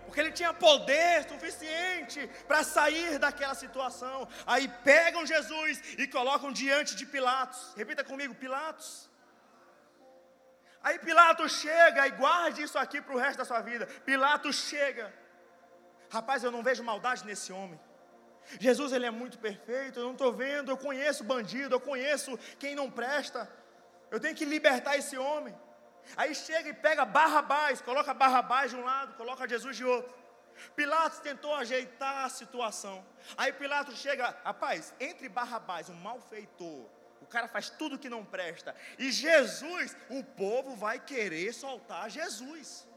Porque 0.06 0.20
ele 0.20 0.34
tinha 0.34 0.54
poder 0.54 1.26
suficiente 1.30 2.30
para 2.46 2.64
sair 2.66 3.18
daquela 3.18 3.56
situação. 3.56 4.28
Aí 4.46 4.68
pegam 4.84 5.26
Jesus 5.26 5.82
e 5.98 6.06
colocam 6.06 6.52
diante 6.52 6.98
de 6.98 7.06
Pilatos. 7.06 7.74
Repita 7.78 8.04
comigo: 8.04 8.36
Pilatos. 8.36 9.11
Aí 10.84 10.98
Pilatos 11.00 11.52
chega 11.54 12.08
e 12.08 12.12
guarde 12.12 12.64
isso 12.64 12.78
aqui 12.78 13.02
para 13.02 13.14
o 13.14 13.18
resto 13.18 13.38
da 13.40 13.46
sua 13.46 13.62
vida. 13.62 13.86
Pilatos 14.06 14.56
chega. 14.56 15.14
Rapaz, 16.10 16.44
eu 16.44 16.52
não 16.52 16.64
vejo 16.64 16.84
maldade 16.84 17.26
nesse 17.26 17.54
homem. 17.54 17.80
Jesus 18.60 18.92
ele 18.92 19.06
é 19.06 19.12
muito 19.12 19.38
perfeito, 19.40 20.00
eu 20.00 20.06
não 20.06 20.14
estou 20.14 20.34
vendo, 20.34 20.72
eu 20.72 20.78
conheço 20.78 21.24
bandido, 21.24 21.76
eu 21.76 21.80
conheço 21.80 22.38
quem 22.60 22.76
não 22.76 22.90
presta, 22.90 23.50
eu 24.10 24.20
tenho 24.20 24.36
que 24.36 24.44
libertar 24.44 24.98
esse 24.98 25.18
homem. 25.18 25.56
Aí 26.18 26.34
chega 26.34 26.70
e 26.70 26.74
pega 26.74 27.06
Barrabás, 27.06 27.82
coloca 27.82 28.14
Barrabás 28.14 28.72
de 28.72 28.78
um 28.78 28.84
lado, 28.84 29.14
coloca 29.16 29.48
Jesus 29.48 29.78
de 29.78 29.86
outro. 29.86 30.14
Pilatos 30.76 31.20
tentou 31.20 31.56
ajeitar 31.56 32.26
a 32.26 32.30
situação. 32.30 33.06
Aí 33.38 33.54
Pilatos 33.54 33.98
chega, 33.98 34.36
rapaz, 34.44 34.94
entre 35.00 35.30
Barrabás, 35.30 35.90
um 35.90 35.94
malfeitor, 35.94 36.90
cara 37.32 37.48
faz 37.48 37.70
tudo 37.70 37.98
que 37.98 38.10
não 38.10 38.24
presta, 38.24 38.76
e 38.98 39.12
Jesus, 39.12 39.96
o 40.10 40.24
povo 40.24 40.76
vai 40.76 41.00
querer 41.00 41.54
soltar 41.54 42.10
Jesus. 42.10 42.88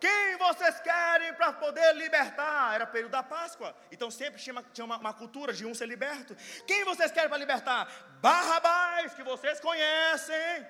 Quem 0.00 0.36
vocês 0.36 0.80
querem 0.80 1.32
para 1.34 1.52
poder 1.52 1.94
libertar? 1.94 2.74
Era 2.74 2.86
período 2.86 3.12
da 3.12 3.22
Páscoa. 3.22 3.74
Então 3.90 4.10
sempre 4.10 4.40
tinha, 4.40 4.52
uma, 4.52 4.62
tinha 4.62 4.84
uma, 4.84 4.98
uma 4.98 5.14
cultura 5.14 5.52
de 5.52 5.64
um 5.64 5.74
ser 5.74 5.86
liberto. 5.86 6.36
Quem 6.66 6.84
vocês 6.84 7.10
querem 7.10 7.28
para 7.28 7.38
libertar? 7.38 7.90
Barrabás, 8.20 9.14
que 9.14 9.22
vocês 9.22 9.60
conhecem. 9.60 10.66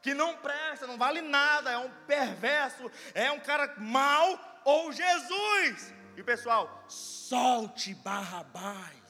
Que 0.00 0.14
não 0.14 0.36
presta, 0.36 0.86
não 0.86 0.96
vale 0.96 1.20
nada, 1.20 1.70
é 1.72 1.78
um 1.78 1.90
perverso, 2.06 2.90
é 3.12 3.30
um 3.30 3.40
cara 3.40 3.74
mau, 3.78 4.62
ou 4.64 4.92
Jesus. 4.92 5.92
E 6.16 6.22
pessoal, 6.22 6.84
solte 6.88 7.94
Barrabás. 7.96 9.05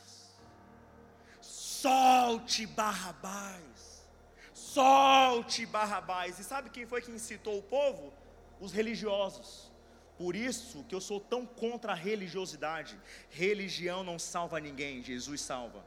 Solte 1.83 2.67
Barrabás. 2.67 4.05
Solte 4.53 5.67
Barrabás. 5.67 6.39
E 6.39 6.45
sabe 6.45 6.71
quem 6.71 6.87
foi 6.87 7.01
que 7.03 7.11
incitou 7.11 7.59
o 7.59 7.62
povo? 7.62 8.12
os 8.61 8.73
religiosos. 8.73 9.71
Por 10.19 10.35
isso 10.35 10.85
que 10.85 10.95
eu 10.95 11.01
sou 11.01 11.21
tão 11.21 11.45
contra 11.45 11.93
a 11.93 11.95
religiosidade. 11.95 12.99
Religião 13.31 14.03
não 14.03 14.19
salva 14.19 14.59
ninguém, 14.59 15.03
Jesus 15.03 15.41
salva. 15.43 15.85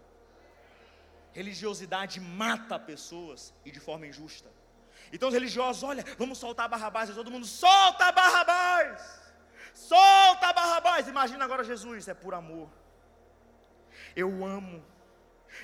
Religiosidade 1.32 2.20
mata 2.20 2.78
pessoas 2.80 3.54
e 3.66 3.72
de 3.72 3.80
forma 3.80 4.06
injusta. 4.06 4.50
Então 5.12 5.30
os 5.30 5.34
religiosos, 5.34 5.82
olha, 5.82 6.06
vamos 6.18 6.38
soltar 6.38 6.70
Barrabás, 6.70 7.10
e 7.10 7.14
todo 7.14 7.32
mundo 7.32 7.46
solta 7.46 8.12
Barrabás! 8.12 9.20
Solta 9.74 10.54
Barrabás! 10.54 11.08
Imagina 11.08 11.46
agora 11.46 11.64
Jesus, 11.64 12.08
é 12.08 12.14
por 12.14 12.34
amor. 12.34 12.70
Eu 14.16 14.46
amo. 14.46 14.84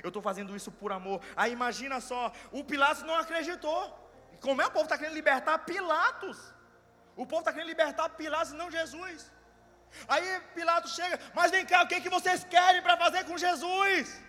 Eu 0.04 0.10
estou 0.10 0.22
fazendo 0.22 0.56
isso 0.56 0.72
por 0.72 0.92
amor. 0.92 1.22
Aí 1.36 1.52
imagina 1.52 2.00
só, 2.00 2.32
o 2.52 2.64
Pilatos 2.64 3.04
não 3.04 3.16
acreditou. 3.16 3.82
Como 4.42 4.62
é 4.62 4.66
o 4.66 4.72
povo 4.72 4.86
está 4.86 4.98
querendo 4.98 5.16
libertar 5.16 5.60
Pilatos? 5.60 6.38
O 7.16 7.26
povo 7.26 7.40
está 7.40 7.52
querendo 7.52 7.70
libertar 7.70 8.10
Pilatos 8.10 8.54
e 8.54 8.56
não 8.56 8.70
Jesus. 8.70 9.32
Aí 10.08 10.40
Pilatos 10.54 10.94
chega, 10.94 11.20
mas 11.34 11.52
vem 11.52 11.66
cá, 11.66 11.84
o 11.84 11.88
que, 11.88 11.96
é 11.96 12.02
que 12.02 12.10
vocês 12.10 12.44
querem 12.44 12.82
para 12.82 12.98
fazer 12.98 13.24
com 13.26 13.38
Jesus? 13.38 14.22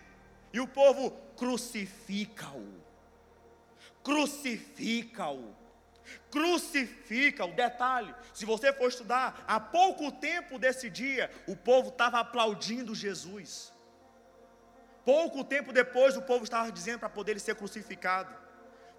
E 0.53 0.61
o 0.61 0.69
povo 0.69 1.11
crucifica-o. 1.37 2.87
Crucifica-o. 4.03 5.55
Crucifica-o. 6.31 7.53
Detalhe: 7.53 8.14
se 8.33 8.45
você 8.45 8.73
for 8.73 8.88
estudar, 8.88 9.45
há 9.47 9.59
pouco 9.59 10.12
tempo 10.12 10.59
desse 10.59 10.88
dia, 10.88 11.31
o 11.47 11.57
povo 11.57 11.88
estava 11.88 12.21
aplaudindo 12.21 12.95
Jesus. 12.95 13.73
Pouco 15.07 15.45
tempo 15.45 15.73
depois, 15.73 16.16
o 16.16 16.23
povo 16.23 16.42
estava 16.42 16.73
dizendo 16.73 16.99
para 16.99 17.09
poder 17.09 17.31
ele 17.31 17.40
ser 17.40 17.55
crucificado. 17.55 18.35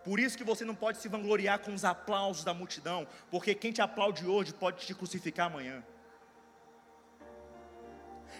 Por 0.05 0.21
isso 0.21 0.37
que 0.37 0.43
você 0.45 0.63
não 0.63 0.73
pode 0.73 0.99
se 0.99 1.09
vangloriar 1.09 1.59
com 1.59 1.73
os 1.73 1.83
aplausos 1.83 2.45
da 2.45 2.53
multidão, 2.53 3.05
porque 3.29 3.53
quem 3.53 3.73
te 3.73 3.81
aplaude 3.81 4.25
hoje 4.25 4.53
pode 4.53 4.85
te 4.85 4.95
crucificar 4.95 5.47
amanhã. 5.47 5.83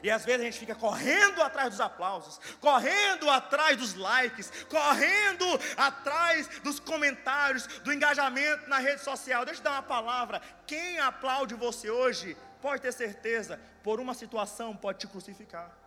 E 0.02 0.10
às 0.10 0.24
vezes 0.24 0.42
a 0.42 0.44
gente 0.46 0.60
fica 0.60 0.76
correndo 0.76 1.42
atrás 1.42 1.72
dos 1.72 1.82
aplausos, 1.82 2.40
correndo 2.62 3.30
atrás 3.30 3.76
dos 3.76 3.96
likes, 3.96 4.50
correndo 4.70 5.46
atrás 5.76 6.48
dos 6.64 6.80
comentários, 6.80 7.68
do 7.84 7.92
engajamento 7.92 8.70
na 8.70 8.80
rede 8.80 9.02
social. 9.02 9.44
Deixa 9.44 9.60
eu 9.60 9.66
dar 9.66 9.72
uma 9.72 9.84
palavra: 9.84 10.42
quem 10.66 11.00
aplaude 11.00 11.54
você 11.54 11.90
hoje, 11.90 12.38
pode 12.62 12.82
ter 12.82 12.94
certeza, 12.94 13.60
por 13.84 14.00
uma 14.00 14.14
situação 14.14 14.74
pode 14.74 15.00
te 15.00 15.08
crucificar. 15.08 15.87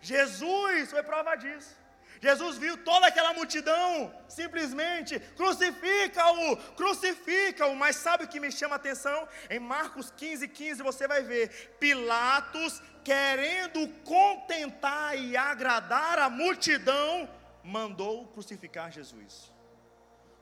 Jesus 0.00 0.90
foi 0.90 1.02
prova 1.02 1.34
disso. 1.36 1.76
Jesus 2.20 2.58
viu 2.58 2.76
toda 2.78 3.06
aquela 3.06 3.32
multidão, 3.32 4.12
simplesmente 4.28 5.20
crucifica-o, 5.36 6.56
crucifica-o. 6.74 7.76
Mas 7.76 7.96
sabe 7.96 8.24
o 8.24 8.28
que 8.28 8.40
me 8.40 8.50
chama 8.50 8.74
a 8.74 8.76
atenção? 8.76 9.28
Em 9.48 9.58
Marcos 9.58 10.10
15, 10.10 10.48
15 10.48 10.82
você 10.82 11.06
vai 11.06 11.22
ver 11.22 11.76
Pilatos 11.78 12.82
querendo 13.04 13.88
contentar 14.04 15.16
e 15.16 15.36
agradar 15.36 16.18
a 16.18 16.28
multidão, 16.28 17.28
mandou 17.62 18.26
crucificar 18.28 18.90
Jesus. 18.90 19.52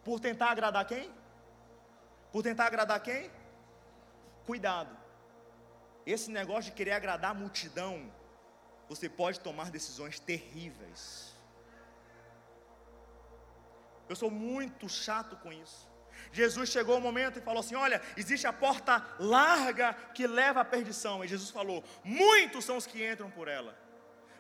Por 0.03 0.19
tentar 0.19 0.51
agradar 0.51 0.85
quem? 0.87 1.13
Por 2.33 2.43
tentar 2.43 2.67
agradar 2.67 3.01
quem? 3.01 3.31
Cuidado. 4.47 4.97
Esse 6.05 6.31
negócio 6.31 6.71
de 6.71 6.77
querer 6.77 6.93
agradar 6.93 7.33
a 7.33 7.35
multidão, 7.35 8.13
você 8.89 9.09
pode 9.09 9.41
tomar 9.41 9.71
decisões 9.71 10.21
terríveis 10.21 11.37
Eu 14.09 14.17
sou 14.17 14.31
muito 14.31 14.89
chato 14.89 15.37
com 15.37 15.53
isso. 15.53 15.89
Jesus 16.33 16.71
chegou 16.71 16.99
o 16.99 17.01
momento 17.01 17.39
e 17.39 17.43
falou 17.43 17.61
assim: 17.61 17.75
Olha, 17.75 18.01
existe 18.17 18.47
a 18.47 18.53
porta 18.53 19.05
larga 19.19 19.95
que 20.15 20.27
leva 20.27 20.61
à 20.61 20.65
perdição. 20.65 21.25
E 21.25 21.29
Jesus 21.29 21.51
falou: 21.51 21.85
Muitos 22.05 22.65
são 22.65 22.77
os 22.77 22.87
que 22.87 23.07
entram 23.07 23.31
por 23.31 23.49
ela. 23.49 23.77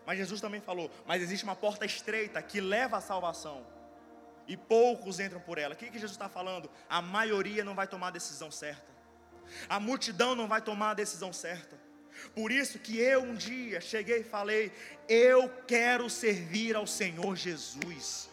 Mas 0.04 0.18
Jesus 0.18 0.40
também 0.40 0.60
falou: 0.60 0.90
Mas 1.06 1.22
existe 1.22 1.44
uma 1.44 1.56
porta 1.56 1.84
estreita 1.84 2.40
que 2.42 2.60
leva 2.60 2.98
à 2.98 3.00
salvação. 3.00 3.66
E 4.46 4.56
poucos 4.56 5.18
entram 5.18 5.40
por 5.40 5.58
ela. 5.58 5.74
O 5.74 5.76
que, 5.76 5.86
que 5.90 5.98
Jesus 5.98 6.12
está 6.12 6.28
falando? 6.28 6.70
A 6.88 7.02
maioria 7.02 7.64
não 7.64 7.74
vai 7.74 7.88
tomar 7.88 8.08
a 8.08 8.12
decisão 8.12 8.50
certa. 8.50 8.94
A 9.68 9.80
multidão 9.80 10.34
não 10.36 10.46
vai 10.46 10.60
tomar 10.60 10.90
a 10.90 10.94
decisão 10.94 11.32
certa. 11.32 11.76
Por 12.34 12.52
isso 12.52 12.78
que 12.78 12.98
eu 12.98 13.22
um 13.22 13.34
dia 13.34 13.80
cheguei 13.80 14.20
e 14.20 14.24
falei: 14.24 14.72
Eu 15.08 15.50
quero 15.66 16.08
servir 16.10 16.76
ao 16.76 16.86
Senhor 16.86 17.36
Jesus. 17.36 18.28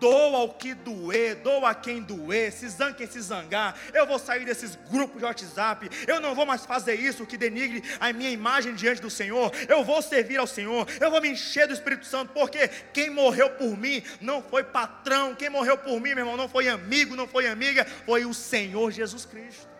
Doa 0.00 0.44
o 0.44 0.54
que 0.54 0.74
doer, 0.74 1.36
doa 1.36 1.74
quem 1.74 2.00
doer, 2.00 2.52
se 2.52 2.68
zangue 2.68 2.98
quem 2.98 3.06
se 3.06 3.20
zangar, 3.20 3.76
eu 3.92 4.06
vou 4.06 4.18
sair 4.18 4.44
desses 4.44 4.76
grupos 4.88 5.18
de 5.18 5.24
WhatsApp, 5.24 5.88
eu 6.06 6.20
não 6.20 6.36
vou 6.36 6.46
mais 6.46 6.64
fazer 6.64 6.94
isso 6.94 7.26
que 7.26 7.36
denigre 7.36 7.82
a 7.98 8.12
minha 8.12 8.30
imagem 8.30 8.74
diante 8.74 9.02
do 9.02 9.10
Senhor, 9.10 9.50
eu 9.68 9.82
vou 9.82 10.00
servir 10.00 10.36
ao 10.36 10.46
Senhor, 10.46 10.86
eu 11.00 11.10
vou 11.10 11.20
me 11.20 11.30
encher 11.30 11.66
do 11.66 11.72
Espírito 11.72 12.06
Santo, 12.06 12.32
porque 12.32 12.68
quem 12.92 13.10
morreu 13.10 13.50
por 13.50 13.76
mim 13.76 14.00
não 14.20 14.40
foi 14.40 14.62
patrão, 14.62 15.34
quem 15.34 15.50
morreu 15.50 15.76
por 15.76 16.00
mim, 16.00 16.10
meu 16.10 16.18
irmão, 16.18 16.36
não 16.36 16.48
foi 16.48 16.68
amigo, 16.68 17.16
não 17.16 17.26
foi 17.26 17.48
amiga, 17.48 17.84
foi 18.06 18.24
o 18.24 18.32
Senhor 18.32 18.92
Jesus 18.92 19.24
Cristo. 19.24 19.77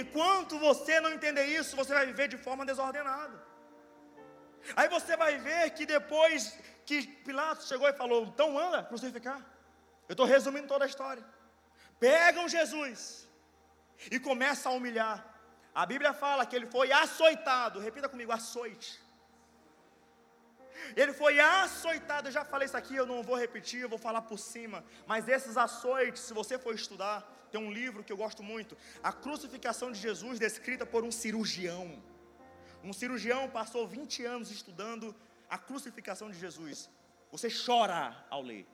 Enquanto 0.00 0.58
você 0.58 1.00
não 1.00 1.10
entender 1.12 1.44
isso, 1.44 1.76
você 1.76 1.92
vai 1.92 2.06
viver 2.06 2.26
de 2.34 2.38
forma 2.38 2.64
desordenada. 2.64 3.36
Aí 4.74 4.88
você 4.88 5.16
vai 5.16 5.36
ver 5.38 5.70
que 5.70 5.84
depois 5.84 6.58
que 6.86 7.06
Pilatos 7.26 7.68
chegou 7.68 7.88
e 7.88 7.92
falou: 7.92 8.24
então 8.24 8.58
anda, 8.58 8.82
crucificar. 8.84 9.40
Eu 10.08 10.14
estou 10.14 10.24
resumindo 10.24 10.68
toda 10.68 10.84
a 10.86 10.88
história. 10.92 11.24
Pegam 12.00 12.48
Jesus 12.48 13.28
e 14.10 14.18
começam 14.18 14.72
a 14.72 14.74
humilhar. 14.76 15.18
A 15.74 15.84
Bíblia 15.84 16.12
fala 16.14 16.46
que 16.46 16.56
ele 16.56 16.66
foi 16.66 16.90
açoitado. 16.92 17.78
Repita 17.78 18.08
comigo: 18.08 18.32
açoite. 18.32 19.01
Ele 20.96 21.12
foi 21.12 21.38
açoitado. 21.40 22.28
Eu 22.28 22.32
já 22.32 22.44
falei 22.44 22.66
isso 22.66 22.76
aqui, 22.76 22.94
eu 22.94 23.06
não 23.06 23.22
vou 23.22 23.36
repetir, 23.36 23.80
eu 23.80 23.88
vou 23.88 23.98
falar 23.98 24.22
por 24.22 24.38
cima. 24.38 24.84
Mas 25.06 25.28
esses 25.28 25.56
açoites, 25.56 26.22
se 26.22 26.34
você 26.34 26.58
for 26.58 26.74
estudar, 26.74 27.30
tem 27.50 27.60
um 27.60 27.70
livro 27.70 28.02
que 28.04 28.12
eu 28.12 28.16
gosto 28.16 28.42
muito: 28.42 28.76
A 29.02 29.12
Crucificação 29.12 29.92
de 29.92 29.98
Jesus, 29.98 30.38
descrita 30.38 30.84
por 30.86 31.04
um 31.04 31.10
cirurgião. 31.10 32.02
Um 32.84 32.92
cirurgião 32.92 33.48
passou 33.48 33.86
20 33.86 34.24
anos 34.24 34.50
estudando 34.50 35.14
a 35.48 35.58
crucificação 35.58 36.30
de 36.30 36.38
Jesus, 36.38 36.88
você 37.30 37.48
chora 37.50 38.16
ao 38.30 38.42
ler. 38.42 38.66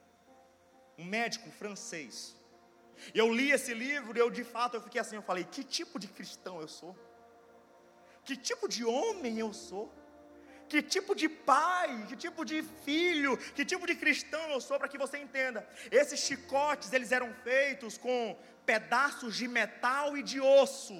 Um 0.96 1.04
médico 1.04 1.50
francês. 1.50 2.36
Eu 3.12 3.32
li 3.32 3.50
esse 3.50 3.74
livro 3.74 4.16
e 4.16 4.20
eu 4.20 4.30
de 4.30 4.44
fato 4.44 4.74
eu 4.74 4.80
fiquei 4.80 5.00
assim, 5.00 5.16
eu 5.16 5.22
falei, 5.22 5.44
que 5.44 5.62
tipo 5.62 5.98
de 5.98 6.08
cristão 6.08 6.60
eu 6.60 6.68
sou? 6.68 6.96
Que 8.24 8.36
tipo 8.36 8.68
de 8.68 8.84
homem 8.84 9.38
eu 9.38 9.52
sou? 9.52 9.92
Que 10.68 10.82
tipo 10.82 11.14
de 11.14 11.28
pai, 11.28 12.04
que 12.08 12.16
tipo 12.16 12.44
de 12.44 12.62
filho, 12.84 13.36
que 13.56 13.64
tipo 13.64 13.86
de 13.86 13.94
cristão 13.94 14.50
eu 14.50 14.60
sou 14.60 14.78
para 14.78 14.88
que 14.88 14.98
você 14.98 15.18
entenda. 15.18 15.66
Esses 15.90 16.20
chicotes, 16.20 16.92
eles 16.92 17.10
eram 17.10 17.32
feitos 17.42 17.96
com 17.96 18.38
pedaços 18.66 19.34
de 19.34 19.48
metal 19.48 20.16
e 20.16 20.22
de 20.22 20.40
osso. 20.40 20.98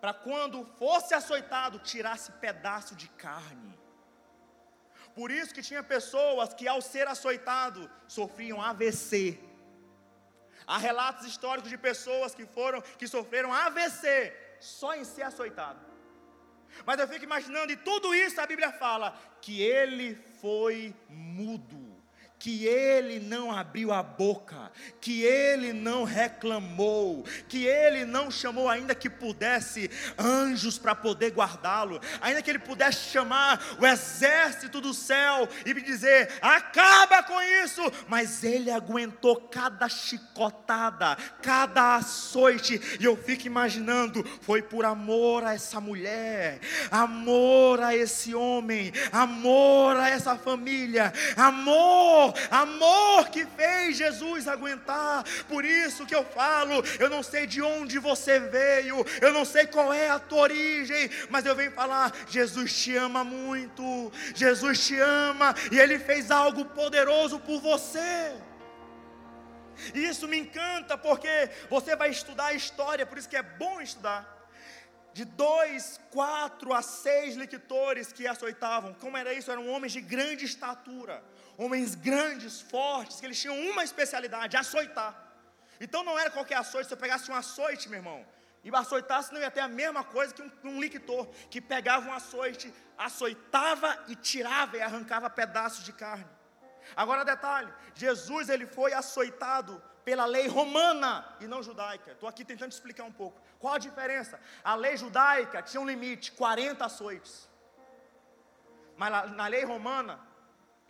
Para 0.00 0.14
quando 0.14 0.64
fosse 0.78 1.12
açoitado, 1.12 1.78
tirasse 1.80 2.32
pedaço 2.32 2.94
de 2.94 3.08
carne. 3.10 3.78
Por 5.14 5.30
isso 5.30 5.54
que 5.54 5.62
tinha 5.68 5.82
pessoas 5.82 6.54
que 6.54 6.66
ao 6.66 6.80
ser 6.80 7.06
açoitado 7.06 7.90
sofriam 8.06 8.62
AVC. 8.62 9.38
Há 10.66 10.78
relatos 10.78 11.26
históricos 11.26 11.68
de 11.68 11.76
pessoas 11.76 12.34
que 12.34 12.46
foram 12.46 12.80
que 12.98 13.06
sofreram 13.06 13.52
AVC 13.52 14.32
só 14.60 14.94
em 14.94 15.04
ser 15.04 15.24
açoitado. 15.24 15.89
Mas 16.86 16.98
eu 17.00 17.08
fico 17.08 17.24
imaginando, 17.24 17.72
e 17.72 17.76
tudo 17.76 18.14
isso 18.14 18.40
a 18.40 18.46
Bíblia 18.46 18.72
fala 18.72 19.18
que 19.40 19.60
ele 19.60 20.14
foi 20.40 20.94
mudo 21.08 21.89
que 22.40 22.64
ele 22.66 23.20
não 23.20 23.52
abriu 23.52 23.92
a 23.92 24.02
boca, 24.02 24.72
que 24.98 25.22
ele 25.22 25.74
não 25.74 26.04
reclamou, 26.04 27.22
que 27.46 27.66
ele 27.66 28.06
não 28.06 28.30
chamou, 28.30 28.66
ainda 28.66 28.94
que 28.94 29.10
pudesse, 29.10 29.90
anjos 30.18 30.78
para 30.78 30.94
poder 30.94 31.32
guardá-lo, 31.32 32.00
ainda 32.18 32.40
que 32.40 32.50
ele 32.50 32.58
pudesse 32.58 33.10
chamar 33.10 33.62
o 33.78 33.86
exército 33.86 34.80
do 34.80 34.94
céu 34.94 35.46
e 35.66 35.74
dizer: 35.82 36.32
acaba 36.40 37.22
com 37.22 37.40
isso, 37.62 37.82
mas 38.08 38.42
ele 38.42 38.70
aguentou 38.70 39.36
cada 39.36 39.86
chicotada, 39.86 41.16
cada 41.42 41.96
açoite, 41.96 42.80
e 42.98 43.04
eu 43.04 43.18
fico 43.18 43.46
imaginando: 43.46 44.24
foi 44.40 44.62
por 44.62 44.86
amor 44.86 45.44
a 45.44 45.52
essa 45.52 45.78
mulher, 45.78 46.58
amor 46.90 47.82
a 47.82 47.94
esse 47.94 48.34
homem, 48.34 48.90
amor 49.12 49.94
a 49.98 50.08
essa 50.08 50.38
família, 50.38 51.12
amor 51.36 52.29
amor, 52.50 53.28
que 53.28 53.44
fez 53.46 53.96
Jesus 53.96 54.48
aguentar. 54.48 55.24
Por 55.48 55.64
isso 55.64 56.06
que 56.06 56.14
eu 56.14 56.24
falo, 56.24 56.82
eu 56.98 57.08
não 57.08 57.22
sei 57.22 57.46
de 57.46 57.62
onde 57.62 57.98
você 57.98 58.38
veio, 58.38 59.04
eu 59.20 59.32
não 59.32 59.44
sei 59.44 59.66
qual 59.66 59.92
é 59.92 60.10
a 60.10 60.18
tua 60.18 60.40
origem, 60.40 61.10
mas 61.28 61.46
eu 61.46 61.54
venho 61.54 61.72
falar: 61.72 62.12
Jesus 62.28 62.72
te 62.82 62.96
ama 62.96 63.22
muito, 63.24 64.12
Jesus 64.34 64.86
te 64.86 64.98
ama 64.98 65.54
e 65.70 65.78
Ele 65.78 65.98
fez 65.98 66.30
algo 66.30 66.64
poderoso 66.64 67.38
por 67.40 67.60
você. 67.60 68.32
E 69.94 70.04
isso 70.04 70.28
me 70.28 70.38
encanta 70.38 70.98
porque 70.98 71.50
você 71.68 71.96
vai 71.96 72.10
estudar 72.10 72.46
a 72.46 72.52
história, 72.52 73.06
por 73.06 73.16
isso 73.16 73.28
que 73.28 73.36
é 73.36 73.42
bom 73.42 73.80
estudar 73.80 74.40
de 75.12 75.24
dois, 75.24 76.00
quatro 76.10 76.72
a 76.72 76.82
seis 76.82 77.34
lictores 77.34 78.12
que 78.12 78.26
açoitavam. 78.26 78.94
Como 78.94 79.16
era 79.16 79.32
isso? 79.32 79.50
Eram 79.50 79.68
homens 79.68 79.92
de 79.92 80.00
grande 80.00 80.44
estatura, 80.44 81.22
homens 81.60 81.94
grandes, 81.94 82.60
fortes, 82.60 83.20
que 83.20 83.26
eles 83.26 83.40
tinham 83.40 83.56
uma 83.70 83.84
especialidade: 83.84 84.56
açoitar. 84.56 85.12
Então 85.78 86.02
não 86.02 86.18
era 86.18 86.30
qualquer 86.30 86.56
açoite, 86.56 86.88
se 86.88 86.90
você 86.90 86.96
pegasse 86.96 87.30
um 87.30 87.34
açoite, 87.34 87.88
meu 87.88 87.98
irmão, 87.98 88.26
e 88.64 88.74
açoitasse, 88.74 89.32
não 89.32 89.40
ia 89.40 89.50
ter 89.50 89.60
a 89.60 89.68
mesma 89.68 90.02
coisa 90.04 90.34
que 90.34 90.42
um, 90.42 90.50
um 90.64 90.80
lictor, 90.80 91.26
que 91.50 91.60
pegava 91.60 92.08
um 92.08 92.12
açoite, 92.12 92.72
açoitava 92.98 94.04
e 94.08 94.14
tirava 94.14 94.76
e 94.76 94.82
arrancava 94.82 95.30
pedaços 95.30 95.84
de 95.84 95.92
carne. 95.92 96.26
Agora 96.96 97.24
detalhe, 97.24 97.72
Jesus 97.94 98.48
ele 98.48 98.66
foi 98.66 98.92
açoitado 98.92 99.82
pela 100.04 100.24
lei 100.24 100.46
romana 100.48 101.26
e 101.40 101.46
não 101.46 101.62
judaica. 101.62 102.12
Estou 102.12 102.28
aqui 102.28 102.44
tentando 102.44 102.72
explicar 102.72 103.04
um 103.04 103.12
pouco. 103.12 103.40
Qual 103.58 103.74
a 103.74 103.78
diferença? 103.78 104.40
A 104.64 104.74
lei 104.74 104.96
judaica 104.96 105.62
tinha 105.62 105.80
um 105.80 105.86
limite, 105.86 106.32
40 106.32 106.84
açoites. 106.84 107.48
Mas 108.96 109.32
na 109.32 109.46
lei 109.46 109.64
romana 109.64 110.29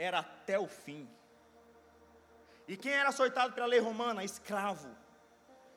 era 0.07 0.21
até 0.21 0.59
o 0.59 0.67
fim. 0.67 1.09
E 2.67 2.77
quem 2.77 2.93
era 2.93 3.09
açoitado 3.09 3.53
pela 3.53 3.67
lei 3.67 3.81
romana? 3.81 4.25
Escravo. 4.25 4.89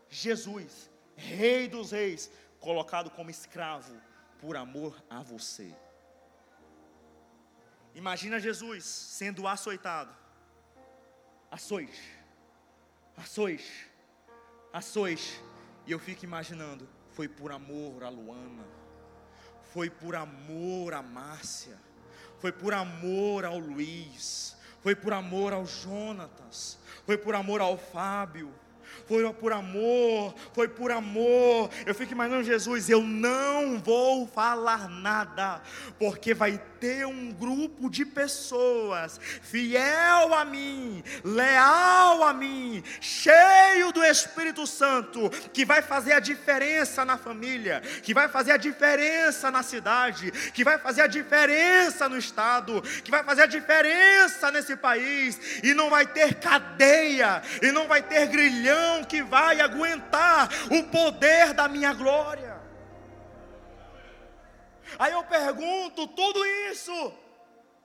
Jesus, 0.09 0.89
rei 1.15 1.67
dos 1.67 1.91
reis, 1.91 2.31
colocado 2.59 3.09
como 3.09 3.29
escravo 3.29 3.95
por 4.39 4.55
amor 4.55 5.03
a 5.09 5.21
você. 5.21 5.75
Imagina 7.93 8.39
Jesus 8.39 8.83
sendo 8.85 9.47
açoitado. 9.47 10.15
Açoite 11.49 12.23
açoite, 13.17 13.89
açoite. 14.71 15.41
E 15.85 15.91
eu 15.91 15.99
fico 15.99 16.23
imaginando, 16.23 16.87
foi 17.11 17.27
por 17.27 17.51
amor 17.51 18.03
a 18.03 18.09
Luana, 18.09 18.65
foi 19.73 19.89
por 19.89 20.15
amor 20.15 20.93
a 20.93 21.01
Márcia, 21.01 21.77
foi 22.43 22.51
por 22.51 22.73
amor 22.73 23.45
ao 23.45 23.57
Luiz, 23.57 24.53
foi 24.81 24.93
por 24.93 25.13
amor 25.13 25.53
ao 25.53 25.65
Jonatas, 25.65 26.77
foi 27.05 27.17
por 27.17 27.35
amor 27.35 27.61
ao 27.61 27.77
Fábio, 27.77 28.53
foi 29.07 29.31
por 29.33 29.51
amor, 29.51 30.33
foi 30.53 30.67
por 30.67 30.91
amor. 30.91 31.69
Eu 31.85 31.93
fico 31.93 32.13
imaginando 32.13 32.43
Jesus, 32.43 32.89
eu 32.89 33.01
não 33.01 33.79
vou 33.79 34.27
falar 34.27 34.89
nada, 34.89 35.61
porque 35.99 36.33
vai 36.33 36.61
ter 36.79 37.05
um 37.05 37.31
grupo 37.31 37.89
de 37.89 38.05
pessoas 38.05 39.19
fiel 39.41 40.33
a 40.33 40.43
mim, 40.43 41.03
leal 41.23 42.23
a 42.23 42.33
mim, 42.33 42.83
cheio 42.99 43.91
do 43.91 44.03
Espírito 44.03 44.67
Santo, 44.67 45.29
que 45.53 45.65
vai 45.65 45.81
fazer 45.81 46.13
a 46.13 46.19
diferença 46.19 47.05
na 47.05 47.17
família, 47.17 47.81
que 48.01 48.13
vai 48.13 48.27
fazer 48.27 48.51
a 48.51 48.57
diferença 48.57 49.49
na 49.49 49.63
cidade, 49.63 50.31
que 50.53 50.63
vai 50.63 50.77
fazer 50.77 51.01
a 51.01 51.07
diferença 51.07 52.09
no 52.09 52.17
estado, 52.17 52.81
que 53.03 53.11
vai 53.11 53.23
fazer 53.23 53.43
a 53.43 53.47
diferença 53.47 54.51
nesse 54.51 54.75
país, 54.75 55.61
e 55.63 55.73
não 55.73 55.89
vai 55.89 56.05
ter 56.05 56.35
cadeia, 56.35 57.41
e 57.61 57.71
não 57.71 57.87
vai 57.87 58.01
ter 58.01 58.27
grilhão 58.27 58.82
que 59.07 59.23
vai 59.23 59.61
aguentar 59.61 60.49
o 60.71 60.83
poder 60.89 61.53
da 61.53 61.67
minha 61.67 61.93
glória. 61.93 62.61
Aí 64.99 65.11
eu 65.13 65.23
pergunto: 65.23 66.07
tudo 66.07 66.45
isso 66.45 67.13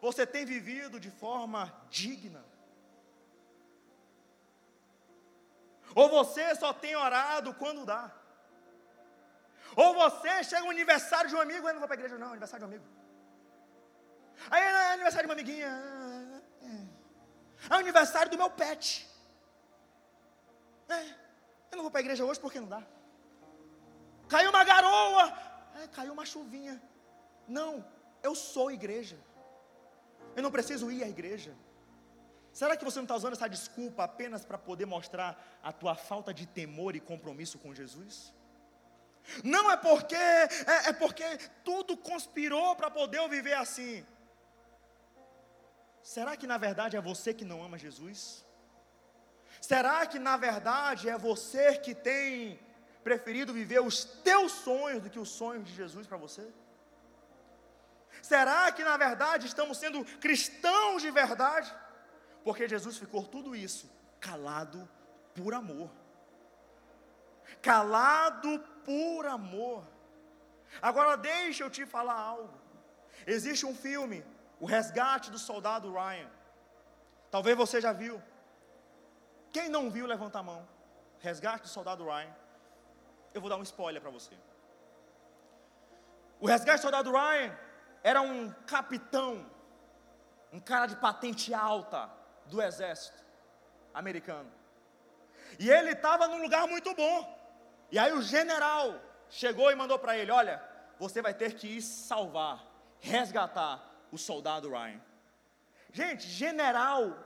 você 0.00 0.26
tem 0.26 0.44
vivido 0.44 1.00
de 1.00 1.11
forma 1.11 1.72
digna? 1.90 2.44
Ou 5.94 6.08
você 6.08 6.54
só 6.54 6.72
tem 6.72 6.94
orado 6.94 7.54
quando 7.54 7.87
dá? 7.87 8.12
Ou 9.74 9.94
você 9.94 10.44
chega 10.44 10.62
no 10.62 10.70
aniversário 10.70 11.30
de 11.30 11.37
um 11.37 11.40
amigo, 11.40 11.66
eu 11.66 11.72
não 11.72 11.80
vou 11.80 11.88
para 11.88 11.96
a 11.96 12.00
igreja 12.00 12.18
não, 12.18 12.28
aniversário 12.28 12.66
de 12.66 12.70
um 12.70 12.74
amigo. 12.74 12.98
Aí 14.50 14.62
é 14.62 14.92
aniversário 14.92 15.26
de 15.26 15.32
uma 15.32 15.40
amiguinha. 15.40 15.68
É, 16.62 17.74
é 17.74 17.76
aniversário 17.76 18.30
do 18.30 18.38
meu 18.38 18.50
pet. 18.50 19.07
É, 20.88 21.03
eu 21.70 21.77
não 21.77 21.83
vou 21.83 21.90
para 21.90 22.01
a 22.01 22.05
igreja 22.07 22.24
hoje 22.24 22.40
porque 22.40 22.61
não 22.61 22.68
dá. 22.68 22.83
Caiu 24.29 24.51
uma 24.51 24.64
garoa. 24.64 25.33
É, 25.83 25.88
caiu 25.88 26.12
uma 26.12 26.27
chuvinha. 26.27 26.81
Não, 27.46 27.85
eu 28.22 28.35
sou 28.35 28.70
igreja. 28.70 29.18
Eu 30.37 30.42
não 30.42 30.51
preciso 30.51 30.90
ir 30.90 31.03
à 31.03 31.09
igreja. 31.09 31.55
Será 32.53 32.77
que 32.77 32.85
você 32.85 32.98
não 32.98 33.05
está 33.05 33.14
usando 33.14 33.35
essa 33.35 33.48
desculpa 33.48 34.05
apenas 34.05 34.44
para 34.44 34.59
poder 34.59 34.87
mostrar 34.87 35.61
a 35.62 35.72
tua 35.72 35.94
falta 35.94 36.33
de 36.35 36.46
temor 36.46 36.96
e 36.96 37.01
compromisso 37.01 37.59
com 37.59 37.74
Jesus? 37.74 38.33
Não 39.44 39.70
é 39.70 39.77
porque, 39.77 40.14
é, 40.14 40.88
é 40.88 40.92
porque 40.92 41.24
tudo 41.62 41.96
conspirou 41.96 42.74
para 42.74 42.90
poder 42.90 43.18
eu 43.18 43.29
viver 43.29 43.55
assim. 43.55 44.05
Será 46.03 46.37
que 46.37 46.46
na 46.46 46.57
verdade 46.57 46.96
é 46.96 47.01
você 47.01 47.35
que 47.35 47.44
não 47.44 47.62
ama 47.62 47.79
Jesus? 47.79 48.44
Será 49.60 50.06
que 50.06 50.18
na 50.18 50.36
verdade 50.36 51.08
é 51.08 51.16
você 51.18 51.76
que 51.76 51.94
tem 51.94 52.58
preferido 53.02 53.52
viver 53.52 53.80
os 53.80 54.04
teus 54.04 54.52
sonhos 54.52 55.02
do 55.02 55.10
que 55.10 55.18
os 55.18 55.30
sonhos 55.30 55.66
de 55.66 55.74
Jesus 55.74 56.06
para 56.06 56.16
você? 56.16 56.46
Será 58.22 58.70
que 58.72 58.84
na 58.84 58.96
verdade 58.96 59.46
estamos 59.46 59.78
sendo 59.78 60.04
cristãos 60.18 61.02
de 61.02 61.10
verdade? 61.10 61.72
Porque 62.44 62.68
Jesus 62.68 62.96
ficou 62.96 63.24
tudo 63.24 63.54
isso 63.54 63.90
calado 64.20 64.88
por 65.34 65.54
amor. 65.54 65.90
Calado 67.62 68.58
por 68.84 69.26
amor. 69.26 69.84
Agora 70.82 71.16
deixa 71.16 71.64
eu 71.64 71.70
te 71.70 71.86
falar 71.86 72.14
algo. 72.14 72.54
Existe 73.26 73.66
um 73.66 73.74
filme, 73.74 74.24
O 74.60 74.66
Resgate 74.66 75.30
do 75.30 75.38
Soldado 75.38 75.92
Ryan. 75.92 76.30
Talvez 77.30 77.56
você 77.56 77.80
já 77.80 77.92
viu. 77.92 78.22
Quem 79.52 79.68
não 79.68 79.90
viu, 79.90 80.06
levanta 80.06 80.38
a 80.38 80.42
mão. 80.42 80.66
Resgate 81.20 81.62
do 81.62 81.68
Soldado 81.68 82.04
Ryan. 82.04 82.34
Eu 83.34 83.40
vou 83.40 83.50
dar 83.50 83.56
um 83.56 83.62
spoiler 83.62 84.00
para 84.00 84.11
você. 84.11 84.34
O 86.40 86.46
Resgate 86.46 86.78
do 86.78 86.82
Soldado 86.82 87.11
Ryan 87.11 87.56
era 88.02 88.20
um 88.20 88.50
capitão, 88.66 89.44
um 90.52 90.61
cara 90.61 90.87
de 90.87 90.96
patente 90.96 91.52
alta 91.52 92.11
do 92.46 92.62
exército 92.62 93.22
americano. 93.92 94.50
E 95.58 95.70
ele 95.70 95.90
estava 95.90 96.28
num 96.28 96.40
lugar 96.40 96.66
muito 96.68 96.94
bom. 96.94 97.37
E 97.90 97.98
aí 97.98 98.12
o 98.12 98.22
general 98.22 98.94
chegou 99.28 99.70
e 99.70 99.74
mandou 99.74 99.98
para 99.98 100.16
ele: 100.16 100.30
Olha, 100.30 100.62
você 100.98 101.20
vai 101.20 101.34
ter 101.34 101.54
que 101.54 101.66
ir 101.78 101.82
salvar, 101.82 102.64
resgatar 103.00 103.84
o 104.12 104.18
soldado 104.18 104.70
Ryan. 104.70 105.00
Gente, 105.92 106.26
general, 106.26 107.16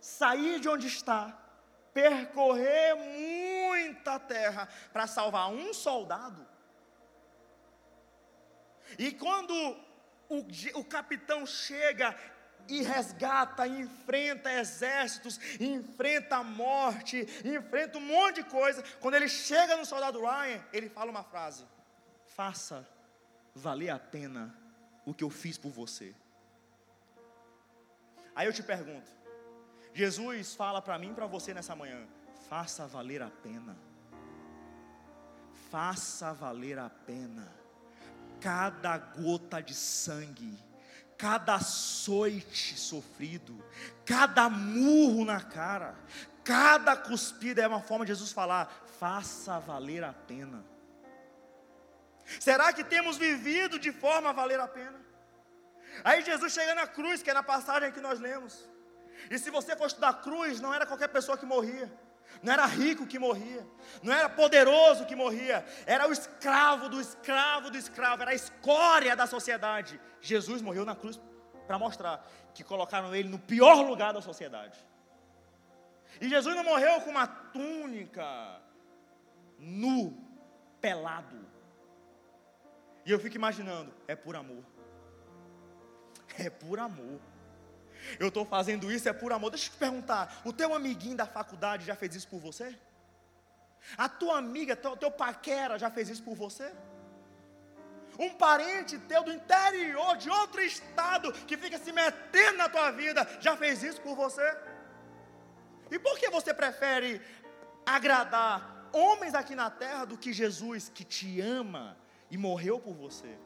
sair 0.00 0.58
de 0.58 0.68
onde 0.68 0.86
está, 0.86 1.36
percorrer 1.92 2.94
muita 2.96 4.18
terra 4.18 4.68
para 4.92 5.06
salvar 5.06 5.50
um 5.50 5.72
soldado. 5.74 6.46
E 8.98 9.12
quando 9.12 9.52
o, 10.28 10.44
o 10.80 10.84
capitão 10.84 11.46
chega 11.46 12.16
e 12.68 12.82
resgata, 12.82 13.66
enfrenta 13.66 14.52
exércitos, 14.52 15.38
enfrenta 15.60 16.36
a 16.36 16.44
morte, 16.44 17.26
enfrenta 17.44 17.98
um 17.98 18.02
monte 18.02 18.36
de 18.36 18.44
coisa. 18.44 18.82
Quando 19.00 19.14
ele 19.14 19.28
chega 19.28 19.76
no 19.76 19.84
soldado 19.84 20.20
Ryan, 20.20 20.62
ele 20.72 20.88
fala 20.88 21.10
uma 21.10 21.24
frase: 21.24 21.64
Faça 22.26 22.88
valer 23.54 23.90
a 23.90 23.98
pena 23.98 24.54
o 25.04 25.12
que 25.12 25.24
eu 25.24 25.30
fiz 25.30 25.58
por 25.58 25.70
você. 25.70 26.14
Aí 28.34 28.46
eu 28.46 28.52
te 28.52 28.62
pergunto: 28.62 29.10
Jesus 29.92 30.54
fala 30.54 30.80
para 30.80 30.98
mim 30.98 31.10
e 31.10 31.14
para 31.14 31.26
você 31.26 31.52
nessa 31.52 31.74
manhã: 31.74 32.06
faça 32.48 32.86
valer 32.86 33.22
a 33.22 33.30
pena. 33.30 33.76
Faça 35.70 36.32
valer 36.32 36.78
a 36.78 36.90
pena 36.90 37.48
cada 38.40 38.96
gota 38.96 39.60
de 39.60 39.74
sangue 39.74 40.58
cada 41.20 41.56
açoite 41.56 42.78
sofrido, 42.78 43.62
cada 44.06 44.48
murro 44.48 45.22
na 45.22 45.38
cara, 45.38 45.94
cada 46.42 46.96
cuspida 46.96 47.60
é 47.62 47.68
uma 47.68 47.82
forma 47.82 48.06
de 48.06 48.12
Jesus 48.12 48.32
falar: 48.32 48.72
faça 48.98 49.58
valer 49.58 50.02
a 50.02 50.14
pena. 50.14 50.64
Será 52.40 52.72
que 52.72 52.82
temos 52.82 53.18
vivido 53.18 53.78
de 53.78 53.92
forma 53.92 54.30
a 54.30 54.32
valer 54.32 54.60
a 54.60 54.66
pena? 54.66 54.98
Aí 56.02 56.22
Jesus 56.22 56.52
chega 56.52 56.74
na 56.74 56.86
cruz, 56.86 57.22
que 57.22 57.30
é 57.30 57.34
na 57.34 57.42
passagem 57.42 57.92
que 57.92 58.00
nós 58.00 58.18
lemos. 58.18 58.66
E 59.28 59.38
se 59.38 59.50
você 59.50 59.76
for 59.76 59.86
estudar 59.86 60.10
a 60.10 60.14
cruz, 60.14 60.60
não 60.60 60.72
era 60.72 60.86
qualquer 60.86 61.08
pessoa 61.08 61.36
que 61.36 61.44
morria. 61.44 61.90
Não 62.42 62.52
era 62.52 62.64
rico 62.64 63.06
que 63.06 63.18
morria, 63.18 63.66
não 64.02 64.12
era 64.14 64.28
poderoso 64.28 65.04
que 65.04 65.16
morria, 65.16 65.66
era 65.84 66.08
o 66.08 66.12
escravo 66.12 66.88
do 66.88 67.00
escravo 67.00 67.70
do 67.70 67.76
escravo, 67.76 68.22
era 68.22 68.30
a 68.30 68.34
escória 68.34 69.14
da 69.14 69.26
sociedade. 69.26 70.00
Jesus 70.20 70.62
morreu 70.62 70.84
na 70.84 70.94
cruz 70.94 71.20
para 71.66 71.78
mostrar 71.78 72.26
que 72.54 72.64
colocaram 72.64 73.14
ele 73.14 73.28
no 73.28 73.38
pior 73.38 73.82
lugar 73.82 74.14
da 74.14 74.22
sociedade. 74.22 74.78
E 76.20 76.28
Jesus 76.28 76.56
não 76.56 76.64
morreu 76.64 77.00
com 77.02 77.10
uma 77.10 77.26
túnica, 77.26 78.60
nu, 79.58 80.16
pelado. 80.80 81.46
E 83.04 83.10
eu 83.10 83.18
fico 83.18 83.36
imaginando, 83.36 83.92
é 84.08 84.16
por 84.16 84.34
amor. 84.34 84.64
É 86.38 86.48
por 86.48 86.78
amor. 86.78 87.20
Eu 88.18 88.28
estou 88.28 88.44
fazendo 88.44 88.90
isso 88.90 89.08
é 89.08 89.12
por 89.12 89.32
amor. 89.32 89.50
Deixa 89.50 89.68
eu 89.68 89.72
te 89.72 89.78
perguntar: 89.78 90.40
o 90.44 90.52
teu 90.52 90.74
amiguinho 90.74 91.16
da 91.16 91.26
faculdade 91.26 91.84
já 91.84 91.94
fez 91.94 92.14
isso 92.14 92.28
por 92.28 92.40
você? 92.40 92.76
A 93.96 94.08
tua 94.08 94.38
amiga, 94.38 94.76
teu, 94.76 94.96
teu 94.96 95.10
paquera 95.10 95.78
já 95.78 95.90
fez 95.90 96.08
isso 96.08 96.22
por 96.22 96.34
você? 96.34 96.72
Um 98.18 98.30
parente 98.34 98.98
teu 98.98 99.22
do 99.22 99.32
interior, 99.32 100.16
de 100.16 100.28
outro 100.28 100.60
estado, 100.60 101.32
que 101.32 101.56
fica 101.56 101.78
se 101.78 101.90
metendo 101.90 102.58
na 102.58 102.68
tua 102.68 102.90
vida, 102.90 103.26
já 103.40 103.56
fez 103.56 103.82
isso 103.82 104.00
por 104.00 104.14
você? 104.14 104.56
E 105.90 105.98
por 105.98 106.18
que 106.18 106.28
você 106.28 106.52
prefere 106.52 107.20
agradar 107.86 108.88
homens 108.92 109.34
aqui 109.34 109.54
na 109.54 109.70
terra 109.70 110.04
do 110.04 110.18
que 110.18 110.32
Jesus 110.32 110.90
que 110.92 111.04
te 111.04 111.40
ama 111.40 111.96
e 112.30 112.36
morreu 112.36 112.78
por 112.78 112.94
você? 112.94 113.38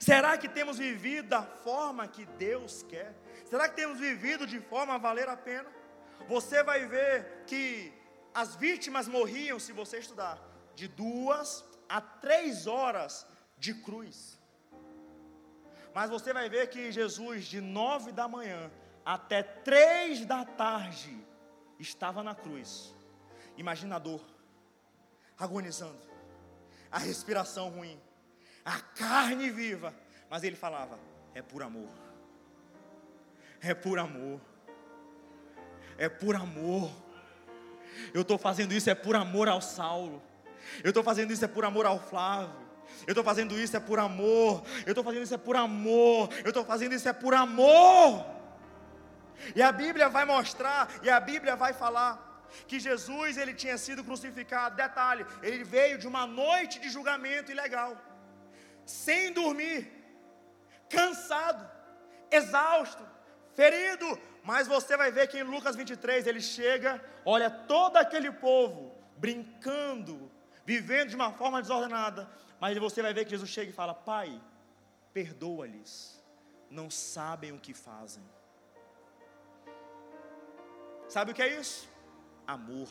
Será 0.00 0.36
que 0.36 0.48
temos 0.48 0.78
vivido 0.78 1.28
da 1.28 1.42
forma 1.42 2.08
que 2.08 2.26
Deus 2.26 2.82
quer? 2.82 3.14
Será 3.46 3.68
que 3.68 3.76
temos 3.76 3.98
vivido 3.98 4.46
de 4.46 4.60
forma 4.60 4.94
a 4.94 4.98
valer 4.98 5.28
a 5.28 5.36
pena? 5.36 5.70
Você 6.28 6.62
vai 6.62 6.86
ver 6.86 7.44
que 7.46 7.92
as 8.34 8.56
vítimas 8.56 9.08
morriam, 9.08 9.58
se 9.58 9.72
você 9.72 9.98
estudar, 9.98 10.38
de 10.74 10.88
duas 10.88 11.64
a 11.88 12.00
três 12.00 12.66
horas 12.66 13.26
de 13.56 13.74
cruz. 13.74 14.38
Mas 15.94 16.10
você 16.10 16.32
vai 16.32 16.48
ver 16.50 16.68
que 16.68 16.92
Jesus, 16.92 17.46
de 17.46 17.60
nove 17.60 18.12
da 18.12 18.28
manhã 18.28 18.70
até 19.04 19.42
três 19.42 20.26
da 20.26 20.44
tarde, 20.44 21.16
estava 21.78 22.22
na 22.22 22.34
cruz. 22.34 22.94
Imagina 23.56 23.96
a 23.96 23.98
dor, 23.98 24.20
agonizando, 25.38 26.02
a 26.90 26.98
respiração 26.98 27.70
ruim, 27.70 27.98
a 28.66 28.80
carne 28.80 29.48
viva. 29.48 29.94
Mas 30.28 30.42
ele 30.42 30.56
falava: 30.56 30.98
é 31.32 31.40
por 31.40 31.62
amor, 31.62 31.88
é 33.60 33.72
por 33.72 33.98
amor, 33.98 34.40
é 35.96 36.08
por 36.08 36.34
amor. 36.34 36.90
Eu 38.12 38.22
estou 38.22 38.36
fazendo 38.36 38.74
isso 38.74 38.90
é 38.90 38.94
por 38.94 39.14
amor 39.14 39.48
ao 39.48 39.62
Saulo. 39.62 40.22
Eu 40.82 40.88
estou 40.88 41.04
fazendo 41.04 41.32
isso 41.32 41.44
é 41.44 41.48
por 41.48 41.64
amor 41.64 41.86
ao 41.86 41.98
Flávio. 41.98 42.66
Eu 43.06 43.12
estou 43.12 43.24
fazendo 43.24 43.58
isso 43.58 43.76
é 43.76 43.80
por 43.80 43.98
amor. 43.98 44.64
Eu 44.84 44.90
estou 44.90 45.04
fazendo 45.04 45.22
isso 45.22 45.34
é 45.34 45.38
por 45.38 45.56
amor. 45.56 46.28
Eu 46.44 46.48
estou 46.48 46.64
fazendo 46.64 46.92
isso 46.92 47.08
é 47.08 47.12
por 47.12 47.34
amor. 47.34 48.26
E 49.54 49.62
a 49.62 49.70
Bíblia 49.70 50.08
vai 50.08 50.24
mostrar, 50.24 50.88
e 51.02 51.10
a 51.10 51.20
Bíblia 51.20 51.54
vai 51.56 51.72
falar 51.72 52.44
que 52.66 52.80
Jesus 52.80 53.36
ele 53.36 53.54
tinha 53.54 53.78
sido 53.78 54.02
crucificado. 54.02 54.76
Detalhe, 54.76 55.24
ele 55.42 55.62
veio 55.62 55.98
de 55.98 56.06
uma 56.06 56.26
noite 56.26 56.78
de 56.78 56.88
julgamento 56.88 57.52
ilegal 57.52 57.96
sem 58.86 59.32
dormir, 59.32 59.92
cansado, 60.88 61.68
exausto, 62.30 63.04
ferido. 63.54 64.06
Mas 64.44 64.68
você 64.68 64.96
vai 64.96 65.10
ver 65.10 65.26
que 65.26 65.38
em 65.38 65.42
Lucas 65.42 65.74
23 65.74 66.26
ele 66.26 66.40
chega, 66.40 67.04
olha 67.24 67.50
todo 67.50 67.96
aquele 67.96 68.30
povo 68.30 68.96
brincando, 69.16 70.30
vivendo 70.64 71.10
de 71.10 71.16
uma 71.16 71.32
forma 71.32 71.60
desordenada. 71.60 72.30
Mas 72.60 72.78
você 72.78 73.02
vai 73.02 73.12
ver 73.12 73.24
que 73.24 73.30
Jesus 73.30 73.50
chega 73.50 73.70
e 73.70 73.74
fala: 73.74 73.92
Pai, 73.92 74.40
perdoa-lhes, 75.12 76.24
não 76.70 76.88
sabem 76.88 77.52
o 77.52 77.58
que 77.58 77.74
fazem. 77.74 78.22
Sabe 81.08 81.32
o 81.32 81.34
que 81.34 81.42
é 81.42 81.58
isso? 81.58 81.88
Amor. 82.46 82.88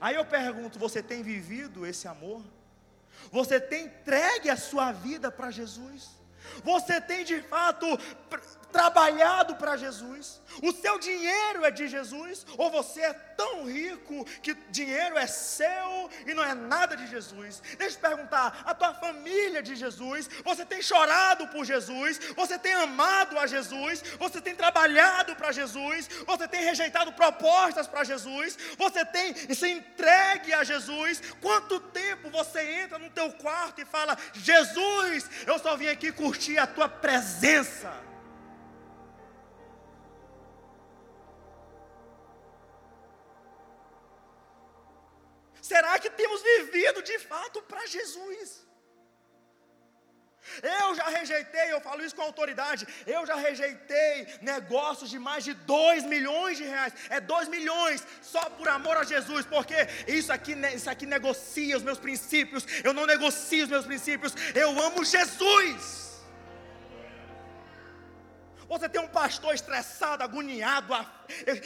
Aí 0.00 0.14
eu 0.14 0.26
pergunto: 0.26 0.78
você 0.78 1.02
tem 1.02 1.22
vivido 1.22 1.86
esse 1.86 2.06
amor? 2.06 2.42
Você 3.30 3.60
tem 3.60 3.86
entregue 3.86 4.50
a 4.50 4.56
sua 4.56 4.92
vida 4.92 5.30
para 5.30 5.50
Jesus? 5.50 6.08
Você 6.62 7.00
tem 7.00 7.24
de 7.24 7.40
fato 7.42 7.86
trabalhado 8.70 9.56
para 9.56 9.76
Jesus? 9.76 10.40
O 10.62 10.72
seu 10.72 10.98
dinheiro 10.98 11.64
é 11.64 11.70
de 11.70 11.88
Jesus? 11.88 12.46
Ou 12.56 12.70
você 12.70 13.00
é 13.00 13.12
tão 13.36 13.64
rico 13.66 14.24
que 14.42 14.54
dinheiro 14.70 15.16
é 15.18 15.26
seu 15.26 16.10
e 16.26 16.34
não 16.34 16.44
é 16.44 16.54
nada 16.54 16.96
de 16.96 17.06
Jesus? 17.06 17.62
Deixa 17.78 17.96
eu 17.96 17.98
te 17.98 17.98
perguntar: 17.98 18.62
a 18.64 18.74
tua 18.74 18.94
família 18.94 19.62
de 19.62 19.74
Jesus? 19.74 20.28
Você 20.44 20.64
tem 20.64 20.82
chorado 20.82 21.48
por 21.48 21.64
Jesus? 21.64 22.18
Você 22.36 22.58
tem 22.58 22.74
amado 22.74 23.38
a 23.38 23.46
Jesus? 23.46 24.02
Você 24.18 24.40
tem 24.40 24.54
trabalhado 24.54 25.36
para 25.36 25.52
Jesus? 25.52 26.08
Você 26.26 26.48
tem 26.48 26.64
rejeitado 26.64 27.12
propostas 27.12 27.86
para 27.86 28.04
Jesus? 28.04 28.58
Você 28.78 29.04
tem 29.04 29.34
se 29.34 29.68
entregue 29.68 30.52
a 30.52 30.64
Jesus? 30.64 31.22
Quanto 31.40 31.80
tempo 31.80 32.30
você 32.30 32.60
entra 32.82 32.98
no 32.98 33.10
teu 33.10 33.30
quarto 33.32 33.80
e 33.80 33.84
fala: 33.84 34.16
Jesus, 34.32 35.30
eu 35.46 35.58
só 35.58 35.76
vim 35.76 35.88
aqui 35.88 36.12
curtir 36.12 36.58
a 36.58 36.66
tua 36.66 36.88
presença? 36.88 38.13
Será 45.70 45.98
que 45.98 46.10
temos 46.10 46.42
vivido 46.42 47.00
de 47.10 47.18
fato 47.18 47.62
para 47.62 47.86
Jesus? 47.86 48.48
Eu 50.62 50.94
já 50.94 51.08
rejeitei, 51.08 51.72
eu 51.72 51.80
falo 51.80 52.04
isso 52.04 52.14
com 52.14 52.20
autoridade, 52.20 52.86
eu 53.06 53.24
já 53.24 53.34
rejeitei 53.34 54.26
negócios 54.42 55.08
de 55.08 55.18
mais 55.18 55.42
de 55.42 55.54
2 55.54 56.04
milhões 56.04 56.58
de 56.58 56.64
reais. 56.64 56.92
É 57.08 57.18
2 57.18 57.48
milhões 57.48 58.06
só 58.20 58.44
por 58.50 58.68
amor 58.68 58.98
a 58.98 59.04
Jesus, 59.04 59.46
porque 59.46 59.74
isso 60.06 60.30
aqui, 60.30 60.52
isso 60.74 60.90
aqui 60.90 61.06
negocia 61.06 61.78
os 61.78 61.82
meus 61.82 61.98
princípios. 61.98 62.66
Eu 62.84 62.92
não 62.92 63.06
negocio 63.06 63.64
os 63.64 63.70
meus 63.70 63.86
princípios, 63.86 64.34
eu 64.54 64.70
amo 64.82 65.02
Jesus. 65.02 66.03
Você 68.68 68.88
tem 68.88 69.00
um 69.00 69.08
pastor 69.08 69.54
estressado, 69.54 70.22
agoniado, 70.22 70.94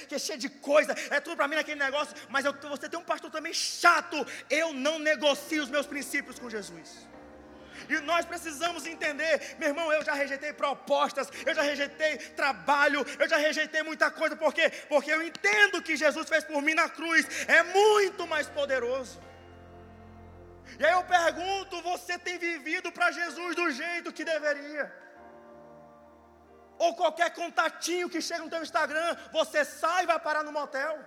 que 0.09 0.15
é 0.15 0.19
cheio 0.19 0.39
de 0.39 0.49
coisa, 0.49 0.95
é 1.11 1.21
tudo 1.21 1.37
para 1.37 1.49
mim 1.49 1.57
naquele 1.57 1.81
negócio, 1.81 2.15
mas 2.29 2.45
eu, 2.45 2.53
você 2.53 2.89
tem 2.89 2.99
um 2.99 3.05
pastor 3.05 3.31
também 3.31 3.53
chato. 3.53 4.17
Eu 4.51 4.73
não 4.73 4.99
negocio 4.99 5.63
os 5.63 5.71
meus 5.71 5.87
princípios 5.87 6.39
com 6.39 6.51
Jesus. 6.51 7.09
E 7.89 8.01
nós 8.01 8.25
precisamos 8.25 8.87
entender, 8.87 9.57
meu 9.59 9.69
irmão, 9.69 9.93
eu 9.93 10.05
já 10.05 10.13
rejeitei 10.13 10.53
propostas, 10.53 11.29
eu 11.47 11.55
já 11.55 11.63
rejeitei 11.63 12.19
trabalho, 12.19 13.05
eu 13.19 13.29
já 13.29 13.37
rejeitei 13.37 13.83
muita 13.83 14.11
coisa, 14.11 14.37
por 14.37 14.53
quê? 14.53 14.71
Porque 14.89 15.11
eu 15.11 15.23
entendo 15.23 15.81
que 15.83 15.97
Jesus 15.97 16.29
fez 16.29 16.45
por 16.45 16.61
mim 16.61 16.75
na 16.75 16.89
cruz, 16.89 17.27
é 17.47 17.63
muito 17.63 18.27
mais 18.27 18.49
poderoso. 18.49 19.21
E 20.79 20.85
aí 20.85 20.93
eu 20.93 21.05
pergunto: 21.05 21.81
você 21.83 22.19
tem 22.19 22.39
vivido 22.39 22.91
para 22.93 23.11
Jesus 23.11 23.57
do 23.57 23.71
jeito 23.71 24.13
que 24.13 24.25
deveria? 24.25 24.93
Ou 26.79 26.95
qualquer 26.95 27.35
contatinho 27.35 28.09
que 28.09 28.20
chega 28.20 28.45
no 28.45 28.51
teu 28.51 28.62
Instagram, 28.62 29.16
você 29.33 29.64
sai 29.64 30.05
e 30.05 30.07
vai 30.07 30.18
parar 30.18 30.43
no 30.45 30.53
motel. 30.53 30.99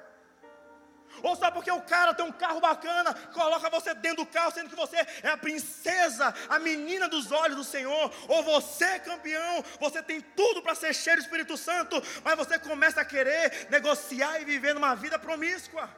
Ou 1.24 1.36
só 1.36 1.51
porque 1.51 1.69
o 1.69 1.82
cara 1.82 2.13
tem 2.13 2.26
um 2.26 2.32
carro 2.32 2.59
bacana, 2.59 3.13
coloca 3.34 3.69
você 3.69 3.93
dentro 3.93 4.24
do 4.24 4.32
carro, 4.32 4.51
sendo 4.51 4.69
que 4.69 4.76
você 4.76 4.97
é 5.22 5.30
a 5.30 5.38
princesa, 5.38 6.34
a 6.49 6.57
menina 6.57 7.07
dos 7.07 7.32
olhos 7.32 7.57
do 7.57 7.63
Senhor. 7.63 8.11
Ou 8.28 8.43
você 8.43 8.86
é 8.86 8.99
campeão, 8.99 9.63
você 9.80 10.01
tem 10.01 10.22
tudo 10.22 10.61
para 10.61 10.74
ser 10.74 10.93
cheio 10.93 11.17
do 11.17 11.24
Espírito 11.24 11.57
Santo, 11.57 12.01
mas 12.24 12.38
você 12.38 12.57
começa 12.57 13.01
a 13.01 13.05
querer 13.05 13.67
negociar 13.69 14.39
e 14.41 14.45
viver 14.45 14.74
numa 14.74 14.95
vida 14.95 15.19
promíscua. 15.19 15.89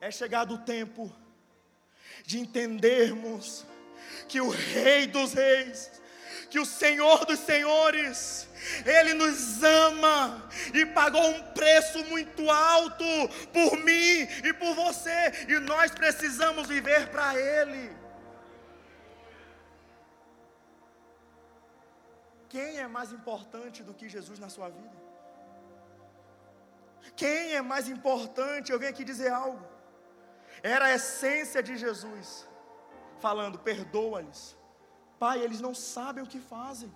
É 0.00 0.10
chegado 0.10 0.54
o 0.54 0.58
tempo 0.58 1.14
de 2.24 2.38
entendermos 2.38 3.66
que 4.28 4.40
o 4.40 4.48
Rei 4.48 5.06
dos 5.06 5.34
Reis, 5.34 6.00
que 6.50 6.58
o 6.58 6.66
Senhor 6.66 7.24
dos 7.24 7.38
Senhores, 7.38 8.48
Ele 8.84 9.14
nos 9.14 9.62
ama 9.62 10.48
e 10.74 10.84
pagou 10.84 11.26
um 11.30 11.42
preço 11.52 12.04
muito 12.06 12.50
alto 12.50 13.04
por 13.52 13.78
mim 13.78 14.26
e 14.48 14.52
por 14.52 14.74
você, 14.74 15.46
e 15.48 15.58
nós 15.60 15.92
precisamos 15.92 16.66
viver 16.66 17.08
para 17.08 17.34
Ele. 17.38 17.84
Quem 22.48 22.80
é 22.80 22.88
mais 22.88 23.12
importante 23.12 23.84
do 23.84 23.94
que 23.94 24.08
Jesus 24.08 24.40
na 24.40 24.48
sua 24.48 24.68
vida? 24.68 24.96
Quem 27.14 27.54
é 27.54 27.62
mais 27.62 27.88
importante? 27.88 28.72
Eu 28.72 28.78
venho 28.78 28.90
aqui 28.90 29.04
dizer 29.04 29.30
algo. 29.30 29.64
Era 30.62 30.86
a 30.86 30.94
essência 30.94 31.62
de 31.62 31.76
Jesus, 31.76 32.48
falando: 33.20 33.58
perdoa-lhes, 33.58 34.56
Pai, 35.22 35.36
eles 35.44 35.60
não 35.66 35.74
sabem 35.74 36.24
o 36.24 36.30
que 36.32 36.40
fazem. 36.54 36.90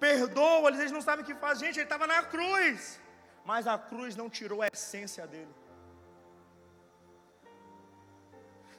Perdoa-eles, 0.00 0.80
eles 0.80 0.96
não 0.96 1.04
sabem 1.08 1.22
o 1.24 1.28
que 1.28 1.36
fazem. 1.44 1.68
Gente, 1.68 1.78
ele 1.78 1.84
estava 1.84 2.06
na 2.06 2.22
cruz, 2.34 3.00
mas 3.50 3.68
a 3.74 3.78
cruz 3.90 4.16
não 4.20 4.28
tirou 4.28 4.60
a 4.62 4.68
essência 4.72 5.24
dele. 5.26 5.54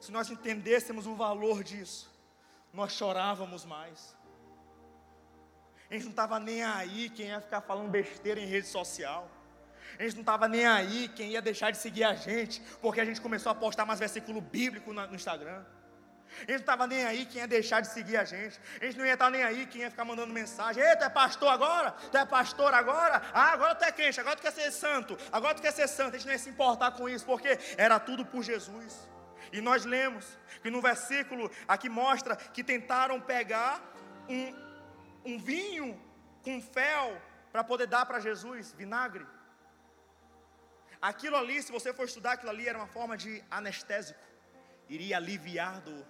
Se 0.02 0.12
nós 0.12 0.30
entendêssemos 0.30 1.08
o 1.08 1.16
valor 1.16 1.64
disso, 1.64 2.10
nós 2.74 2.92
chorávamos 2.92 3.64
mais. 3.66 4.16
A 5.90 5.94
gente 5.94 6.04
não 6.04 6.12
estava 6.12 6.40
nem 6.40 6.62
aí 6.64 7.10
quem 7.10 7.28
ia 7.28 7.42
ficar 7.42 7.62
falando 7.62 7.90
besteira 7.90 8.40
em 8.40 8.46
rede 8.46 8.68
social. 8.68 9.30
A 9.98 10.04
gente 10.04 10.16
não 10.16 10.22
estava 10.22 10.48
nem 10.48 10.68
aí 10.68 11.08
quem 11.08 11.32
ia 11.32 11.42
deixar 11.42 11.72
de 11.72 11.78
seguir 11.78 12.04
a 12.04 12.14
gente, 12.14 12.62
porque 12.82 13.02
a 13.02 13.06
gente 13.06 13.20
começou 13.20 13.52
a 13.52 13.56
postar 13.56 13.86
mais 13.86 14.00
versículo 14.00 14.40
bíblico 14.40 14.94
no 14.94 15.16
Instagram. 15.16 15.64
Gente 16.40 16.50
não 16.50 16.56
estava 16.58 16.88
nem 16.88 17.04
aí 17.04 17.26
quem 17.26 17.42
ia 17.42 17.48
deixar 17.48 17.82
de 17.82 17.88
seguir 17.88 18.18
a 18.18 18.24
gente. 18.24 18.60
A 18.80 18.86
gente 18.86 18.98
não 18.98 19.06
ia 19.06 19.14
estar 19.14 19.30
nem 19.30 19.44
aí 19.44 19.66
quem 19.66 19.82
ia 19.82 19.90
ficar 19.90 20.06
mandando 20.06 20.34
mensagem. 20.34 20.82
Ei, 20.82 20.96
tu 20.96 21.04
é 21.04 21.10
pastor 21.10 21.50
agora? 21.50 21.92
Tu 21.92 22.18
é 22.18 22.26
pastor 22.26 22.74
agora? 22.74 23.22
Ah, 23.34 23.52
agora 23.52 23.76
tu 23.76 23.84
é 23.84 23.92
crente, 23.92 24.20
agora 24.20 24.36
tu 24.36 24.42
quer 24.42 24.52
ser 24.52 24.72
santo, 24.72 25.18
agora 25.32 25.56
tu 25.56 25.62
quer 25.62 25.72
ser 25.72 25.88
santo. 25.88 26.16
A 26.16 26.18
gente 26.18 26.28
não 26.28 26.34
ia 26.34 26.40
se 26.40 26.50
importar 26.50 26.92
com 26.92 27.10
isso, 27.10 27.26
porque 27.26 27.58
era 27.78 28.00
tudo 28.00 28.26
por 28.26 28.44
Jesus. 28.44 29.10
E 29.52 29.62
nós 29.62 29.86
lemos 29.86 30.26
que 30.62 30.70
no 30.70 30.82
versículo 30.82 31.52
aqui 31.68 31.90
mostra 31.90 32.36
que 32.36 32.64
tentaram 32.64 33.20
pegar 33.20 33.82
um, 34.28 34.56
um 35.26 35.40
vinho 35.40 36.00
com 36.44 36.62
fel 36.62 37.20
para 37.52 37.64
poder 37.64 37.88
dar 37.88 38.06
para 38.06 38.20
Jesus, 38.20 38.74
vinagre. 38.74 39.26
Aquilo 41.02 41.38
ali, 41.38 41.62
se 41.62 41.72
você 41.72 41.94
for 41.94 42.06
estudar 42.06 42.34
aquilo 42.34 42.52
ali, 42.52 42.68
era 42.68 42.78
uma 42.78 42.88
forma 42.88 43.16
de 43.18 43.44
anestésico, 43.50 44.20
iria 44.88 45.18
aliviar 45.18 45.80
do 45.82 46.06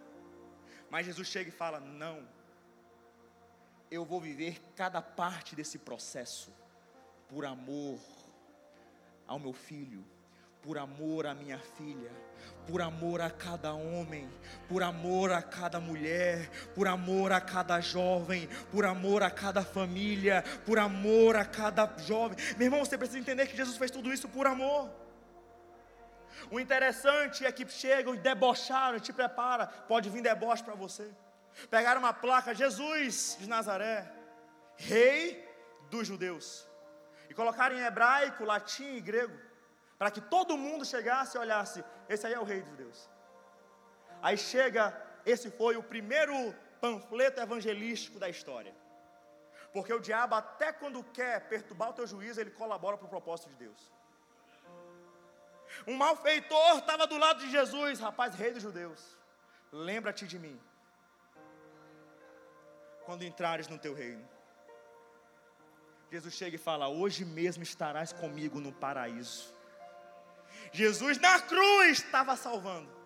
mas 0.89 1.05
Jesus 1.05 1.27
chega 1.27 1.49
e 1.49 1.53
fala: 1.53 1.79
Não, 1.79 2.27
eu 3.91 4.05
vou 4.05 4.19
viver 4.19 4.61
cada 4.75 5.01
parte 5.01 5.55
desse 5.55 5.77
processo 5.77 6.51
por 7.27 7.45
amor 7.45 7.99
ao 9.27 9.39
meu 9.39 9.53
filho, 9.53 10.03
por 10.61 10.77
amor 10.77 11.25
à 11.25 11.33
minha 11.33 11.59
filha, 11.59 12.11
por 12.67 12.81
amor 12.81 13.21
a 13.21 13.29
cada 13.29 13.73
homem, 13.73 14.29
por 14.67 14.83
amor 14.83 15.31
a 15.31 15.41
cada 15.41 15.79
mulher, 15.79 16.49
por 16.73 16.87
amor 16.87 17.31
a 17.31 17.39
cada 17.39 17.79
jovem, 17.79 18.47
por 18.71 18.85
amor 18.85 19.23
a 19.23 19.31
cada 19.31 19.63
família, 19.63 20.43
por 20.65 20.79
amor 20.79 21.35
a 21.35 21.45
cada 21.45 21.87
jovem. 21.99 22.37
Meu 22.57 22.65
irmão, 22.67 22.83
você 22.83 22.97
precisa 22.97 23.19
entender 23.19 23.47
que 23.47 23.57
Jesus 23.57 23.77
fez 23.77 23.91
tudo 23.91 24.11
isso 24.11 24.27
por 24.27 24.47
amor. 24.47 24.89
O 26.51 26.59
interessante 26.59 27.45
é 27.45 27.51
que 27.51 27.67
chegam 27.67 28.15
e 28.15 28.17
debocharam, 28.17 28.99
te 28.99 29.13
prepara, 29.13 29.67
pode 29.67 30.09
vir 30.09 30.21
deboche 30.21 30.63
para 30.63 30.75
você. 30.75 31.11
Pegaram 31.69 31.99
uma 31.99 32.13
placa, 32.13 32.53
Jesus 32.53 33.37
de 33.39 33.47
Nazaré, 33.47 34.11
Rei 34.77 35.47
dos 35.89 36.07
Judeus, 36.07 36.67
e 37.29 37.33
colocaram 37.33 37.75
em 37.75 37.81
hebraico, 37.81 38.45
latim 38.45 38.95
e 38.95 39.01
grego, 39.01 39.37
para 39.97 40.11
que 40.11 40.21
todo 40.21 40.57
mundo 40.57 40.85
chegasse 40.85 41.35
e 41.35 41.39
olhasse: 41.39 41.83
esse 42.07 42.25
aí 42.25 42.33
é 42.33 42.39
o 42.39 42.43
Rei 42.43 42.61
dos 42.61 42.69
Judeus. 42.69 43.09
Aí 44.21 44.37
chega, 44.37 44.95
esse 45.25 45.49
foi 45.51 45.75
o 45.77 45.83
primeiro 45.83 46.53
panfleto 46.81 47.41
evangelístico 47.41 48.19
da 48.19 48.29
história. 48.29 48.73
Porque 49.73 49.93
o 49.93 49.99
diabo, 49.99 50.35
até 50.35 50.71
quando 50.71 51.03
quer 51.03 51.47
perturbar 51.47 51.89
o 51.89 51.93
teu 51.93 52.07
juízo, 52.07 52.41
ele 52.41 52.49
colabora 52.51 52.97
para 52.97 53.05
o 53.05 53.09
propósito 53.09 53.49
de 53.49 53.55
Deus. 53.55 53.91
Um 55.87 55.95
malfeitor 55.95 56.77
estava 56.77 57.07
do 57.07 57.17
lado 57.17 57.39
de 57.39 57.49
Jesus, 57.49 57.99
rapaz, 57.99 58.35
rei 58.35 58.51
dos 58.51 58.61
judeus. 58.61 59.17
Lembra-te 59.71 60.27
de 60.27 60.37
mim. 60.37 60.59
Quando 63.05 63.23
entrares 63.23 63.67
no 63.67 63.77
teu 63.77 63.93
reino. 63.93 64.27
Jesus 66.11 66.33
chega 66.33 66.55
e 66.55 66.59
fala: 66.59 66.87
Hoje 66.87 67.23
mesmo 67.23 67.63
estarás 67.63 68.11
comigo 68.11 68.59
no 68.59 68.71
paraíso. 68.71 69.53
Jesus 70.71 71.17
na 71.19 71.39
cruz 71.39 71.99
estava 71.99 72.35
salvando. 72.35 72.98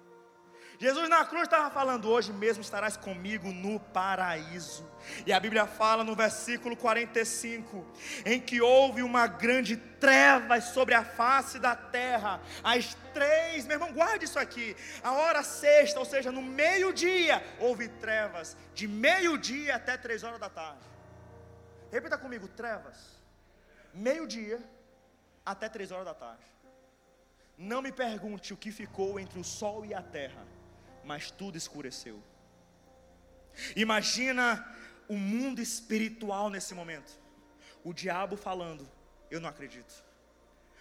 Jesus 0.83 1.07
na 1.07 1.23
cruz 1.23 1.43
estava 1.43 1.69
falando: 1.71 2.09
Hoje 2.09 2.33
mesmo 2.33 2.61
estarás 2.61 2.97
comigo 2.97 3.53
no 3.53 3.79
paraíso. 3.79 4.85
E 5.25 5.31
a 5.31 5.39
Bíblia 5.39 5.65
fala 5.65 6.03
no 6.03 6.13
versículo 6.13 6.75
45: 6.75 7.87
Em 8.25 8.37
que 8.37 8.59
houve 8.59 9.01
uma 9.01 9.25
grande 9.25 9.77
trevas 9.77 10.65
sobre 10.65 10.93
a 10.93 11.05
face 11.05 11.57
da 11.57 11.73
terra, 11.73 12.41
às 12.61 12.97
três, 13.13 13.65
meu 13.65 13.75
irmão, 13.75 13.93
guarde 13.93 14.25
isso 14.25 14.37
aqui, 14.37 14.75
a 15.01 15.13
hora 15.13 15.41
sexta, 15.41 15.99
ou 15.99 16.05
seja, 16.05 16.33
no 16.33 16.41
meio-dia, 16.41 17.41
houve 17.61 17.87
trevas, 17.87 18.57
de 18.75 18.85
meio-dia 18.85 19.77
até 19.77 19.95
três 19.95 20.21
horas 20.21 20.37
da 20.37 20.49
tarde. 20.49 20.85
Repita 21.93 22.17
comigo: 22.17 22.45
trevas, 22.49 22.97
meio-dia 23.93 24.59
até 25.45 25.69
três 25.69 25.93
horas 25.93 26.03
da 26.03 26.13
tarde. 26.13 26.43
Não 27.57 27.81
me 27.81 27.93
pergunte 27.93 28.53
o 28.53 28.57
que 28.57 28.69
ficou 28.69 29.17
entre 29.17 29.39
o 29.39 29.45
sol 29.45 29.85
e 29.85 29.93
a 29.93 30.01
terra 30.01 30.43
mas 31.03 31.31
tudo 31.31 31.57
escureceu. 31.57 32.21
Imagina 33.75 34.65
o 35.07 35.15
mundo 35.15 35.61
espiritual 35.61 36.49
nesse 36.49 36.73
momento. 36.73 37.11
O 37.83 37.93
diabo 37.93 38.35
falando: 38.35 38.89
Eu 39.29 39.39
não 39.39 39.49
acredito. 39.49 40.03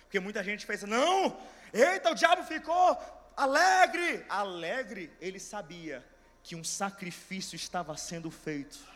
Porque 0.03 0.21
muita 0.21 0.43
gente 0.43 0.67
pensa: 0.67 0.87
Não, 0.87 1.37
eita, 1.73 2.11
o 2.11 2.15
diabo 2.15 2.43
ficou 2.45 2.99
alegre. 3.37 4.25
Alegre, 4.29 5.13
ele 5.21 5.41
sabia 5.41 6.05
que 6.43 6.57
um 6.57 6.65
sacrifício 6.65 7.57
estava 7.57 7.97
sendo 7.97 8.31
feito 8.31 8.92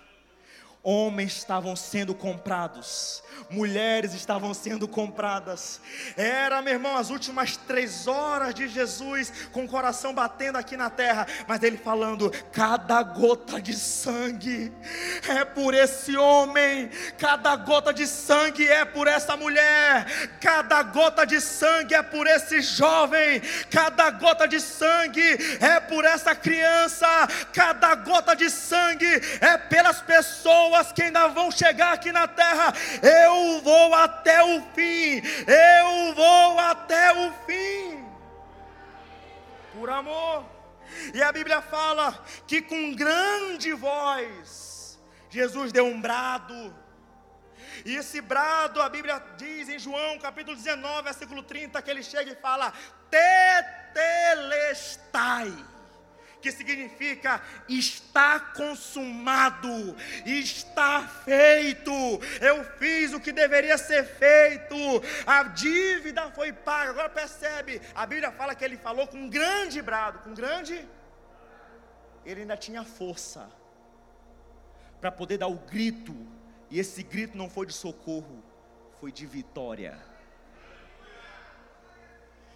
homens 0.86 1.36
estavam 1.36 1.74
sendo 1.74 2.14
comprados, 2.14 3.20
mulheres 3.50 4.14
estavam 4.14 4.54
sendo 4.54 4.86
compradas. 4.86 5.80
Era, 6.16 6.62
meu 6.62 6.74
irmão, 6.74 6.96
as 6.96 7.10
últimas 7.10 7.56
três 7.56 8.06
horas 8.06 8.54
de 8.54 8.68
Jesus, 8.68 9.32
com 9.50 9.64
o 9.64 9.68
coração 9.68 10.14
batendo 10.14 10.56
aqui 10.56 10.76
na 10.76 10.88
terra, 10.88 11.26
mas 11.48 11.60
ele 11.64 11.76
falando: 11.76 12.30
cada 12.52 13.02
gota 13.02 13.60
de 13.60 13.74
sangue 13.74 14.72
é 15.28 15.44
por 15.44 15.74
esse 15.74 16.16
homem, 16.16 16.88
cada 17.18 17.56
gota 17.56 17.92
de 17.92 18.06
sangue 18.06 18.68
é 18.68 18.84
por 18.84 19.08
essa 19.08 19.36
mulher, 19.36 20.06
cada 20.40 20.84
gota 20.84 21.26
de 21.26 21.40
sangue 21.40 21.96
é 21.96 22.02
por 22.02 22.28
esse 22.28 22.60
jovem, 22.60 23.42
cada 23.72 24.08
gota 24.10 24.46
de 24.46 24.60
sangue 24.60 25.36
é 25.60 25.80
por 25.80 26.04
essa 26.04 26.32
criança, 26.32 27.08
cada 27.52 27.92
gota 27.96 28.36
de 28.36 28.48
sangue 28.48 29.20
é 29.40 29.58
pelas 29.58 30.00
pessoas 30.00 30.75
pessoas 30.76 30.92
que 30.92 31.02
ainda 31.02 31.26
vão 31.28 31.50
chegar 31.50 31.94
aqui 31.94 32.12
na 32.12 32.28
terra. 32.28 32.74
Eu 33.02 33.62
vou 33.62 33.94
até 33.94 34.42
o 34.42 34.60
fim. 34.74 35.22
Eu 35.46 36.12
vou 36.14 36.58
até 36.58 37.12
o 37.12 37.32
fim. 37.46 38.04
Por 39.72 39.88
amor. 39.90 40.44
E 41.14 41.22
a 41.22 41.30
Bíblia 41.32 41.62
fala 41.62 42.22
que 42.46 42.62
com 42.62 42.94
grande 42.94 43.72
voz 43.72 45.00
Jesus 45.30 45.72
deu 45.72 45.86
um 45.86 46.00
brado. 46.00 46.72
E 47.84 47.96
esse 47.96 48.20
brado, 48.20 48.80
a 48.80 48.88
Bíblia 48.88 49.20
diz 49.36 49.68
em 49.68 49.78
João 49.78 50.18
capítulo 50.18 50.56
19, 50.56 51.02
versículo 51.02 51.42
30, 51.42 51.82
que 51.82 51.90
ele 51.90 52.02
chega 52.02 52.32
e 52.32 52.36
fala: 52.36 52.72
Tetelestai 53.10 55.52
que 56.46 56.52
significa 56.52 57.42
está 57.68 58.38
consumado, 58.38 59.96
está 60.24 61.02
feito. 61.24 61.90
Eu 62.40 62.62
fiz 62.78 63.12
o 63.12 63.18
que 63.18 63.32
deveria 63.32 63.76
ser 63.76 64.04
feito, 64.04 64.76
a 65.26 65.42
dívida 65.42 66.30
foi 66.30 66.52
paga. 66.52 66.90
Agora 66.90 67.08
percebe, 67.08 67.82
a 67.92 68.06
Bíblia 68.06 68.30
fala 68.30 68.54
que 68.54 68.64
ele 68.64 68.76
falou 68.76 69.08
com 69.08 69.16
um 69.16 69.28
grande 69.28 69.82
brado, 69.82 70.20
com 70.20 70.30
um 70.30 70.34
grande. 70.34 70.86
Ele 72.24 72.42
ainda 72.42 72.56
tinha 72.56 72.84
força 72.84 73.50
para 75.00 75.10
poder 75.10 75.38
dar 75.38 75.48
o 75.48 75.56
grito, 75.56 76.14
e 76.70 76.78
esse 76.78 77.02
grito 77.02 77.36
não 77.36 77.50
foi 77.50 77.66
de 77.66 77.72
socorro, 77.72 78.40
foi 79.00 79.10
de 79.10 79.26
vitória. 79.26 79.98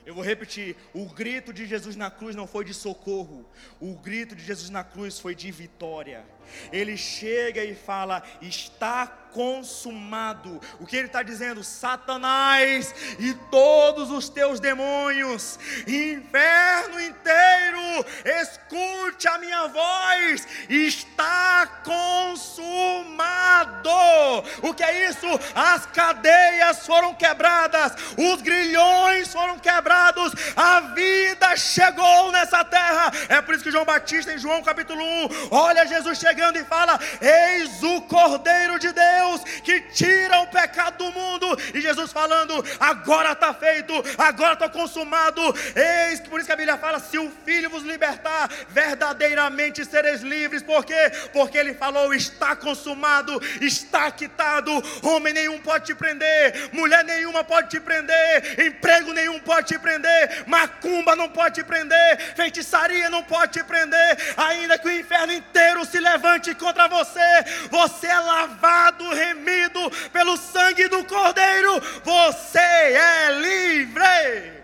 Eu 0.06 0.14
vou 0.14 0.24
repetir: 0.24 0.76
o 0.94 1.06
grito 1.06 1.52
de 1.52 1.66
Jesus 1.66 1.96
na 1.96 2.10
cruz 2.10 2.34
não 2.34 2.46
foi 2.46 2.64
de 2.64 2.74
socorro, 2.74 3.44
o 3.80 3.94
grito 3.94 4.34
de 4.34 4.44
Jesus 4.44 4.70
na 4.70 4.82
cruz 4.82 5.18
foi 5.18 5.34
de 5.34 5.50
vitória. 5.50 6.24
Ele 6.72 6.96
chega 6.96 7.62
e 7.64 7.74
fala: 7.74 8.22
está 8.40 9.19
consumado. 9.32 10.60
O 10.78 10.86
que 10.86 10.96
ele 10.96 11.06
está 11.06 11.22
dizendo? 11.22 11.62
Satanás 11.64 12.94
e 13.18 13.34
todos 13.50 14.10
os 14.10 14.28
teus 14.28 14.60
demônios, 14.60 15.58
inferno 15.86 17.00
inteiro, 17.00 18.04
escute 18.24 19.28
a 19.28 19.38
minha 19.38 19.68
voz, 19.68 20.46
está 20.68 21.66
consumado. 21.84 23.20
O 24.62 24.74
que 24.74 24.82
é 24.82 25.08
isso? 25.08 25.26
As 25.54 25.86
cadeias 25.86 26.86
foram 26.86 27.14
quebradas, 27.14 27.92
os 28.16 28.42
grilhões 28.42 29.32
foram 29.32 29.58
quebrados, 29.58 30.32
a 30.56 30.80
vida 30.80 31.56
chegou 31.56 32.32
nessa 32.32 32.64
terra. 32.64 33.10
É 33.28 33.40
por 33.40 33.54
isso 33.54 33.64
que 33.64 33.70
João 33.70 33.84
Batista, 33.84 34.32
em 34.32 34.38
João 34.38 34.62
capítulo 34.62 35.02
1, 35.02 35.48
olha 35.50 35.86
Jesus 35.86 36.18
chegando 36.18 36.58
e 36.58 36.64
fala: 36.64 36.98
Eis 37.20 37.82
o 37.82 38.02
Cordeiro 38.02 38.78
de 38.78 38.92
Deus 38.92 39.19
Deus 39.20 39.44
que 39.62 39.80
tira 39.92 40.40
o 40.40 40.46
pecado 40.46 40.98
do 40.98 41.12
mundo. 41.12 41.46
E 41.74 41.80
Jesus 41.80 42.12
falando: 42.12 42.64
agora 42.78 43.32
está 43.32 43.52
feito, 43.52 43.92
agora 44.16 44.54
está 44.54 44.68
consumado. 44.68 45.42
Eis 46.08 46.20
por 46.20 46.38
isso 46.38 46.46
que 46.46 46.52
a 46.52 46.56
Bíblia 46.56 46.78
fala: 46.78 46.98
se 46.98 47.18
o 47.18 47.30
Filho 47.44 47.70
vos 47.70 47.82
libertar, 47.82 48.48
verdadeiramente 48.68 49.84
sereis 49.84 50.22
livres. 50.22 50.62
Por 50.62 50.84
quê? 50.84 51.10
Porque 51.32 51.58
ele 51.58 51.74
falou: 51.74 52.14
está 52.14 52.56
consumado, 52.56 53.40
está 53.60 54.10
quitado. 54.10 54.70
Homem 55.02 55.34
nenhum 55.34 55.58
pode 55.60 55.86
te 55.86 55.94
prender, 55.94 56.70
mulher 56.72 57.04
nenhuma 57.04 57.44
pode 57.44 57.68
te 57.68 57.80
prender, 57.80 58.60
emprego 58.66 59.12
nenhum 59.12 59.38
pode 59.40 59.68
te 59.68 59.78
prender, 59.78 60.44
macumba 60.46 61.14
não 61.14 61.28
pode 61.28 61.56
te 61.56 61.64
prender, 61.64 62.34
feitiçaria 62.34 63.10
não 63.10 63.22
pode 63.22 63.52
te 63.52 63.64
prender, 63.64 64.34
ainda 64.36 64.78
que 64.78 64.88
o 64.88 64.92
inferno 64.92 65.32
inteiro 65.32 65.84
se 65.84 65.98
levante 66.00 66.54
contra 66.54 66.88
você, 66.88 67.20
você 67.70 68.06
é 68.06 68.18
lavado 68.18 69.09
remido 69.12 69.90
pelo 70.12 70.36
sangue 70.36 70.88
do 70.88 71.04
Cordeiro, 71.04 71.80
você 72.02 72.58
é 72.58 73.30
livre. 73.32 74.60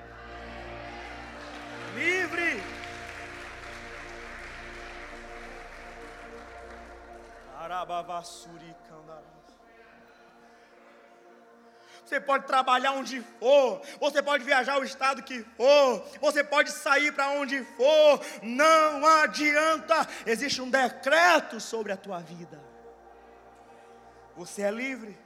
Livre. 1.94 2.62
Você 12.04 12.20
pode 12.20 12.46
trabalhar 12.46 12.92
onde 12.92 13.20
for, 13.40 13.82
você 13.98 14.22
pode 14.22 14.44
viajar 14.44 14.78
o 14.78 14.84
estado 14.84 15.24
que 15.24 15.44
for, 15.56 16.08
você 16.20 16.44
pode 16.44 16.70
sair 16.70 17.12
para 17.12 17.30
onde 17.30 17.64
for, 17.76 18.24
não 18.42 19.04
adianta, 19.22 20.06
existe 20.24 20.62
um 20.62 20.70
decreto 20.70 21.58
sobre 21.58 21.90
a 21.90 21.96
tua 21.96 22.20
vida. 22.20 22.65
Você 24.36 24.62
é 24.62 24.70
livre. 24.70 25.16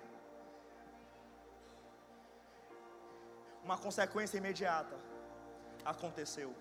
Uma 3.65 3.77
consequência 3.77 4.39
imediata 4.39 4.97
aconteceu. 5.85 6.55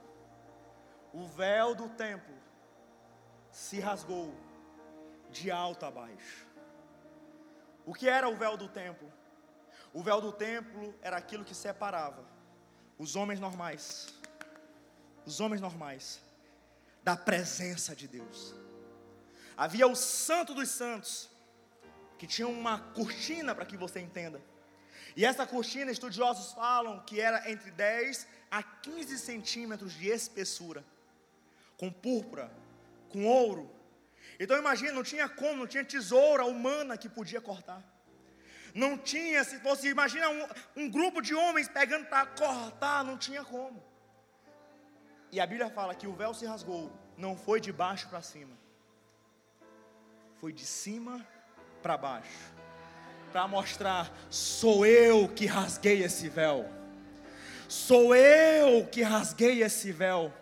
O 1.14 1.28
véu 1.28 1.76
do 1.76 1.90
templo 1.90 2.36
se 3.52 3.80
rasgou 3.80 4.34
de 5.30 5.52
alto 5.52 5.86
a 5.86 5.92
baixo. 5.92 6.48
O 7.86 7.94
que 7.94 8.10
era 8.10 8.28
o 8.28 8.36
véu 8.36 8.58
do 8.58 8.68
templo? 8.68 9.12
O 9.94 10.04
véu 10.04 10.20
do 10.22 10.32
templo 10.32 10.94
era 11.02 11.18
aquilo 11.18 11.46
que 11.46 11.56
separava 11.56 12.24
os 12.98 13.16
homens 13.16 13.40
normais, 13.40 14.14
os 15.26 15.40
homens 15.40 15.62
normais, 15.62 16.22
da 17.02 17.16
presença 17.16 17.96
de 17.96 18.08
Deus. 18.08 18.54
Havia 19.56 19.88
o 19.88 19.96
Santo 19.96 20.54
dos 20.54 20.70
Santos, 20.70 21.30
que 22.20 22.28
tinha 22.28 22.48
uma 22.48 22.78
cortina 22.78 23.56
para 23.56 23.66
que 23.66 23.78
você 23.78 24.00
entenda. 24.02 24.40
E 25.16 25.26
essa 25.26 25.48
cortina, 25.48 25.90
estudiosos 25.90 26.52
falam 26.52 27.00
que 27.08 27.20
era 27.20 27.50
entre 27.50 27.72
10 27.72 28.28
a 28.52 28.62
15 28.62 29.18
centímetros 29.18 29.94
de 29.94 30.10
espessura, 30.10 30.84
com 31.78 31.90
púrpura, 31.90 32.52
com 33.10 33.26
ouro. 33.26 33.74
Então 34.38 34.58
imagina, 34.58 34.92
não 34.92 35.02
tinha 35.02 35.30
como, 35.30 35.62
não 35.62 35.68
tinha 35.68 35.84
tesoura 35.84 36.46
humana 36.46 36.98
que 36.98 37.08
podia 37.08 37.40
cortar. 37.40 37.82
Não 38.76 38.98
tinha, 38.98 39.44
se 39.44 39.58
fosse, 39.60 39.88
imagina 39.88 40.30
um, 40.30 40.48
um 40.76 40.90
grupo 40.90 41.22
de 41.22 41.34
homens 41.34 41.70
pegando 41.70 42.06
para 42.06 42.26
cortar, 42.26 43.04
não 43.04 43.18
tinha 43.18 43.44
como. 43.46 43.82
E 45.32 45.40
a 45.40 45.48
Bíblia 45.48 45.70
fala 45.70 45.96
que 45.96 46.06
o 46.06 46.14
véu 46.14 46.34
se 46.34 46.46
rasgou, 46.46 46.92
não 47.18 47.38
foi 47.38 47.62
de 47.62 47.72
baixo 47.72 48.10
para 48.10 48.22
cima, 48.22 48.56
foi 50.40 50.52
de 50.52 50.66
cima 50.66 51.16
para 51.20 51.39
baixo, 51.98 52.52
para 53.32 53.48
mostrar: 53.48 54.12
sou 54.30 54.86
eu 54.86 55.28
que 55.28 55.46
rasguei 55.46 56.04
esse 56.04 56.30
véu. 56.30 56.66
Sou 57.68 58.16
eu 58.16 58.86
que 58.88 59.04
rasguei 59.04 59.62
esse 59.62 59.92
véu. 59.92 60.34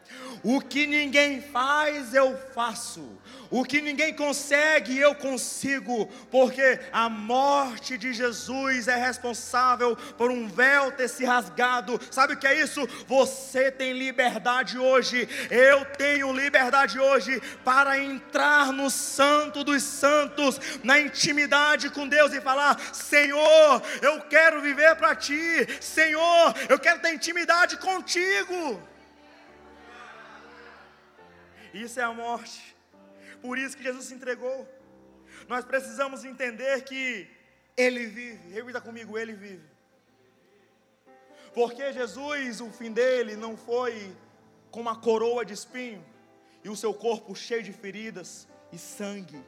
O 0.44 0.62
que 0.62 0.86
ninguém 0.86 1.42
faz, 1.42 2.14
eu 2.14 2.38
faço. 2.54 3.18
O 3.50 3.64
que 3.64 3.82
ninguém 3.82 4.14
consegue, 4.14 4.98
eu 4.98 5.16
consigo, 5.16 6.08
porque 6.30 6.80
a 6.92 7.08
morte 7.08 7.98
de 7.98 8.14
Jesus 8.14 8.88
é 8.88 8.96
responsável 8.96 9.96
por 10.18 10.30
um 10.30 10.48
véu 10.48 10.92
ter 10.92 11.08
se 11.08 11.24
rasgado. 11.24 12.00
Sabe 12.12 12.34
o 12.34 12.38
que 12.38 12.46
é 12.46 12.60
isso? 12.60 12.86
Você 13.08 13.72
tem 13.72 13.94
liberdade 13.94 14.78
hoje, 14.78 15.30
eu 15.50 15.86
tenho 15.86 16.34
liberdade 16.34 17.00
hoje 17.00 17.42
para 17.64 17.98
entrar 17.98 18.74
no 18.74 18.90
Santo 18.90 19.64
dos 19.64 19.84
Santos, 19.84 20.60
na 20.84 21.00
intimidade 21.00 21.90
com 21.90 22.08
Deus 22.08 22.34
e 22.34 22.42
falar: 22.42 22.78
Senhor, 22.94 23.82
eu 24.02 24.22
quero 24.22 24.62
viver 24.62 24.96
para 24.96 25.16
Ti, 25.16 25.68
Senhor, 25.80 26.54
eu 26.68 26.78
quero 26.78 27.00
ter 27.00 27.14
intimidade 27.14 27.78
contigo. 27.78 28.82
Isso 31.82 32.00
é 32.00 32.04
a 32.04 32.14
morte. 32.14 32.76
Por 33.42 33.58
isso 33.58 33.78
que 33.78 33.84
Jesus 33.84 34.06
se 34.06 34.14
entregou. 34.14 34.68
Nós 35.48 35.64
precisamos 35.64 36.26
entender 36.26 36.84
que 36.84 37.28
Ele 37.76 38.08
vive. 38.08 38.54
Repita 38.54 38.82
comigo: 38.82 39.18
Ele 39.18 39.34
vive. 39.34 39.68
Porque 41.54 41.92
Jesus, 41.92 42.62
o 42.62 42.70
fim 42.72 42.92
dele 42.92 43.36
não 43.36 43.58
foi 43.58 44.16
com 44.70 44.82
uma 44.82 44.96
coroa 44.96 45.44
de 45.46 45.54
espinho 45.54 46.04
e 46.64 46.70
o 46.70 46.76
seu 46.76 46.94
corpo 46.94 47.36
cheio 47.36 47.64
de 47.64 47.74
feridas 47.74 48.48
e 48.72 48.78
sangue 48.78 49.44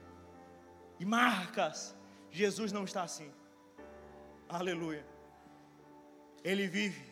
e 1.00 1.06
marcas. 1.06 1.96
Jesus 2.32 2.72
não 2.72 2.84
está 2.84 3.04
assim. 3.04 3.32
Aleluia. 4.48 5.06
Ele 6.44 6.68
vive 6.68 7.04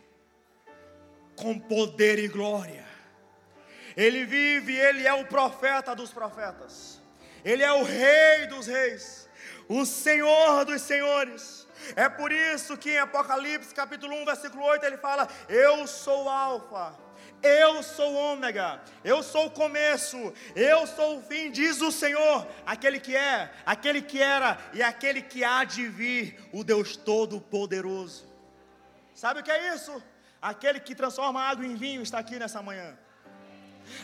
com 1.35 1.59
poder 1.59 2.17
e 2.17 2.27
glória. 2.27 2.96
Ele 3.97 4.25
vive, 4.25 4.75
ele 4.75 5.07
é 5.07 5.13
o 5.13 5.25
profeta 5.25 5.95
dos 5.95 6.13
profetas. 6.13 7.01
Ele 7.43 7.63
é 7.63 7.71
o 7.73 7.83
rei 7.83 8.45
dos 8.45 8.67
reis, 8.67 9.27
o 9.67 9.85
Senhor 9.85 10.63
dos 10.65 10.83
senhores. 10.83 11.67
É 11.95 12.07
por 12.07 12.31
isso 12.31 12.77
que 12.77 12.91
em 12.91 12.99
Apocalipse 12.99 13.73
capítulo 13.73 14.13
1, 14.21 14.25
versículo 14.25 14.63
8, 14.63 14.85
ele 14.85 14.97
fala: 14.97 15.27
Eu 15.49 15.87
sou 15.87 16.25
o 16.25 16.29
Alfa, 16.29 16.95
eu 17.41 17.81
sou 17.81 18.13
o 18.13 18.15
Ômega, 18.33 18.81
eu 19.03 19.23
sou 19.23 19.47
o 19.47 19.51
começo, 19.51 20.31
eu 20.55 20.85
sou 20.85 21.17
o 21.17 21.21
fim, 21.23 21.49
diz 21.49 21.81
o 21.81 21.91
Senhor, 21.91 22.47
aquele 22.67 22.99
que 22.99 23.15
é, 23.15 23.51
aquele 23.65 24.01
que 24.01 24.21
era 24.21 24.59
e 24.73 24.83
aquele 24.83 25.23
que 25.23 25.43
há 25.43 25.63
de 25.63 25.87
vir, 25.87 26.39
o 26.53 26.63
Deus 26.63 26.95
Todo-Poderoso. 26.95 28.27
Sabe 29.15 29.39
o 29.39 29.43
que 29.43 29.51
é 29.51 29.73
isso? 29.73 30.03
Aquele 30.39 30.79
que 30.79 30.93
transforma 30.93 31.41
água 31.41 31.65
em 31.65 31.75
vinho 31.75 32.03
está 32.03 32.19
aqui 32.19 32.37
nessa 32.37 32.61
manhã. 32.61 32.95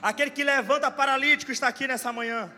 Aquele 0.01 0.31
que 0.31 0.43
levanta 0.43 0.89
paralítico 0.91 1.51
está 1.51 1.67
aqui 1.67 1.87
nessa 1.87 2.11
manhã. 2.11 2.51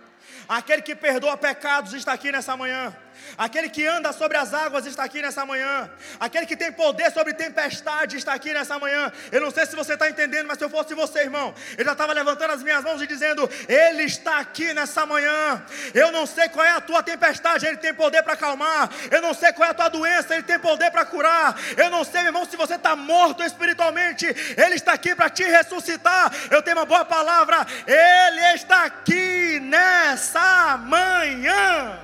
Aquele 0.48 0.82
que 0.82 0.96
perdoa 0.96 1.38
pecados 1.38 1.94
está 1.94 2.14
aqui 2.14 2.32
nessa 2.32 2.56
manhã. 2.58 2.96
Aquele 3.38 3.70
que 3.70 3.86
anda 3.86 4.14
sobre 4.14 4.38
as 4.38 4.54
águas 4.54 4.86
está 4.86 5.04
aqui 5.04 5.22
nessa 5.22 5.46
manhã. 5.46 5.90
Aquele 6.20 6.46
que 6.46 6.56
tem 6.56 6.72
poder 6.72 7.12
sobre 7.12 7.34
tempestade 7.34 8.18
está 8.18 8.34
aqui 8.34 8.54
nessa 8.54 8.80
manhã. 8.80 9.12
Eu 9.32 9.42
não 9.42 9.52
sei 9.52 9.66
se 9.66 9.76
você 9.76 9.94
está 9.94 10.10
entendendo, 10.10 10.48
mas 10.48 10.58
se 10.58 10.64
eu 10.64 10.70
fosse 10.70 10.94
você, 10.94 11.20
irmão, 11.20 11.54
eu 11.78 11.84
já 11.84 11.92
estava 11.92 12.14
levantando 12.14 12.52
as 12.52 12.64
minhas 12.64 12.84
mãos 12.84 13.02
e 13.02 13.08
dizendo: 13.08 13.50
Ele 13.68 14.04
está 14.04 14.40
aqui 14.40 14.74
nessa 14.74 15.06
manhã. 15.06 15.64
Eu 15.94 16.12
não 16.12 16.26
sei 16.26 16.50
qual 16.50 16.66
é 16.66 16.72
a 16.72 16.82
tua 16.82 17.04
tempestade, 17.04 17.66
Ele 17.66 17.78
tem 17.78 17.94
poder 17.94 18.24
para 18.24 18.34
acalmar. 18.34 18.90
Eu 19.12 19.22
não 19.22 19.34
sei 19.34 19.52
qual 19.54 19.68
é 19.68 19.72
a 19.72 19.74
tua 19.74 19.90
doença, 19.90 20.34
Ele 20.34 20.44
tem 20.44 20.60
poder 20.60 20.92
para 20.92 21.06
curar. 21.06 21.56
Eu 21.76 21.90
não 21.90 22.04
sei, 22.04 22.22
meu 22.22 22.30
irmão, 22.30 22.46
se 22.46 22.56
você 22.56 22.76
está 22.76 22.96
morto 22.96 23.44
espiritualmente, 23.44 24.26
Ele 24.26 24.76
está 24.76 24.94
aqui 24.94 25.16
para 25.16 25.30
te 25.30 25.44
ressuscitar. 25.44 26.32
Eu 26.50 26.62
tenho 26.62 26.78
uma 26.78 26.86
boa 26.86 27.06
palavra, 27.06 27.66
Ele 27.86 28.56
está 28.56 28.86
aqui 28.86 29.60
nessa 29.60 30.78
manhã. 30.78 32.00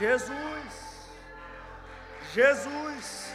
Jesus, 0.00 0.72
Jesus. 2.32 3.34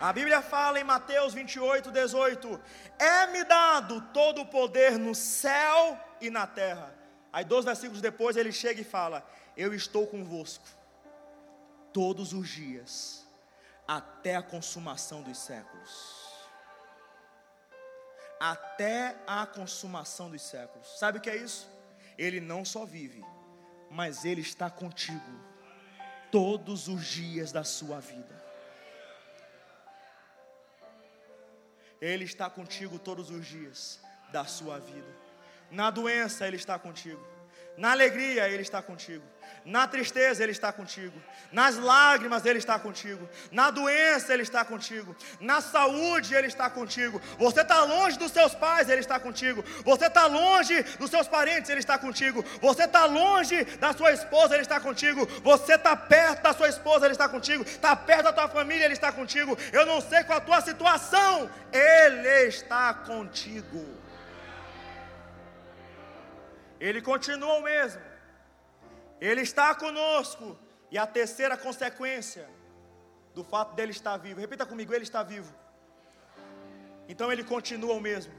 A 0.00 0.10
Bíblia 0.14 0.40
fala 0.40 0.80
em 0.80 0.84
Mateus 0.84 1.34
28, 1.34 1.90
18: 1.90 2.58
É-me 2.98 3.44
dado 3.44 4.00
todo 4.14 4.40
o 4.40 4.46
poder 4.46 4.92
no 4.98 5.14
céu 5.14 6.00
e 6.22 6.30
na 6.30 6.46
terra. 6.46 6.94
Aí, 7.30 7.44
dois 7.44 7.66
versículos 7.66 8.00
depois, 8.00 8.34
ele 8.34 8.50
chega 8.50 8.80
e 8.80 8.84
fala: 8.84 9.22
Eu 9.54 9.74
estou 9.74 10.06
convosco 10.06 10.64
todos 11.92 12.32
os 12.32 12.48
dias, 12.48 13.26
até 13.86 14.36
a 14.36 14.42
consumação 14.42 15.20
dos 15.20 15.36
séculos. 15.36 16.26
Até 18.40 19.16
a 19.26 19.44
consumação 19.44 20.30
dos 20.30 20.40
séculos. 20.40 20.98
Sabe 20.98 21.18
o 21.18 21.20
que 21.20 21.28
é 21.28 21.36
isso? 21.36 21.77
Ele 22.18 22.40
não 22.40 22.64
só 22.64 22.84
vive, 22.84 23.24
mas 23.90 24.24
Ele 24.24 24.40
está 24.40 24.68
contigo 24.68 25.48
todos 26.30 26.88
os 26.88 27.06
dias 27.06 27.52
da 27.52 27.64
sua 27.64 28.00
vida. 28.00 28.36
Ele 32.00 32.24
está 32.24 32.50
contigo 32.50 32.98
todos 32.98 33.30
os 33.30 33.46
dias 33.46 34.00
da 34.32 34.44
sua 34.44 34.78
vida. 34.78 35.16
Na 35.70 35.90
doença, 35.90 36.46
Ele 36.46 36.56
está 36.56 36.78
contigo. 36.78 37.37
Na 37.78 37.92
alegria, 37.92 38.48
Ele 38.48 38.62
está 38.62 38.82
contigo. 38.82 39.22
Na 39.64 39.86
tristeza 39.86 40.42
Ele 40.42 40.50
está 40.50 40.72
contigo. 40.72 41.16
Nas 41.52 41.76
lágrimas 41.76 42.44
Ele 42.44 42.58
está 42.58 42.76
contigo. 42.76 43.28
Na 43.52 43.70
doença 43.70 44.34
Ele 44.34 44.42
está 44.42 44.64
contigo. 44.64 45.14
Na 45.40 45.60
saúde 45.60 46.34
Ele 46.34 46.48
está 46.48 46.68
contigo. 46.68 47.22
Você 47.38 47.60
está 47.60 47.84
longe 47.84 48.18
dos 48.18 48.32
seus 48.32 48.52
pais, 48.52 48.88
Ele 48.88 49.00
está 49.00 49.20
contigo. 49.20 49.64
Você 49.84 50.06
está 50.06 50.26
longe 50.26 50.82
dos 50.98 51.08
seus 51.08 51.28
parentes, 51.28 51.70
Ele 51.70 51.78
está 51.78 51.96
contigo. 51.96 52.44
Você 52.60 52.82
está 52.82 53.04
longe 53.04 53.62
da 53.76 53.92
sua 53.92 54.10
esposa, 54.10 54.54
Ele 54.54 54.62
está 54.62 54.80
contigo. 54.80 55.24
Você 55.44 55.74
está 55.74 55.94
perto 55.94 56.42
da 56.42 56.52
sua 56.52 56.68
esposa, 56.68 57.06
Ele 57.06 57.12
está 57.12 57.28
contigo. 57.28 57.62
Está 57.62 57.94
perto 57.94 58.24
da 58.24 58.32
tua 58.32 58.48
família, 58.48 58.86
Ele 58.86 58.94
está 58.94 59.12
contigo. 59.12 59.56
Eu 59.72 59.86
não 59.86 60.00
sei 60.00 60.24
qual 60.24 60.38
a 60.38 60.40
tua 60.40 60.60
situação, 60.62 61.48
Ele 61.72 62.48
está 62.48 62.92
contigo. 62.92 63.98
Ele 66.80 67.00
continua 67.02 67.54
o 67.54 67.62
mesmo. 67.62 68.00
Ele 69.20 69.42
está 69.42 69.74
conosco. 69.74 70.58
E 70.90 70.96
a 70.96 71.06
terceira 71.06 71.56
consequência 71.56 72.48
do 73.34 73.44
fato 73.44 73.74
dele 73.74 73.92
estar 73.92 74.16
vivo. 74.16 74.40
Repita 74.40 74.64
comigo, 74.64 74.94
ele 74.94 75.04
está 75.04 75.22
vivo. 75.22 75.54
Então 77.08 77.30
ele 77.32 77.44
continua 77.44 77.94
o 77.94 78.00
mesmo. 78.00 78.32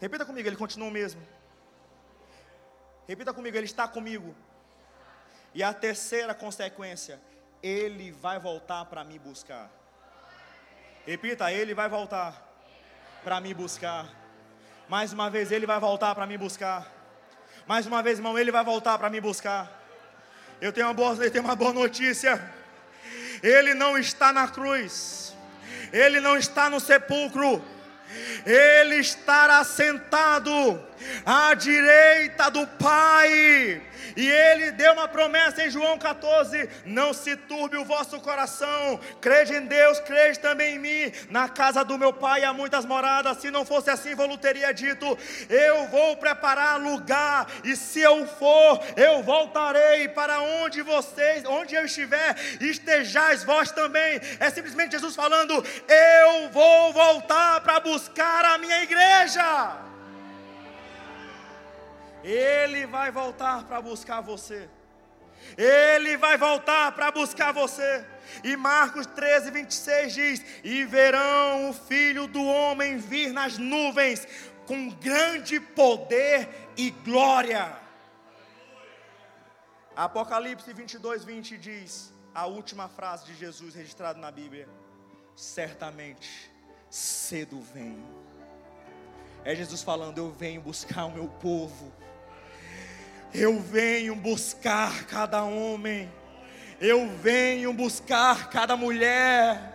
Repita 0.00 0.24
comigo, 0.24 0.48
ele 0.48 0.56
continua 0.56 0.88
o 0.88 0.90
mesmo. 0.90 1.22
Repita 3.06 3.32
comigo, 3.32 3.56
ele 3.56 3.66
está 3.66 3.86
comigo. 3.86 4.34
E 5.54 5.62
a 5.62 5.72
terceira 5.72 6.34
consequência, 6.34 7.20
ele 7.62 8.10
vai 8.10 8.38
voltar 8.38 8.84
para 8.86 9.02
me 9.04 9.18
buscar. 9.18 9.70
Repita, 11.06 11.52
ele 11.52 11.72
vai 11.72 11.88
voltar 11.88 12.42
para 13.22 13.40
me 13.40 13.54
buscar. 13.54 14.08
Mais 14.88 15.12
uma 15.12 15.30
vez, 15.30 15.50
ele 15.50 15.66
vai 15.66 15.80
voltar 15.80 16.14
para 16.14 16.26
me 16.26 16.36
buscar. 16.36 16.95
Mais 17.66 17.84
uma 17.84 18.00
vez, 18.00 18.18
irmão, 18.18 18.38
ele 18.38 18.52
vai 18.52 18.62
voltar 18.62 18.96
para 18.96 19.10
me 19.10 19.20
buscar. 19.20 19.68
Eu 20.60 20.72
tenho 20.72 20.86
uma 20.86 20.94
boa, 20.94 21.14
eu 21.16 21.30
tenho 21.30 21.42
uma 21.42 21.56
boa 21.56 21.72
notícia. 21.72 22.40
Ele 23.42 23.74
não 23.74 23.98
está 23.98 24.32
na 24.32 24.46
cruz. 24.46 25.34
Ele 25.92 26.20
não 26.20 26.36
está 26.36 26.70
no 26.70 26.78
sepulcro. 26.78 27.60
Ele 28.44 28.96
estará 28.96 29.64
sentado 29.64 30.82
à 31.24 31.54
direita 31.54 32.50
do 32.50 32.66
Pai. 32.66 33.82
E 34.16 34.26
ele 34.30 34.70
deu 34.70 34.94
uma 34.94 35.06
promessa 35.06 35.62
em 35.62 35.70
João 35.70 35.98
14: 35.98 36.68
Não 36.86 37.12
se 37.12 37.36
turbe 37.36 37.76
o 37.76 37.84
vosso 37.84 38.18
coração, 38.20 38.98
crede 39.20 39.54
em 39.54 39.66
Deus, 39.66 40.00
crede 40.00 40.38
também 40.38 40.76
em 40.76 40.78
mim. 40.78 41.12
Na 41.28 41.48
casa 41.48 41.84
do 41.84 41.98
meu 41.98 42.12
pai 42.12 42.42
há 42.42 42.52
muitas 42.52 42.86
moradas. 42.86 43.38
Se 43.38 43.50
não 43.50 43.64
fosse 43.64 43.90
assim, 43.90 44.14
vou 44.14 44.26
teria 44.38 44.72
dito: 44.72 45.18
Eu 45.50 45.86
vou 45.88 46.16
preparar 46.16 46.80
lugar, 46.80 47.46
e 47.62 47.76
se 47.76 48.00
eu 48.00 48.26
for, 48.26 48.82
eu 48.96 49.22
voltarei 49.22 50.08
para 50.08 50.40
onde 50.40 50.80
vocês, 50.80 51.44
onde 51.44 51.74
eu 51.74 51.84
estiver, 51.84 52.36
estejais 52.60 53.44
vós 53.44 53.70
também. 53.70 54.20
É 54.40 54.48
simplesmente 54.48 54.92
Jesus 54.92 55.14
falando: 55.14 55.52
Eu 55.88 56.48
vou 56.50 56.92
voltar 56.92 57.60
para 57.60 57.80
buscar 57.80 57.95
a 58.54 58.58
minha 58.58 58.82
igreja. 58.82 59.76
Ele 62.22 62.86
vai 62.86 63.10
voltar 63.10 63.64
para 63.64 63.80
buscar 63.80 64.20
você. 64.20 64.68
Ele 65.56 66.16
vai 66.16 66.36
voltar 66.36 66.92
para 66.92 67.10
buscar 67.10 67.52
você. 67.52 68.04
E 68.42 68.56
Marcos 68.56 69.06
13, 69.06 69.50
26 69.50 70.14
diz: 70.14 70.44
E 70.64 70.84
verão 70.84 71.70
o 71.70 71.72
filho 71.72 72.26
do 72.26 72.44
homem 72.44 72.98
vir 72.98 73.32
nas 73.32 73.58
nuvens 73.58 74.26
com 74.66 74.90
grande 74.90 75.60
poder 75.60 76.48
e 76.76 76.90
glória. 76.90 77.76
Apocalipse 79.94 80.72
22, 80.72 81.24
20 81.24 81.56
diz: 81.58 82.12
A 82.34 82.46
última 82.46 82.88
frase 82.88 83.26
de 83.26 83.34
Jesus 83.34 83.74
registrada 83.74 84.18
na 84.18 84.30
Bíblia: 84.30 84.68
Certamente, 85.36 86.50
cedo 86.96 87.60
venho. 87.74 88.08
É 89.44 89.54
Jesus 89.54 89.82
falando: 89.82 90.18
Eu 90.18 90.30
venho 90.30 90.60
buscar 90.60 91.04
o 91.04 91.12
meu 91.12 91.28
povo, 91.28 91.92
eu 93.34 93.60
venho 93.60 94.16
buscar 94.16 95.04
cada 95.04 95.42
homem, 95.44 96.10
eu 96.80 97.06
venho 97.18 97.72
buscar 97.72 98.48
cada 98.48 98.76
mulher. 98.76 99.74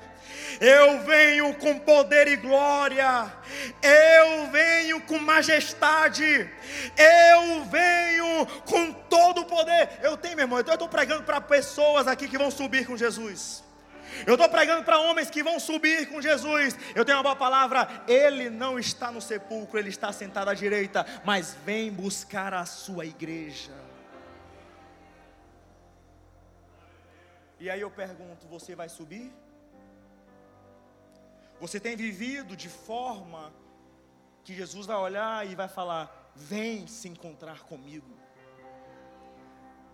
Eu 0.60 1.00
venho 1.04 1.56
com 1.56 1.80
poder 1.80 2.28
e 2.28 2.36
glória, 2.36 3.32
eu 3.82 4.52
venho 4.52 5.02
com 5.02 5.18
majestade, 5.18 6.24
eu 6.98 7.64
venho 7.66 8.46
com 8.66 8.92
todo 8.92 9.42
o 9.42 9.46
poder. 9.46 9.90
Eu 10.04 10.18
tenho, 10.18 10.36
meu 10.36 10.44
irmão, 10.44 10.60
então 10.60 10.74
eu 10.74 10.76
estou 10.76 10.90
pregando 10.90 11.24
para 11.24 11.40
pessoas 11.40 12.06
aqui 12.06 12.28
que 12.28 12.38
vão 12.38 12.52
subir 12.52 12.86
com 12.86 12.98
Jesus. 12.98 13.64
Eu 14.26 14.36
estou 14.36 14.50
pregando 14.50 14.84
para 14.84 15.00
homens 15.00 15.30
que 15.30 15.44
vão 15.44 15.60
subir 15.60 16.10
com 16.10 16.22
Jesus. 16.22 16.76
Eu 16.96 17.06
tenho 17.06 17.18
uma 17.18 17.24
boa 17.24 17.36
palavra. 17.36 18.04
Ele 18.08 18.50
não 18.50 18.78
está 18.78 19.12
no 19.12 19.22
sepulcro, 19.22 19.80
ele 19.80 19.90
está 19.90 20.12
sentado 20.12 20.50
à 20.50 20.54
direita, 20.54 21.06
mas 21.24 21.56
vem 21.66 21.92
buscar 21.92 22.54
a 22.54 22.66
sua 22.66 23.06
igreja. 23.06 23.72
E 27.60 27.70
aí 27.70 27.82
eu 27.82 27.92
pergunto: 27.92 28.48
você 28.48 28.76
vai 28.76 28.90
subir? 28.90 29.32
Você 31.60 31.80
tem 31.80 31.96
vivido 31.96 32.56
de 32.56 32.70
forma 32.70 33.54
que 34.44 34.54
Jesus 34.54 34.88
vai 34.88 34.98
olhar 34.98 35.48
e 35.48 35.56
vai 35.56 35.68
falar: 35.68 36.32
vem 36.36 36.88
se 36.88 37.08
encontrar 37.08 37.62
comigo, 37.62 38.18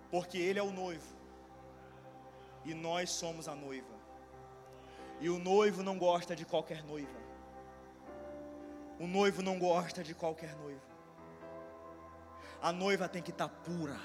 porque 0.10 0.38
Ele 0.38 0.60
é 0.60 0.64
o 0.64 0.72
noivo 0.72 1.18
e 2.68 2.74
nós 2.74 3.10
somos 3.10 3.48
a 3.48 3.56
noiva. 3.56 3.97
E 5.20 5.30
o 5.30 5.40
noivo 5.40 5.82
não 5.84 5.98
gosta 5.98 6.36
de 6.36 6.46
qualquer 6.46 6.84
noiva. 6.84 7.20
O 9.00 9.08
noivo 9.08 9.42
não 9.42 9.58
gosta 9.60 10.04
de 10.04 10.14
qualquer 10.14 10.56
noiva. 10.56 10.82
A 12.62 12.72
noiva 12.72 13.08
tem 13.08 13.22
que 13.22 13.32
estar 13.32 13.48
tá 13.48 13.56
pura. 13.64 14.00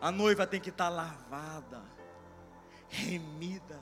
A 0.00 0.10
noiva 0.10 0.46
tem 0.46 0.60
que 0.60 0.70
estar 0.70 0.88
tá 0.88 0.90
lavada, 0.90 1.82
remida. 2.88 3.80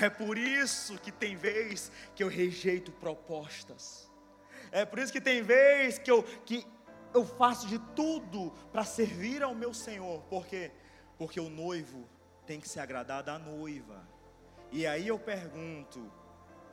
É 0.00 0.10
por 0.10 0.36
isso 0.36 0.98
que 0.98 1.12
tem 1.12 1.36
vez 1.36 1.90
que 2.14 2.22
eu 2.22 2.28
rejeito 2.28 2.92
propostas. 2.92 4.10
É 4.70 4.84
por 4.84 4.98
isso 4.98 5.12
que 5.12 5.20
tem 5.20 5.42
vez 5.42 5.98
que 5.98 6.10
eu, 6.10 6.22
que 6.22 6.66
eu 7.12 7.24
faço 7.24 7.66
de 7.66 7.78
tudo 7.94 8.52
para 8.72 8.84
servir 8.84 9.42
ao 9.42 9.54
meu 9.54 9.74
Senhor. 9.74 10.22
Por 10.22 10.46
quê? 10.46 10.70
Porque 11.18 11.40
o 11.40 11.48
noivo 11.48 12.08
tem 12.46 12.60
que 12.60 12.68
se 12.68 12.78
agradar 12.78 13.22
da 13.22 13.38
noiva. 13.38 14.06
E 14.72 14.86
aí 14.86 15.08
eu 15.08 15.18
pergunto: 15.18 16.10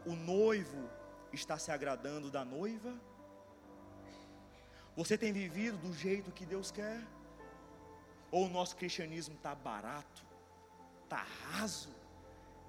o 0.05 0.13
noivo 0.15 0.89
está 1.33 1.57
se 1.57 1.71
agradando 1.71 2.29
da 2.29 2.45
noiva? 2.45 2.93
Você 4.95 5.17
tem 5.17 5.31
vivido 5.31 5.77
do 5.77 5.93
jeito 5.93 6.31
que 6.31 6.45
Deus 6.45 6.71
quer? 6.71 7.01
Ou 8.31 8.45
o 8.45 8.49
nosso 8.49 8.75
cristianismo 8.75 9.35
está 9.35 9.53
barato, 9.53 10.25
está 11.03 11.25
raso, 11.51 11.93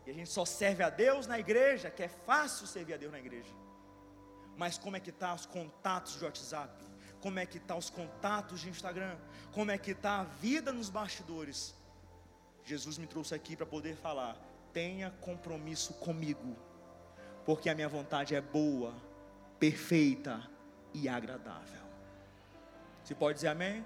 e 0.06 0.10
a 0.10 0.14
gente 0.14 0.30
só 0.30 0.44
serve 0.44 0.82
a 0.82 0.88
Deus 0.88 1.26
na 1.26 1.38
igreja, 1.38 1.90
que 1.90 2.02
é 2.02 2.08
fácil 2.08 2.66
servir 2.66 2.94
a 2.94 2.96
Deus 2.96 3.12
na 3.12 3.18
igreja. 3.18 3.52
Mas 4.56 4.78
como 4.78 4.96
é 4.96 5.00
que 5.00 5.10
está 5.10 5.34
os 5.34 5.44
contatos 5.44 6.18
de 6.18 6.24
WhatsApp? 6.24 6.84
Como 7.20 7.38
é 7.38 7.44
que 7.44 7.58
está 7.58 7.74
os 7.76 7.90
contatos 7.90 8.60
de 8.60 8.70
Instagram? 8.70 9.18
Como 9.52 9.70
é 9.70 9.76
que 9.76 9.90
está 9.90 10.20
a 10.20 10.24
vida 10.24 10.72
nos 10.72 10.88
bastidores? 10.88 11.74
Jesus 12.64 12.96
me 12.96 13.06
trouxe 13.06 13.34
aqui 13.34 13.54
para 13.54 13.66
poder 13.66 13.96
falar 13.96 14.36
tenha 14.78 15.10
compromisso 15.20 15.92
comigo, 15.94 16.56
porque 17.44 17.68
a 17.68 17.74
minha 17.74 17.88
vontade 17.88 18.36
é 18.36 18.40
boa, 18.40 18.94
perfeita 19.58 20.48
e 20.94 21.08
agradável. 21.08 21.82
Você 23.02 23.12
pode 23.12 23.34
dizer 23.34 23.48
amém? 23.48 23.84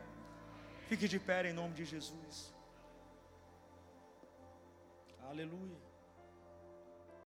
Fique 0.89 1.09
de 1.09 1.19
pé 1.19 1.49
em 1.49 1.55
nome 1.55 1.73
de 1.73 1.87
Jesus. 1.87 2.55
Aleluia. 5.31 5.92